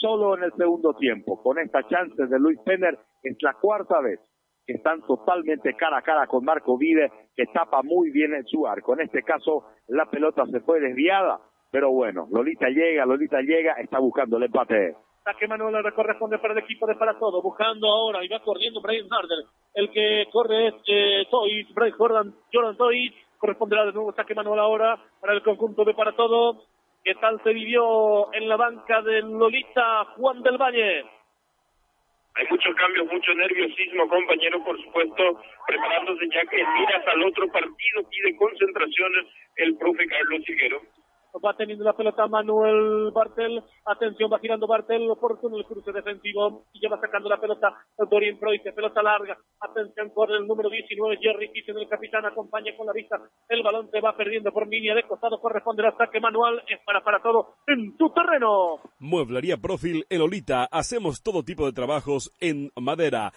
[0.01, 1.43] solo en el segundo tiempo.
[1.43, 4.20] Con esta chance de Luis Penner es la cuarta vez
[4.66, 8.66] que están totalmente cara a cara con Marco Vive, que tapa muy bien en su
[8.66, 8.94] arco.
[8.94, 11.40] En este caso la pelota se fue desviada,
[11.70, 14.97] pero bueno, Lolita llega, Lolita llega, está buscando el empate.
[15.28, 18.80] Saque Manuel le corresponde para el equipo de para todo, buscando ahora y va corriendo
[18.80, 19.44] Brian Harder.
[19.74, 24.59] El que corre es eh, Toys, Brian Jordan, Jordan Toys, corresponderá de nuevo saque Manuel
[24.59, 26.64] ahora para el conjunto de para todo.
[27.05, 31.05] ¿Qué tal se vivió en la banca del Lolita Juan del Valle?
[32.36, 38.09] Hay muchos cambios, mucho nerviosismo, compañero, por supuesto, preparándose ya que miras al otro partido,
[38.09, 39.12] pide concentración
[39.56, 40.80] el profe Carlos Higuero.
[41.44, 43.62] Va teniendo la pelota Manuel Bartel.
[43.84, 45.09] Atención, va girando Bartel.
[45.10, 46.64] Oportuno el cruce defensivo.
[46.72, 47.74] Y ya va sacando la pelota
[48.10, 48.72] Dorian Proite.
[48.72, 49.36] Pelota larga.
[49.60, 51.18] Atención, corre el número 19.
[51.20, 53.20] Jerry Kitchen, el capitán, acompaña con la vista.
[53.48, 55.40] El balón se va perdiendo por línea de costado.
[55.40, 56.62] Corresponde al ataque manual.
[56.66, 58.80] Es para para todo en tu terreno.
[58.98, 60.64] Mueblería Profil en Olita.
[60.64, 63.32] Hacemos todo tipo de trabajos en madera.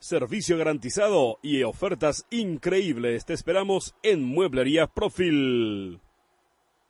[0.00, 3.24] Servicio garantizado y ofertas increíbles.
[3.24, 6.00] Te esperamos en Mueblería Profil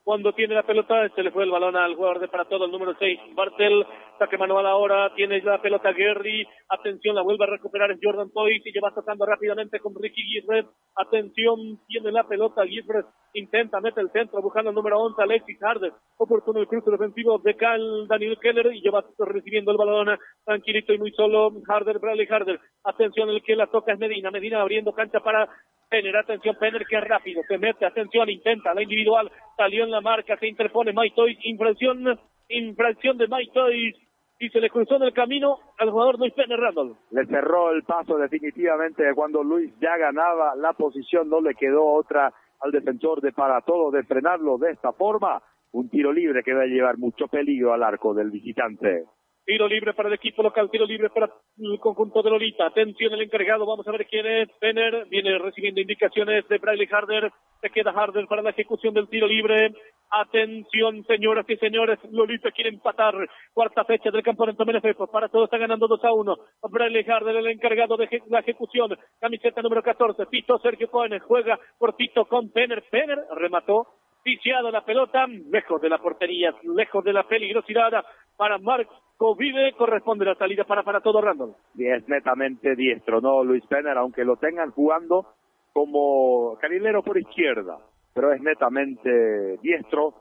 [0.08, 2.72] cuando tiene la pelota, se le fue el balón al jugador de para todo, el
[2.72, 3.84] número 6, Bartel,
[4.18, 8.72] saque manual ahora, tiene la pelota Gary, atención, la vuelve a recuperar Jordan Toys y
[8.72, 10.66] lleva tocando rápidamente con Ricky Guirret,
[10.96, 15.92] atención, tiene la pelota Guirret, intenta, mete el centro, buscando el número 11, Alexis Harder,
[16.16, 20.98] oportuno el cruce defensivo de Cal Daniel Keller y lleva recibiendo el balón, tranquilito y
[20.98, 25.20] muy solo, Harder, Bradley Harder, atención, el que la toca es Medina, Medina abriendo cancha
[25.20, 25.48] para
[25.88, 30.36] Penner, atención, Penner que rápido, se mete, atención, intenta, la individual, salió en la marca,
[30.36, 32.18] se interpone Mike Toys, infracción,
[32.48, 33.96] infracción de Mike Toys,
[34.40, 36.96] y se le cruzó en el camino al jugador Luis Penner Randall.
[37.10, 42.32] Le cerró el paso definitivamente cuando Luis ya ganaba la posición, no le quedó otra
[42.60, 45.42] al defensor de para todo de frenarlo de esta forma.
[45.72, 49.04] Un tiro libre que va a llevar mucho peligro al arco del visitante.
[49.48, 52.66] Tiro libre para el equipo local, tiro libre para el conjunto de Lolita.
[52.66, 54.50] Atención el encargado, vamos a ver quién es.
[54.60, 57.32] Penner viene recibiendo indicaciones de Bradley Harder.
[57.62, 59.72] Se queda Harder para la ejecución del tiro libre.
[60.10, 61.98] Atención, señoras y señores.
[62.12, 63.14] Lolita quiere empatar.
[63.54, 65.10] Cuarta fecha del campeonato MNF.
[65.10, 66.36] Para todo está ganando 2 a 1.
[66.70, 68.98] Bradley Harder, el encargado de la ejecución.
[69.18, 70.26] Camiseta número 14.
[70.26, 72.84] Tito Sergio Cohen juega por Tito con Penner.
[72.90, 73.86] Penner remató
[74.24, 78.04] viciado la pelota, lejos de la portería, lejos de la peligrosidad
[78.36, 81.54] para Marco Vive, corresponde la salida para para todo Randall.
[81.74, 83.42] Y es netamente diestro, ¿no?
[83.42, 85.26] Luis Penner, aunque lo tengan jugando
[85.72, 87.78] como carrilero por izquierda,
[88.14, 90.14] pero es netamente diestro.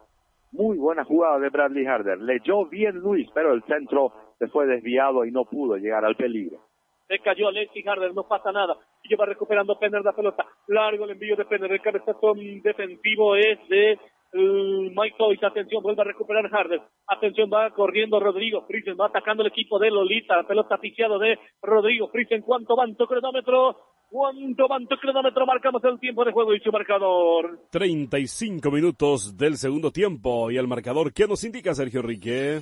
[0.52, 2.20] Muy buena jugada de Bradley Harder.
[2.20, 6.60] Leyó bien Luis, pero el centro se fue desviado y no pudo llegar al peligro.
[7.08, 8.76] Se cayó Alexis Harder, no pasa nada.
[9.04, 10.46] Y va recuperando Penner la pelota.
[10.68, 11.72] Largo el envío de Penner.
[11.72, 13.98] El cabezazo defensivo es de
[14.34, 15.42] uh, Mike Toys.
[15.42, 16.82] Atención, vuelve a recuperar Harder.
[17.08, 18.98] Atención, va corriendo Rodrigo Friesen.
[19.00, 20.36] Va atacando el equipo de Lolita.
[20.36, 22.42] La pelota asfixiado de Rodrigo Friesen.
[22.42, 23.78] ¿Cuánto van tu cronómetro?
[24.10, 25.46] ¿Cuánto van tu cronómetro?
[25.46, 27.60] Marcamos el tiempo de juego y su marcador.
[27.72, 30.52] 35 minutos del segundo tiempo.
[30.52, 32.60] Y el marcador, ¿qué nos indica Sergio Rique?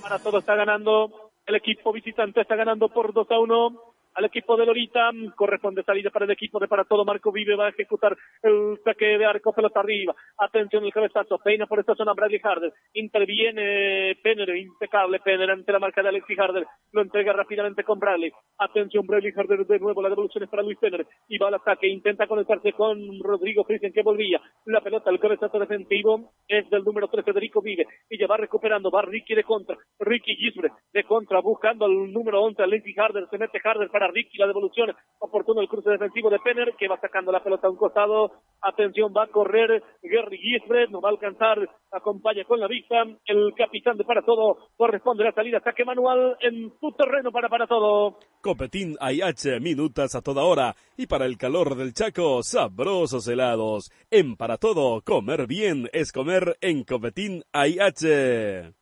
[0.00, 4.56] Para todo está ganando el equipo visitante está ganando por 2 a 1 al equipo
[4.56, 5.10] de Lorita.
[5.34, 7.04] Corresponde salida para el equipo de para todo.
[7.04, 10.14] Marco Vive va a ejecutar el saque de arco, pelota arriba.
[10.38, 11.38] Atención el cabezazo.
[11.38, 12.72] Peina por esta zona Bradley Harder.
[12.94, 16.66] Interviene Penner, impecable Penner ante la marca de Alexis Harder.
[16.92, 18.32] Lo entrega rápidamente con Bradley.
[18.58, 20.02] Atención Bradley Harder de nuevo.
[20.02, 21.06] La devolución es para Luis Penner.
[21.28, 21.88] Y va al ataque.
[21.88, 24.40] Intenta conectarse con Rodrigo Friesen que volvía.
[24.66, 27.86] La pelota, el cabezazo defensivo es del número 3 Federico Vive.
[28.10, 28.90] Y ya va recuperando.
[28.90, 29.76] Va Ricky de contra.
[29.98, 33.26] Ricky Gisbre de contra buscando al número 11 Alexis Harder.
[33.30, 37.00] Se mete Harder para Ricky, la devolución oportuno el cruce defensivo de Penner, que va
[37.00, 38.32] sacando la pelota a un costado.
[38.60, 41.58] Atención, va a correr Gary Gisbert, no va a alcanzar,
[41.90, 43.02] acompaña con la vista.
[43.24, 47.66] El capitán de Para Todo corresponde la salida, saque manual en su terreno para Para
[47.66, 48.18] Todo.
[48.40, 50.74] Copetín IH, minutas a toda hora.
[50.96, 53.90] Y para el calor del Chaco, sabrosos helados.
[54.10, 58.81] En Para Todo, comer bien es comer en Copetín IH.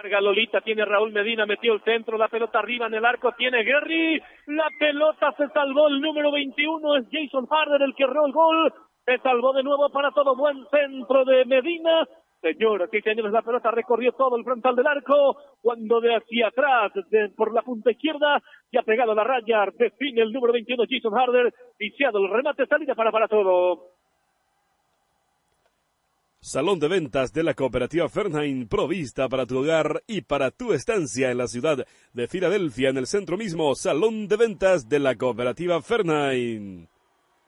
[0.00, 3.62] Carga Lolita, tiene Raúl Medina, metió el centro, la pelota arriba en el arco, tiene
[3.62, 8.32] Gary, la pelota se salvó, el número 21 es Jason Harder el que erró el
[8.32, 8.72] gol,
[9.04, 12.08] se salvó de nuevo para todo, buen centro de Medina,
[12.40, 16.90] Señoras y señores, la pelota recorrió todo el frontal del arco, cuando de hacia atrás,
[17.36, 22.18] por la punta izquierda, ya pegado la raya, define el número 21 Jason Harder, viciado
[22.18, 23.99] el remate, salida para para todo.
[26.42, 31.30] Salón de ventas de la cooperativa Fernheim, provista para tu hogar y para tu estancia
[31.30, 33.74] en la ciudad de Filadelfia, en el centro mismo.
[33.74, 36.86] Salón de ventas de la cooperativa Fernheim.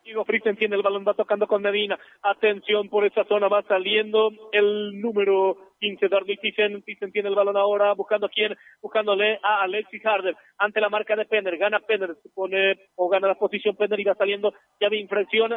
[0.04, 1.98] Diego Fristen tiene el balón, va tocando con Medina.
[2.22, 6.82] Atención por esa zona, va saliendo el número 15, Darby Thyssen.
[6.82, 10.36] Thyssen tiene el balón ahora, buscando quién, buscándole a Alexis Harder.
[10.58, 14.04] Ante la marca de Penner, gana Penner, se pone o gana la posición Penner y
[14.04, 15.54] va saliendo ya de infracción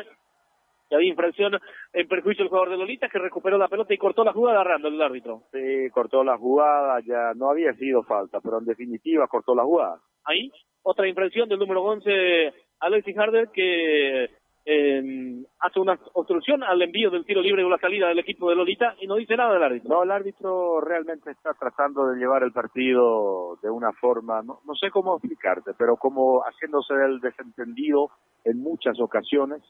[0.89, 1.53] ya había infracción
[1.93, 4.87] en perjuicio del jugador de Lolita que recuperó la pelota y cortó la jugada agarrando
[4.87, 5.43] el árbitro.
[5.51, 9.99] Sí, cortó la jugada, ya no había sido falta, pero en definitiva cortó la jugada.
[10.25, 10.51] Ahí,
[10.83, 14.29] otra infracción del número 11, Alexis Harder, que
[14.67, 18.55] eh, hace una obstrucción al envío del tiro libre o la salida del equipo de
[18.55, 19.89] Lolita y no dice nada del árbitro.
[19.89, 24.75] No, el árbitro realmente está tratando de llevar el partido de una forma, no, no
[24.75, 28.09] sé cómo explicarte, pero como haciéndose el desentendido
[28.43, 29.61] en muchas ocasiones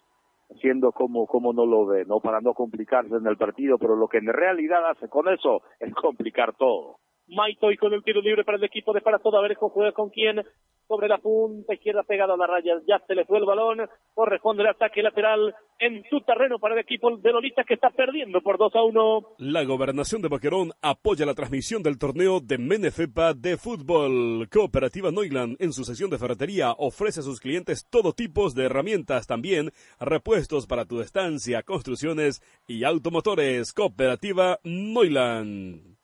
[0.55, 2.19] haciendo como, como no lo ve, ¿no?
[2.19, 5.93] Para no complicarse en el partido, pero lo que en realidad hace con eso es
[5.93, 6.97] complicar todo.
[7.27, 9.91] Maito y con el tiro libre para el equipo de para todo, a ver juega
[9.91, 10.43] con quién,
[10.87, 14.63] sobre la punta izquierda pegado a la raya, ya se le fue el balón, corresponde
[14.63, 18.57] el ataque lateral en su terreno para el equipo de Lolita que está perdiendo por
[18.57, 19.21] 2 a 1.
[19.39, 24.47] La gobernación de Boquerón apoya la transmisión del torneo de Menefepa de fútbol.
[24.49, 29.27] Cooperativa Neuland en su sesión de ferretería ofrece a sus clientes todo tipo de herramientas,
[29.27, 33.73] también repuestos para tu estancia, construcciones y automotores.
[33.73, 35.94] Cooperativa Neuland.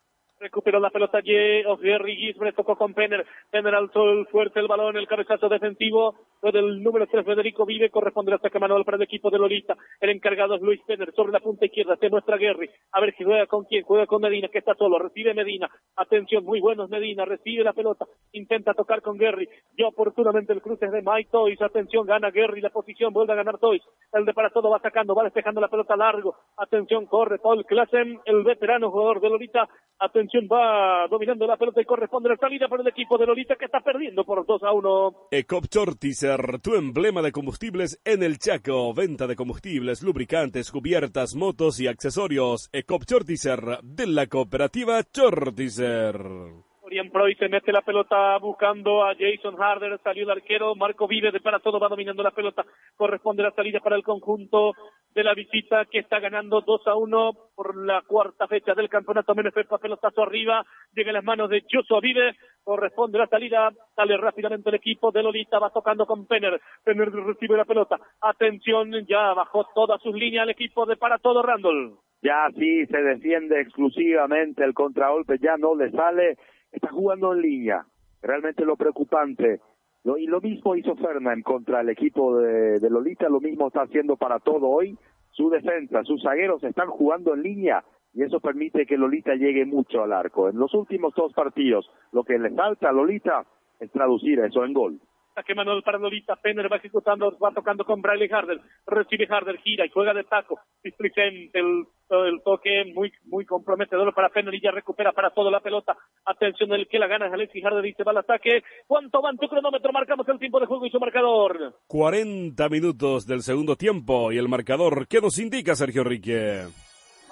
[0.42, 3.24] Recuperó la pelota Jerry Gisbert, tocó con Penner.
[3.48, 6.16] Penner alzó el fuerte el balón, el cabezazo defensivo
[6.50, 9.76] del número 3 Federico Vive, corresponde al ataque manual para el equipo de Lolita.
[10.00, 12.68] El encargado es Luis Penner, sobre la punta izquierda, se muestra Guerri.
[12.90, 15.70] A ver si juega con quién, juega con Medina, que está solo, recibe Medina.
[15.94, 19.48] Atención, muy buenos Medina, recibe la pelota, intenta tocar con Guerri.
[19.78, 23.36] Ya oportunamente el cruce es de Mike Toys, atención, gana Guerri la posición, vuelve a
[23.36, 23.82] ganar Toys.
[24.12, 26.34] El de para todo va sacando, va despejando la pelota largo.
[26.56, 29.68] Atención, corre Paul Klassen, el veterano jugador de Lolita.
[30.00, 33.66] Atención, va dominando la pelota y corresponde la salida para el equipo de Lolita que
[33.66, 35.28] está perdiendo por 2 a 1.
[35.30, 38.94] Ecop Chortizer, tu emblema de combustibles en el Chaco.
[38.94, 42.68] Venta de combustibles, lubricantes, cubiertas, motos y accesorios.
[42.72, 46.71] Ecop Chortizer de la cooperativa Chortizer.
[46.92, 51.32] Orián Proy se mete la pelota buscando a Jason Harder, salió el arquero, Marco Vive
[51.32, 52.66] de para todo va dominando la pelota,
[52.96, 54.74] corresponde la salida para el conjunto
[55.14, 59.34] de la visita que está ganando 2 a 1 por la cuarta fecha del campeonato.
[59.34, 64.68] MNF, pelotazo arriba, llega en las manos de Joshua Vive, corresponde la salida, sale rápidamente
[64.68, 69.66] el equipo de Lolita, va tocando con Penner, Penner recibe la pelota, atención, ya bajó
[69.74, 71.94] todas sus líneas el equipo de para todo Randall.
[72.22, 76.36] Ya sí se defiende exclusivamente el contragolpe, ya no le sale,
[76.72, 77.86] está jugando en línea.
[78.22, 79.60] Realmente lo preocupante.
[80.04, 84.16] Y lo mismo hizo Fernand contra el equipo de, de Lolita, lo mismo está haciendo
[84.16, 84.98] para todo hoy.
[85.30, 90.02] Su defensa, sus zagueros están jugando en línea y eso permite que Lolita llegue mucho
[90.02, 90.48] al arco.
[90.48, 93.46] En los últimos dos partidos, lo que le falta a Lolita
[93.80, 95.00] es traducir eso en gol.
[95.34, 99.86] Saque Manuel para Lolita, Penner va ejecutando, va tocando con Bradley Harder, recibe Harder, gira
[99.86, 104.70] y juega de taco, displicente, el, el toque muy muy comprometedor para Penner y ya
[104.70, 105.96] recupera para todo la pelota,
[106.26, 109.30] atención el que la gana es Alexis Harder y se va al ataque, ¿cuánto va
[109.30, 109.92] en tu cronómetro?
[109.92, 111.76] Marcamos el tiempo de juego y su marcador.
[111.86, 116.64] 40 minutos del segundo tiempo y el marcador, ¿qué nos indica Sergio Rique?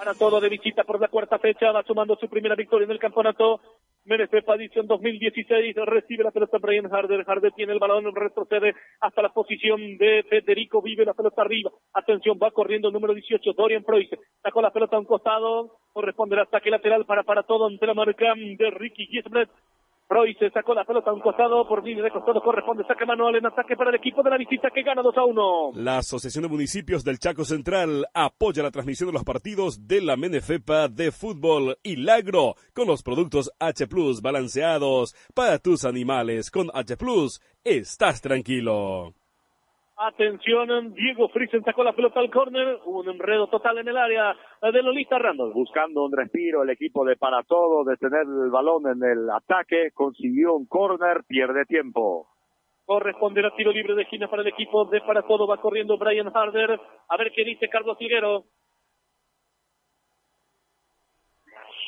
[0.01, 2.99] Para todo de visita por la cuarta fecha, va sumando su primera victoria en el
[2.99, 3.61] campeonato.
[4.05, 9.29] Menesepa edición 2016, recibe la pelota Brian Harder, Harder tiene el balón, retrocede hasta la
[9.29, 14.09] posición de Federico, vive la pelota arriba, atención, va corriendo el número 18, Dorian Preuss,
[14.43, 17.93] sacó la pelota a un costado, corresponde el ataque lateral para para todo ante la
[17.93, 19.51] marca de Ricky Gisbert,
[20.11, 23.37] Roy se sacó la pelota a un costado, por línea de costado corresponde saque manual
[23.37, 25.73] en ataque para el equipo de la visita que gana 2 a 1.
[25.77, 30.17] La Asociación de Municipios del Chaco Central apoya la transmisión de los partidos de la
[30.17, 31.97] Menefepa de fútbol y
[32.75, 36.51] con los productos H Plus balanceados para tus animales.
[36.51, 39.15] Con H Plus estás tranquilo.
[40.03, 44.83] Atención, Diego Friesen sacó la pelota al córner, un enredo total en el área de
[44.83, 45.53] Lolita Randall.
[45.53, 49.91] Buscando un respiro el equipo de para todo, de tener el balón en el ataque,
[49.93, 52.29] consiguió un córner, pierde tiempo.
[52.87, 56.35] Corresponde a tiro libre de esquina para el equipo de para todo, va corriendo Brian
[56.35, 58.45] Harder, a ver qué dice Carlos Figuero.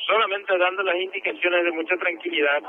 [0.06, 2.62] Solamente dando las indicaciones de mucha tranquilidad.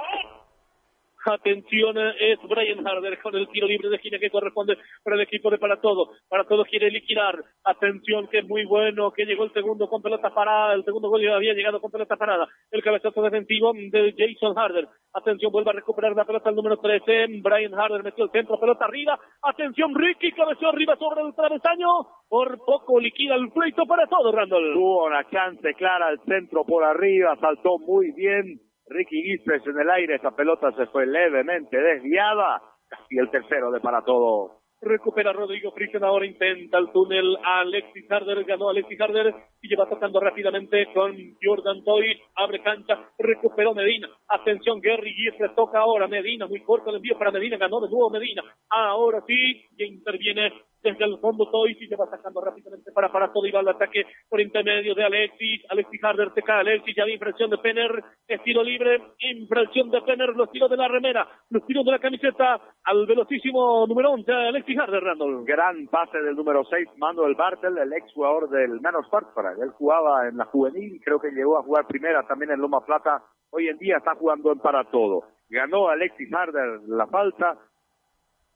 [1.26, 5.50] Atención, es Brian Harder con el tiro libre de esquina que corresponde para el equipo
[5.50, 6.12] de Para Todo.
[6.28, 7.42] Para Todo quiere liquidar.
[7.64, 10.74] Atención, que es muy bueno, que llegó el segundo con pelota parada.
[10.74, 12.48] El segundo gol había llegado con pelota parada.
[12.72, 14.88] El cabezazo defensivo de Jason Harder.
[15.14, 17.28] Atención, vuelve a recuperar la pelota el número 13.
[17.42, 19.18] Brian Harder metió el centro, pelota arriba.
[19.44, 21.88] Atención, Ricky cabeceó arriba sobre el travesaño.
[22.28, 24.74] Por poco liquida el pleito para todo, Randall.
[24.74, 28.60] Tuvo una chance clara al centro por arriba, saltó muy bien.
[28.88, 32.62] Ricky Gisbert en el aire, esa pelota se fue levemente desviada.
[33.10, 34.64] Y el tercero de para todo.
[34.84, 37.38] Recupera Rodrigo Friesen, ahora intenta el túnel.
[37.44, 42.20] Alexis Harder ganó Alexis Harder y lleva tocando rápidamente con Jordan Toy.
[42.36, 44.10] Abre cancha, recuperó Medina.
[44.28, 46.48] Atención, Gary Gisbert toca ahora Medina.
[46.48, 48.44] Muy corto el envío para Medina, ganó de nuevo Medina.
[48.70, 50.52] Ahora sí, y interviene
[50.84, 54.06] desde el fondo y se va sacando rápidamente para para todo y va al ataque
[54.30, 55.62] por intermedio de Alexis.
[55.70, 60.30] Alexis Harder se cae Alexis, ya la impresión de Penner, estilo libre, impresión de Penner,
[60.36, 64.78] los tiros de la remera, los tiros de la camiseta al velocísimo número 11, Alexis
[64.78, 65.46] Harder, Randall.
[65.46, 69.54] Gran pase del número 6, Manuel Bartel, el ex jugador del Menos Farfara.
[69.62, 73.24] Él jugaba en la juvenil, creo que llegó a jugar primera también en Loma Plata.
[73.52, 75.24] Hoy en día está jugando en para todo.
[75.50, 77.58] Ganó Alexis Harder la falta,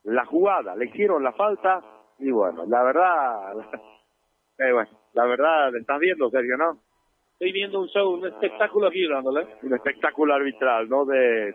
[0.04, 1.84] la jugada, le hicieron la falta,
[2.20, 3.58] y bueno, la verdad,
[4.60, 6.80] eh, bueno, la verdad, estás viendo, Sergio, ¿no?
[7.34, 9.58] Estoy viendo un show, un espectáculo aquí, ¿eh?
[9.62, 11.06] Un espectáculo arbitral, ¿no?
[11.06, 11.54] De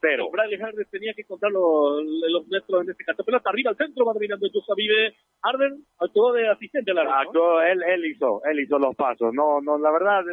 [0.00, 0.28] cero.
[0.32, 3.22] Bradley Harder tenía que contar los, los metros en este caso.
[3.24, 5.14] Pelota arriba al centro, va dominando Yusa Vive.
[5.42, 7.14] Harder actuó de asistente al árbitro.
[7.14, 7.28] ¿no?
[7.28, 9.32] Actuó, él, él hizo, él hizo los pasos.
[9.34, 10.24] No, no, la verdad,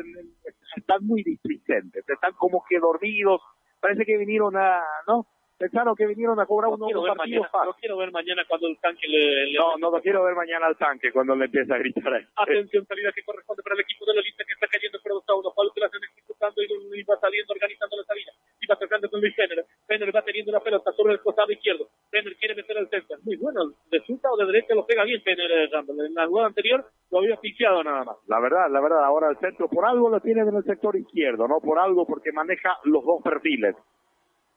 [0.75, 3.41] están muy displicentes, están como que dormidos.
[3.79, 5.27] Parece que vinieron a, ¿no?
[5.57, 8.77] Pensaron que vinieron a cobrar unos ver partidos mañana, lo quiero ver mañana cuando el
[8.79, 9.45] tanque le...
[9.49, 12.27] le- No, no lo quiero ver mañana al tanque cuando le empieza a gritar.
[12.35, 15.51] Atención, salida que corresponde para el equipo de Lolita que está cayendo por a uno.
[15.55, 18.31] Pablo que la están ejecutando y, va saliendo, organizando la salida.
[18.61, 19.65] Y va tocando con Luis Penner.
[19.87, 21.89] Penner va teniendo la pelota sobre el costado izquierdo.
[22.11, 23.17] Penner quiere meter al centro.
[23.23, 25.49] Muy bueno, de fruta o de derecha lo pega bien Penner.
[25.51, 25.69] eh.
[25.73, 28.17] En la jugada anterior lo había asfixiado nada más.
[28.27, 31.47] La verdad, la verdad, ahora el centro por algo lo tiene en el sector izquierdo,
[31.47, 33.75] no por algo porque maneja los dos perfiles.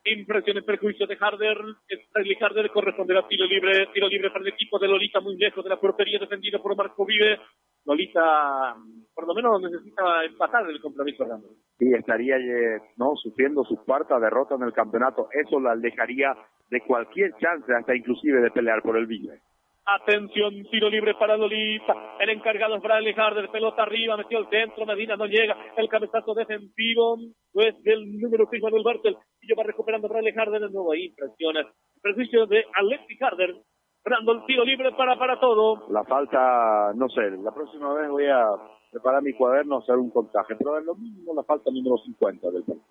[0.04, 1.58] Impresión en perjuicio de Harder.
[1.88, 3.88] Stanley Harder corresponderá tiro libre.
[3.92, 7.04] Tiro libre para el equipo de Lolita, muy lejos de la portería, defendido por Marco
[7.04, 7.38] Vive.
[7.84, 8.76] Lolita,
[9.14, 11.50] por lo menos, necesita empatar el compromiso, Randall.
[11.78, 15.28] y estaría eh, no sufriendo su cuarta derrota en el campeonato.
[15.32, 16.34] Eso la alejaría
[16.70, 19.40] de cualquier chance, hasta inclusive de pelear por el Vive.
[19.86, 22.16] Atención, tiro libre para Lolita.
[22.20, 23.50] El encargado es Bradley Harder.
[23.50, 24.86] Pelota arriba, metió el centro.
[24.86, 25.56] Medina no llega.
[25.76, 27.18] El cabezazo defensivo,
[27.52, 29.16] pues del número 6, Manuel Bartel.
[29.40, 30.92] Y yo va recuperando Bradley Harder de nuevo.
[30.92, 31.66] Ahí impresiona.
[32.02, 33.56] Perjuicio de Alexis Harder.
[34.04, 35.86] Randall, tiro libre para, para todo.
[35.90, 38.46] La falta, no sé, la próxima vez voy a
[38.90, 42.64] preparar mi cuaderno, hacer un contaje, pero es lo mismo la falta número 50 del
[42.64, 42.86] partido.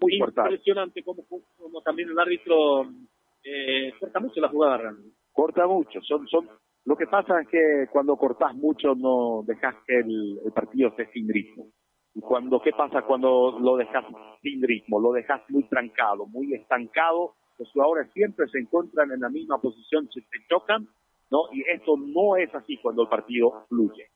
[0.00, 0.16] Muy.
[0.16, 1.24] Impresionante como,
[1.58, 2.86] como también el árbitro
[3.44, 5.12] eh, corta mucho la jugada, Randall.
[5.38, 6.48] Corta mucho, son, son
[6.84, 11.28] Lo que pasa es que cuando cortás mucho no dejas que el, partido esté sin
[11.28, 11.68] ritmo.
[12.12, 14.04] Y cuando, ¿qué pasa cuando lo dejas
[14.42, 14.98] sin ritmo?
[14.98, 17.36] Lo dejas muy trancado, muy estancado.
[17.56, 20.88] Los jugadores siempre se encuentran en la misma posición, se, se chocan,
[21.30, 21.42] ¿no?
[21.52, 24.08] Y esto no es así cuando el partido fluye.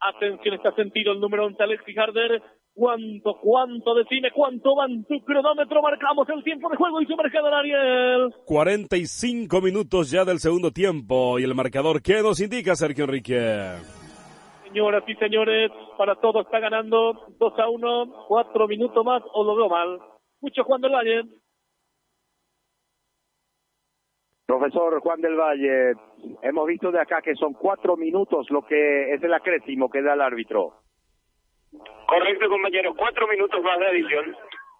[0.00, 2.42] Atención, está sentido el número 11, Alexis Harder.
[2.74, 5.82] ¿Cuánto, cuánto define, cuánto va en tu cronómetro?
[5.82, 8.34] Marcamos el tiempo de juego y su marcador, Ariel.
[8.46, 13.72] 45 minutos ya del segundo tiempo y el marcador que nos indica Sergio Enrique.
[14.64, 19.54] Señoras y señores, para todos está ganando 2 a 1, 4 minutos más o lo
[19.54, 19.98] veo mal.
[20.40, 21.22] Mucho Juan del Valle.
[24.46, 25.92] Profesor Juan del Valle,
[26.42, 30.14] hemos visto de acá que son cuatro minutos lo que es el acrésimo que da
[30.14, 30.81] el árbitro.
[32.06, 32.94] Correcto, compañero.
[32.94, 34.36] Cuatro minutos más de adición.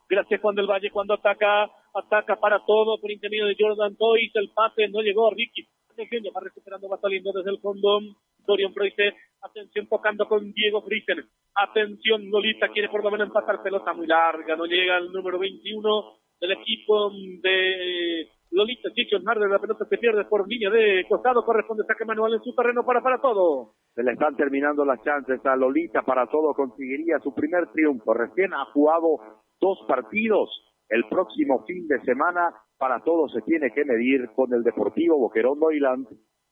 [0.09, 4.51] Gracias Juan del Valle cuando ataca, ataca para todo por intermedio de Jordan Toys, el
[4.51, 5.67] pase no llegó a Ricky.
[5.91, 8.01] Atención, va recuperando, va saliendo desde el fondo.
[8.47, 11.25] Dorian Preusse, atención tocando con Diego Friesen.
[11.55, 16.19] Atención, Lolita quiere por lo menos empatar pelota muy larga, no llega al número 21
[16.41, 17.11] del equipo
[17.41, 22.35] de Lolita Chichon Harder, la pelota se pierde por línea de costado, corresponde saque manual
[22.35, 23.73] en su terreno para para todo.
[23.95, 28.13] Se le están terminando las chances a Lolita para todo, conseguiría su primer triunfo.
[28.13, 29.19] Recién ha jugado
[29.59, 30.51] dos partidos.
[30.89, 35.59] El próximo fin de semana para todo se tiene que medir con el Deportivo Boquerón
[35.59, 36.07] Doyland.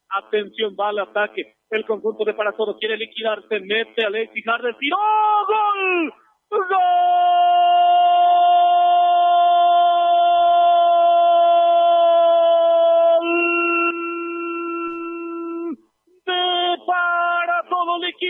[0.08, 1.56] Atención, va al ataque.
[1.68, 6.12] El conjunto de para todo quiere liquidarse, mete a Alexis Harder, gol,
[6.48, 8.29] gol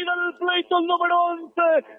[0.01, 1.53] liquida el pleito el número 11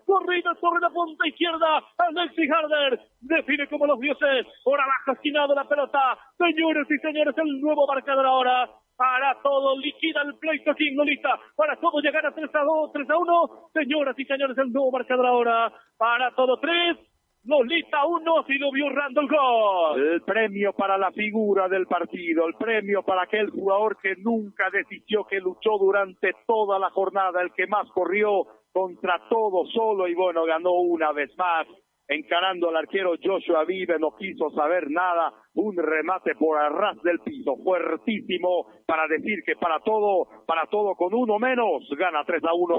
[0.05, 1.83] corrida sobre la punta izquierda.
[1.97, 4.47] Alexis Harder define como los dioses.
[4.63, 6.17] Por abajo esquinado la pelota.
[6.37, 8.69] Señores y señores el nuevo marcador ahora.
[8.97, 11.39] Para todo liquida el pleito King Lolita.
[11.55, 14.91] Para todo llegar a 3 a 2 3 a 1 señoras y señores el nuevo
[14.91, 15.71] marcador ahora.
[15.97, 16.97] Para todo 3
[17.43, 22.53] Lolita 1 si lo vio Randall Gol El premio para la figura del partido, el
[22.53, 27.65] premio para aquel jugador que nunca desistió, que luchó durante toda la jornada, el que
[27.65, 31.65] más corrió contra todo solo y bueno, ganó una vez más.
[32.07, 35.33] Encarando al arquero Joshua Vive, no quiso saber nada.
[35.53, 41.13] Un remate por arras del piso, fuertísimo, para decir que para todo, para todo con
[41.13, 42.77] uno menos, gana 3 a 1.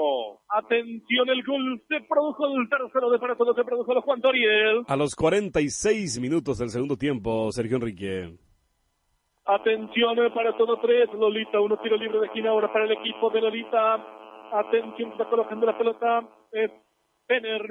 [0.49, 4.83] Atención, el gol se produjo el tercero de para todo, se produjo los Juan Toriel.
[4.87, 8.37] A los 46 minutos del segundo tiempo, Sergio Enrique.
[9.45, 13.29] Atención eh, para todo tres, Lolita, uno tiro libre de esquina ahora para el equipo
[13.29, 13.95] de Lolita.
[14.53, 16.71] Atención, está colocando la pelota, es
[17.27, 17.61] Penner.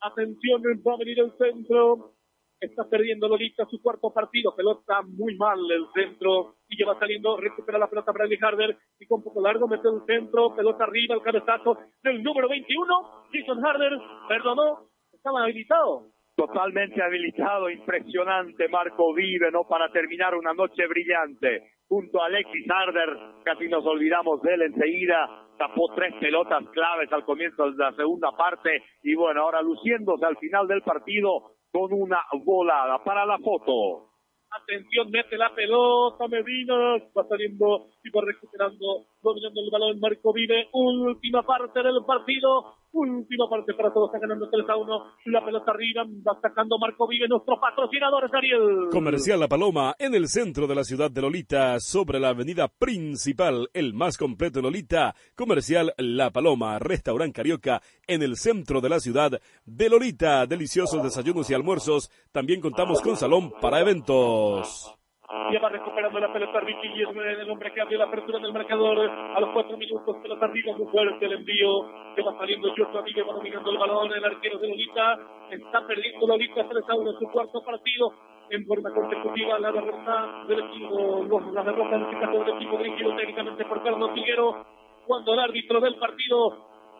[0.00, 2.14] Atención, va a venir el centro.
[2.58, 4.54] Está perdiendo Lolita su cuarto partido.
[4.54, 6.56] Pelota muy mal el centro.
[6.68, 8.76] Y ya va saliendo, recupera la pelota Bradley Harder.
[8.98, 10.54] Y con poco largo mete el centro.
[10.54, 13.26] Pelota arriba, el cabezazo del número 21.
[13.32, 13.92] Jason Harder,
[14.28, 16.08] perdonó, estaba habilitado.
[16.36, 19.64] Totalmente habilitado, impresionante Marco Vive, ¿no?
[19.68, 21.79] Para terminar una noche brillante.
[21.90, 25.48] Junto a Alexis Harder, casi nos olvidamos de él enseguida.
[25.58, 28.84] Tapó tres pelotas claves al comienzo de la segunda parte.
[29.02, 34.06] Y bueno, ahora luciéndose al final del partido con una volada para la foto.
[34.52, 36.74] Atención, mete la pelota, Medina,
[37.16, 43.48] va saliendo y va recuperando, dominando el balón Marco Vive, última parte del partido, última
[43.48, 47.28] parte para todos, está ganando 3 a 1, la pelota arriba, va sacando Marco Vive,
[47.28, 48.88] nuestros patrocinadores, Ariel.
[48.90, 53.68] Comercial La Paloma, en el centro de la ciudad de Lolita, sobre la avenida principal,
[53.72, 55.14] el más completo de Lolita.
[55.34, 60.46] Comercial La Paloma, restaurante Carioca, en el centro de la ciudad de Lolita.
[60.46, 62.10] Deliciosos desayunos y almuerzos.
[62.32, 64.99] También contamos con salón para eventos.
[65.30, 68.52] Ya va recuperando la pelota Ricky y es el hombre que abrió la apertura del
[68.52, 70.16] marcador a los cuatro minutos.
[70.20, 72.14] Pelota arriba, muy fuerte el envío.
[72.16, 74.12] Que va saliendo Joshua Vive, va dominando el balón.
[74.12, 75.18] El arquero de Lolita
[75.50, 78.12] está perdiendo Lolita 3 a 1 en su cuarto partido.
[78.50, 81.24] En forma consecutiva, la derrota del equipo,
[81.54, 84.66] la derrota en este caso del equipo dirigido técnicamente por Carlos Figuero.
[85.06, 86.56] Cuando el árbitro del partido,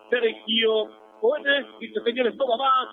[0.09, 0.89] Sergio
[1.20, 2.89] Coene, dice: Señores, no va más.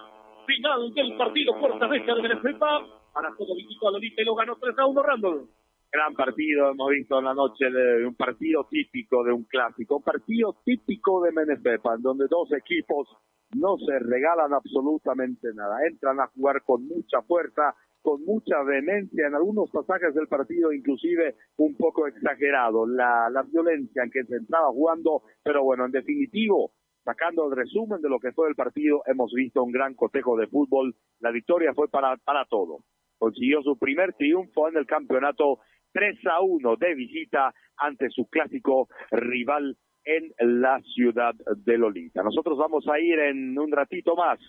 [0.48, 4.78] Final del partido, cuarta fecha de Venezuela para todo visitó a y lo ganó 3
[4.78, 5.50] a 1 Randall.
[5.92, 10.04] Gran partido hemos visto en la noche de un partido típico de un clásico, un
[10.04, 13.08] partido típico de Menesepa, en donde dos equipos
[13.56, 17.74] no se regalan absolutamente nada, entran a jugar con mucha fuerza,
[18.04, 24.04] con mucha vehemencia, en algunos pasajes del partido inclusive un poco exagerado, la, la violencia
[24.04, 26.74] en que se entraba jugando, pero bueno, en definitivo,
[27.04, 30.46] sacando el resumen de lo que fue el partido, hemos visto un gran cotejo de
[30.48, 32.84] fútbol, la victoria fue para, para todo
[33.18, 35.60] consiguió su primer triunfo en el campeonato
[35.94, 42.24] 3 a 1 de visita ante su clásico rival en la ciudad de Lolita.
[42.24, 44.40] Nosotros vamos a ir en un ratito más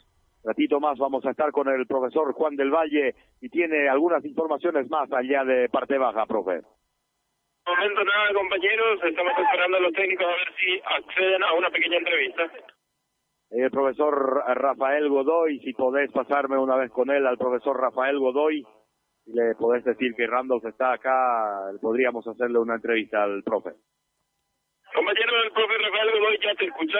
[0.44, 4.88] ratito más vamos a estar con el profesor Juan del Valle y tiene algunas informaciones
[4.88, 6.62] más allá de parte baja, profe.
[7.66, 11.98] Momento nada, compañeros, estamos esperando a los técnicos a ver si acceden a una pequeña
[11.98, 12.50] entrevista.
[13.50, 18.62] El profesor Rafael Godoy, si podés pasarme una vez con él al profesor Rafael Godoy,
[19.24, 23.70] si le podés decir que Randolph está acá, podríamos hacerle una entrevista al profe.
[24.94, 26.98] Compañero, el profe Rafael Godoy ya te escucha.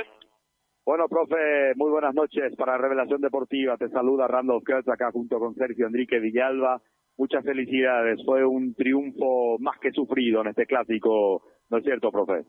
[0.87, 3.77] Bueno, profe, muy buenas noches para Revelación Deportiva.
[3.77, 6.81] Te saluda Randolph Kurtz acá junto con Sergio Enrique Villalba.
[7.19, 8.25] Muchas felicidades.
[8.25, 12.47] Fue un triunfo más que sufrido en este clásico, ¿no es cierto, profe?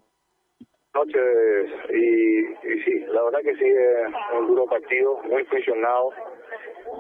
[0.94, 6.12] Noches, y, y sí, la verdad que sí, es un duro partido, muy presionado.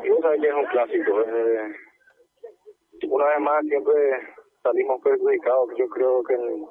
[0.03, 1.21] Y vos sabés que es un clásico.
[1.21, 1.75] Eh,
[3.09, 3.93] una vez más, siempre
[4.61, 6.65] salimos perjudicados, yo creo que en,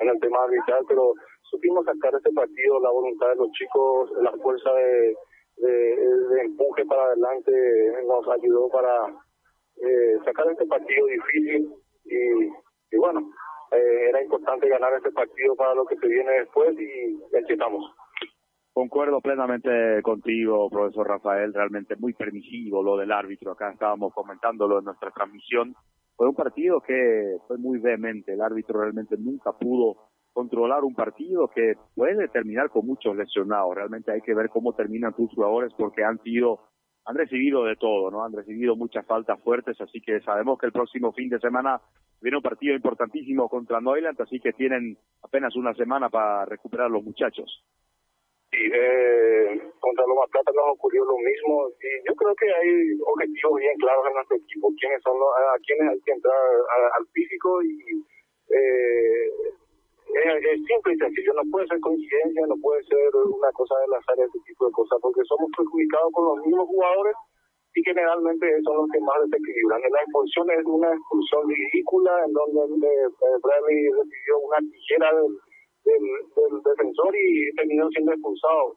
[0.00, 1.12] en el tema arbitral, pero
[1.50, 5.14] supimos sacar este partido, la voluntad de los chicos, la fuerza de,
[5.56, 7.52] de, empuje para adelante
[8.06, 9.08] nos ayudó para
[9.76, 11.72] eh, sacar este partido difícil
[12.04, 13.20] y, bueno,
[13.72, 17.84] eh, era importante ganar este partido para lo que se viene después y aquí estamos.
[18.72, 24.84] Concuerdo plenamente contigo, profesor Rafael, realmente muy permisivo lo del árbitro, acá estábamos comentándolo en
[24.84, 25.74] nuestra transmisión.
[26.14, 29.96] Fue un partido que fue muy vehemente, el árbitro realmente nunca pudo
[30.36, 33.74] controlar un partido que puede terminar con muchos lesionados.
[33.74, 36.60] Realmente hay que ver cómo terminan tus jugadores porque han sido,
[37.06, 38.24] han recibido de todo, ¿no?
[38.24, 41.80] Han recibido muchas faltas fuertes, así que sabemos que el próximo fin de semana
[42.20, 47.04] viene un partido importantísimo contra Neuland, así que tienen apenas una semana para recuperar los
[47.04, 47.64] muchachos.
[48.50, 53.58] Sí, eh, contra Loma Plata nos ocurrió lo mismo y yo creo que hay objetivos
[53.58, 56.34] bien claros en nuestro equipo, quiénes son los, a quiénes hay que entrar
[56.98, 58.02] al físico y
[58.50, 59.30] eh,
[60.14, 64.04] es, simple y sencillo, no puede ser coincidencia, no puede ser una cosa de las
[64.08, 67.16] áreas, ese tipo de cosas, porque somos perjudicados con los mismos jugadores
[67.74, 69.82] y generalmente son los que más desequilibran.
[69.82, 75.32] La expulsión es una expulsión ridícula en donde eh, Bradley recibió una tijera del,
[75.84, 78.76] del, defensor y terminó siendo expulsado.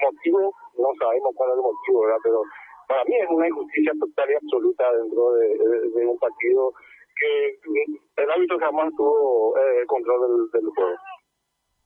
[0.00, 2.20] Motivo, no sabemos cuál es el motivo, ¿verdad?
[2.22, 2.42] Pero
[2.86, 6.72] para mí es una injusticia total y absoluta dentro de un partido
[7.18, 10.96] que el árbitro jamás tuvo eh, control del, juego.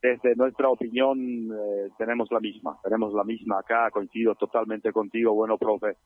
[0.00, 1.18] Desde nuestra opinión
[1.52, 5.96] eh, tenemos la misma, tenemos la misma acá, coincido totalmente contigo, bueno, profe.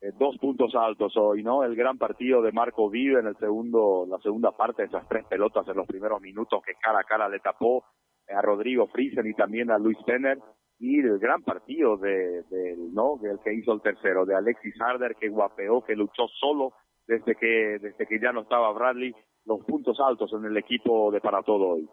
[0.00, 1.64] Eh, dos puntos altos hoy, ¿no?
[1.64, 5.66] El gran partido de Marco Vive en el segundo, la segunda parte, esas tres pelotas
[5.66, 7.84] en los primeros minutos que cara a cara le tapó
[8.28, 10.38] a Rodrigo Friesen y también a Luis Penner
[10.78, 12.44] y el gran partido de,
[12.92, 16.72] no el que hizo el tercero de Alexis Harder que guapeó que luchó solo
[17.08, 19.14] desde que, desde que ya no estaba Bradley,
[19.46, 21.88] los puntos altos en el equipo de para todo hoy.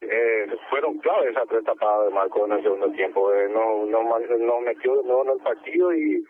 [0.00, 3.32] Eh, fueron claves esas tres tapadas de Marco en el segundo tiempo.
[3.32, 6.24] Eh, no, no, no metió de nuevo en el partido y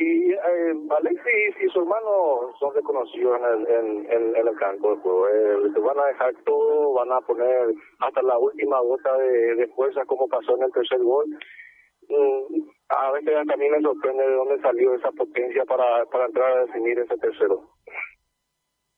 [0.00, 5.00] y eh, Alexis y su hermano son reconocidos en el, en, en, el campo de
[5.00, 5.28] juego.
[5.28, 10.04] Eh, van a dejar todo, van a poner hasta la última gota de, de fuerza
[10.04, 11.26] como pasó en el tercer gol.
[12.08, 16.64] Mm, a veces también me sorprende de dónde salió esa potencia para, para entrar a
[16.66, 17.70] definir ese tercero.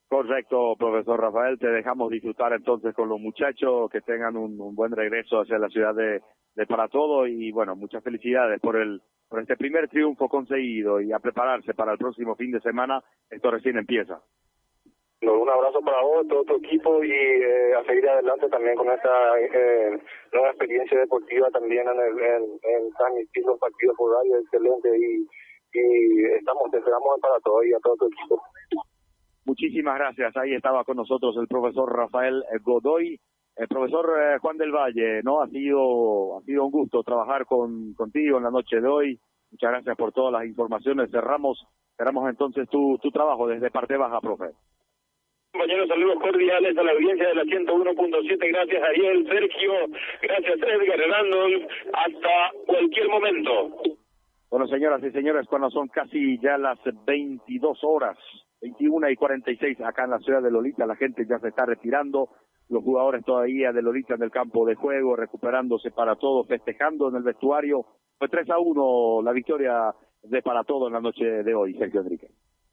[0.08, 1.58] Correcto, profesor Rafael.
[1.58, 5.94] Te dejamos disfrutar entonces con los muchachos, que tengan un, buen regreso hacia la ciudad
[5.94, 6.20] de,
[6.54, 11.12] de Para Todo y bueno, muchas felicidades por el por este primer triunfo conseguido y
[11.12, 13.00] a prepararse para el próximo fin de semana.
[13.30, 14.20] Esto recién empieza
[15.22, 19.38] un abrazo para vos, todo tu equipo y eh, a seguir adelante también con esta
[19.38, 20.00] eh,
[20.32, 25.26] nueva experiencia deportiva también en, el, en, en transmitir los partidos por radio, excelente y,
[25.72, 28.42] y estamos, te esperamos para todo y a todo tu equipo.
[29.44, 30.36] Muchísimas gracias.
[30.36, 33.18] Ahí estaba con nosotros el profesor Rafael Godoy.
[33.56, 35.42] El profesor eh, Juan del Valle, ¿no?
[35.42, 39.20] Ha sido, ha sido un gusto trabajar con, contigo en la noche de hoy.
[39.50, 41.10] Muchas gracias por todas las informaciones.
[41.10, 41.66] Cerramos,
[41.96, 44.52] cerramos entonces tu, tu trabajo desde parte baja, profe.
[45.52, 48.48] Compañeros, saludos cordiales a la audiencia de la 101.7.
[48.48, 49.72] Gracias, Ariel, Sergio.
[50.22, 51.66] Gracias, Edgar, Hernando.
[51.92, 53.82] Hasta cualquier momento.
[54.48, 58.16] Bueno, señoras y señores, cuando son casi ya las 22 horas,
[58.62, 62.28] 21 y 46 acá en la ciudad de Lolita, la gente ya se está retirando.
[62.68, 67.16] Los jugadores todavía de Lolita en el campo de juego, recuperándose para todo, festejando en
[67.16, 67.86] el vestuario.
[68.18, 72.02] Fue 3 a 1 la victoria de para todo en la noche de hoy, Sergio
[72.02, 72.28] Enrique.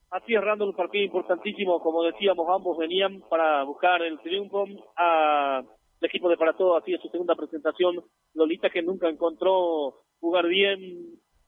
[0.09, 4.65] Así cerrando un partido importantísimo, como decíamos, ambos venían para buscar el triunfo.
[4.95, 5.61] A
[5.99, 8.03] el equipo de Para Todo hacía su segunda presentación.
[8.33, 10.79] Lolita que nunca encontró jugar bien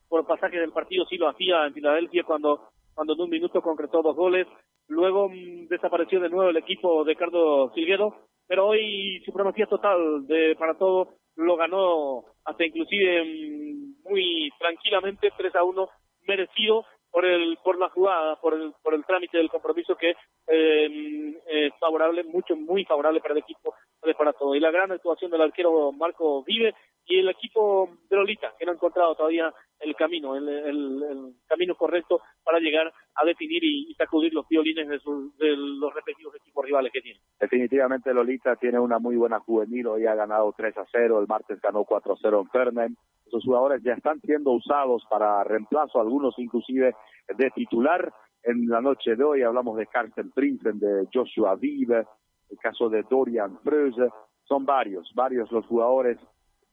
[0.08, 4.02] por pasaje del partido, sí lo hacía en Filadelfia cuando, cuando en un minuto concretó
[4.02, 4.46] dos goles.
[4.88, 10.56] luego mm, desapareció de nuevo el equipo de Carlos Silguero, pero hoy supremacía total de
[10.58, 15.88] para todo lo ganó hasta inclusive mm, muy tranquilamente 3 a 1
[16.26, 20.14] merecido por el por la jugada, por el por el trámite del compromiso que
[20.46, 23.74] eh, es favorable, mucho muy favorable para el equipo
[24.16, 24.54] para todo.
[24.54, 26.74] Y la gran actuación del arquero Marco Vive
[27.10, 31.74] y el equipo de Lolita, que no ha encontrado todavía el camino, el, el, camino
[31.74, 34.98] correcto para llegar a definir y, sacudir los violines de,
[35.38, 37.18] de, los respectivos equipos rivales que tiene.
[37.40, 41.60] Definitivamente Lolita tiene una muy buena juvenil, hoy ha ganado 3 a 0, el martes
[41.60, 42.96] ganó 4 a 0 en Fernem.
[43.26, 46.94] Esos jugadores ya están siendo usados para reemplazo, algunos inclusive
[47.36, 48.12] de titular.
[48.44, 52.06] En la noche de hoy hablamos de Carsten Prinsen, de Joshua Vive,
[52.50, 54.10] el caso de Dorian Fröse,
[54.44, 56.18] son varios, varios los jugadores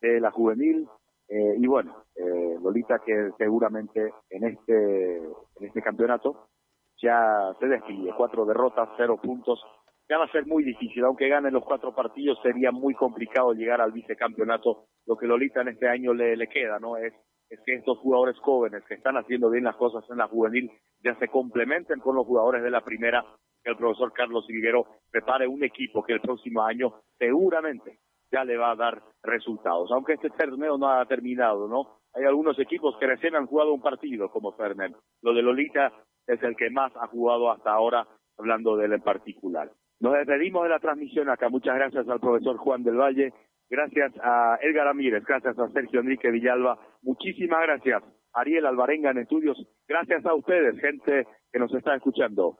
[0.01, 0.87] de la juvenil.
[1.29, 6.47] Eh, y bueno, eh, Lolita que seguramente en este, en este campeonato
[7.01, 8.13] ya se despide.
[8.15, 9.61] Cuatro derrotas, cero puntos.
[10.09, 13.81] Ya va a ser muy difícil, aunque ganen los cuatro partidos, sería muy complicado llegar
[13.81, 14.85] al vicecampeonato.
[15.05, 16.95] Lo que Lolita en este año le, le queda, ¿no?
[16.95, 17.13] Es,
[17.49, 20.71] es que estos jugadores jóvenes que están haciendo bien las cosas en la juvenil
[21.03, 23.25] ya se complementen con los jugadores de la primera,
[23.63, 27.99] que el profesor Carlos Higuero prepare un equipo que el próximo año seguramente
[28.31, 29.91] ya le va a dar resultados.
[29.91, 31.97] Aunque este torneo no ha terminado, ¿no?
[32.13, 34.95] Hay algunos equipos que recién han jugado un partido, como Fernet.
[35.21, 35.91] Lo de Lolita
[36.25, 39.69] es el que más ha jugado hasta ahora, hablando de él en particular.
[39.99, 41.49] Nos despedimos de la transmisión acá.
[41.49, 43.33] Muchas gracias al profesor Juan del Valle.
[43.69, 45.23] Gracias a Edgar Ramírez.
[45.25, 46.79] Gracias a Sergio Enrique Villalba.
[47.01, 48.03] Muchísimas gracias.
[48.33, 49.57] Ariel Alvarenga en estudios.
[49.87, 52.59] Gracias a ustedes, gente que nos está escuchando.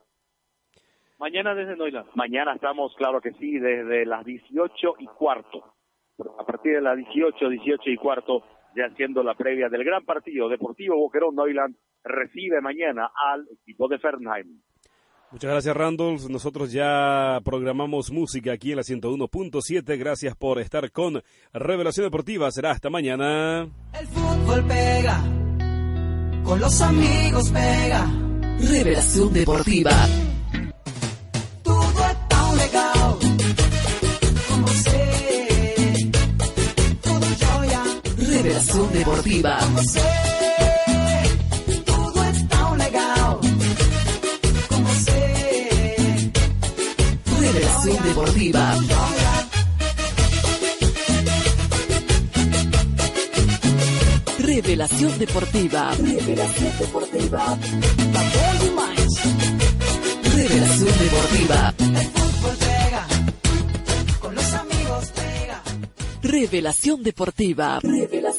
[1.19, 2.06] Mañana desde Noila.
[2.15, 5.73] Mañana estamos, claro que sí, desde las 18 y cuarto.
[6.39, 8.44] A partir de las 18, 18 y cuarto,
[8.76, 13.99] ya haciendo la previa del gran partido Deportivo Boquerón Neuland recibe mañana al equipo de
[13.99, 14.61] Fernheim.
[15.31, 16.30] Muchas gracias, Randolph.
[16.30, 19.98] Nosotros ya programamos música aquí en la 101.7.
[19.98, 21.22] Gracias por estar con
[21.52, 22.49] Revelación Deportiva.
[22.52, 23.64] Será hasta mañana.
[23.99, 25.22] El fútbol pega,
[26.45, 28.06] con los amigos pega.
[28.72, 29.91] Revelación Deportiva.
[38.77, 39.57] Revelación Deportiva.
[47.25, 48.75] Revelación Deportiva.
[54.37, 55.95] Revelación Deportiva.
[55.97, 57.57] Revelación Deportiva.
[60.35, 61.73] Revelación Deportiva.
[66.21, 67.79] Revelación Deportiva.
[67.81, 68.36] Revelación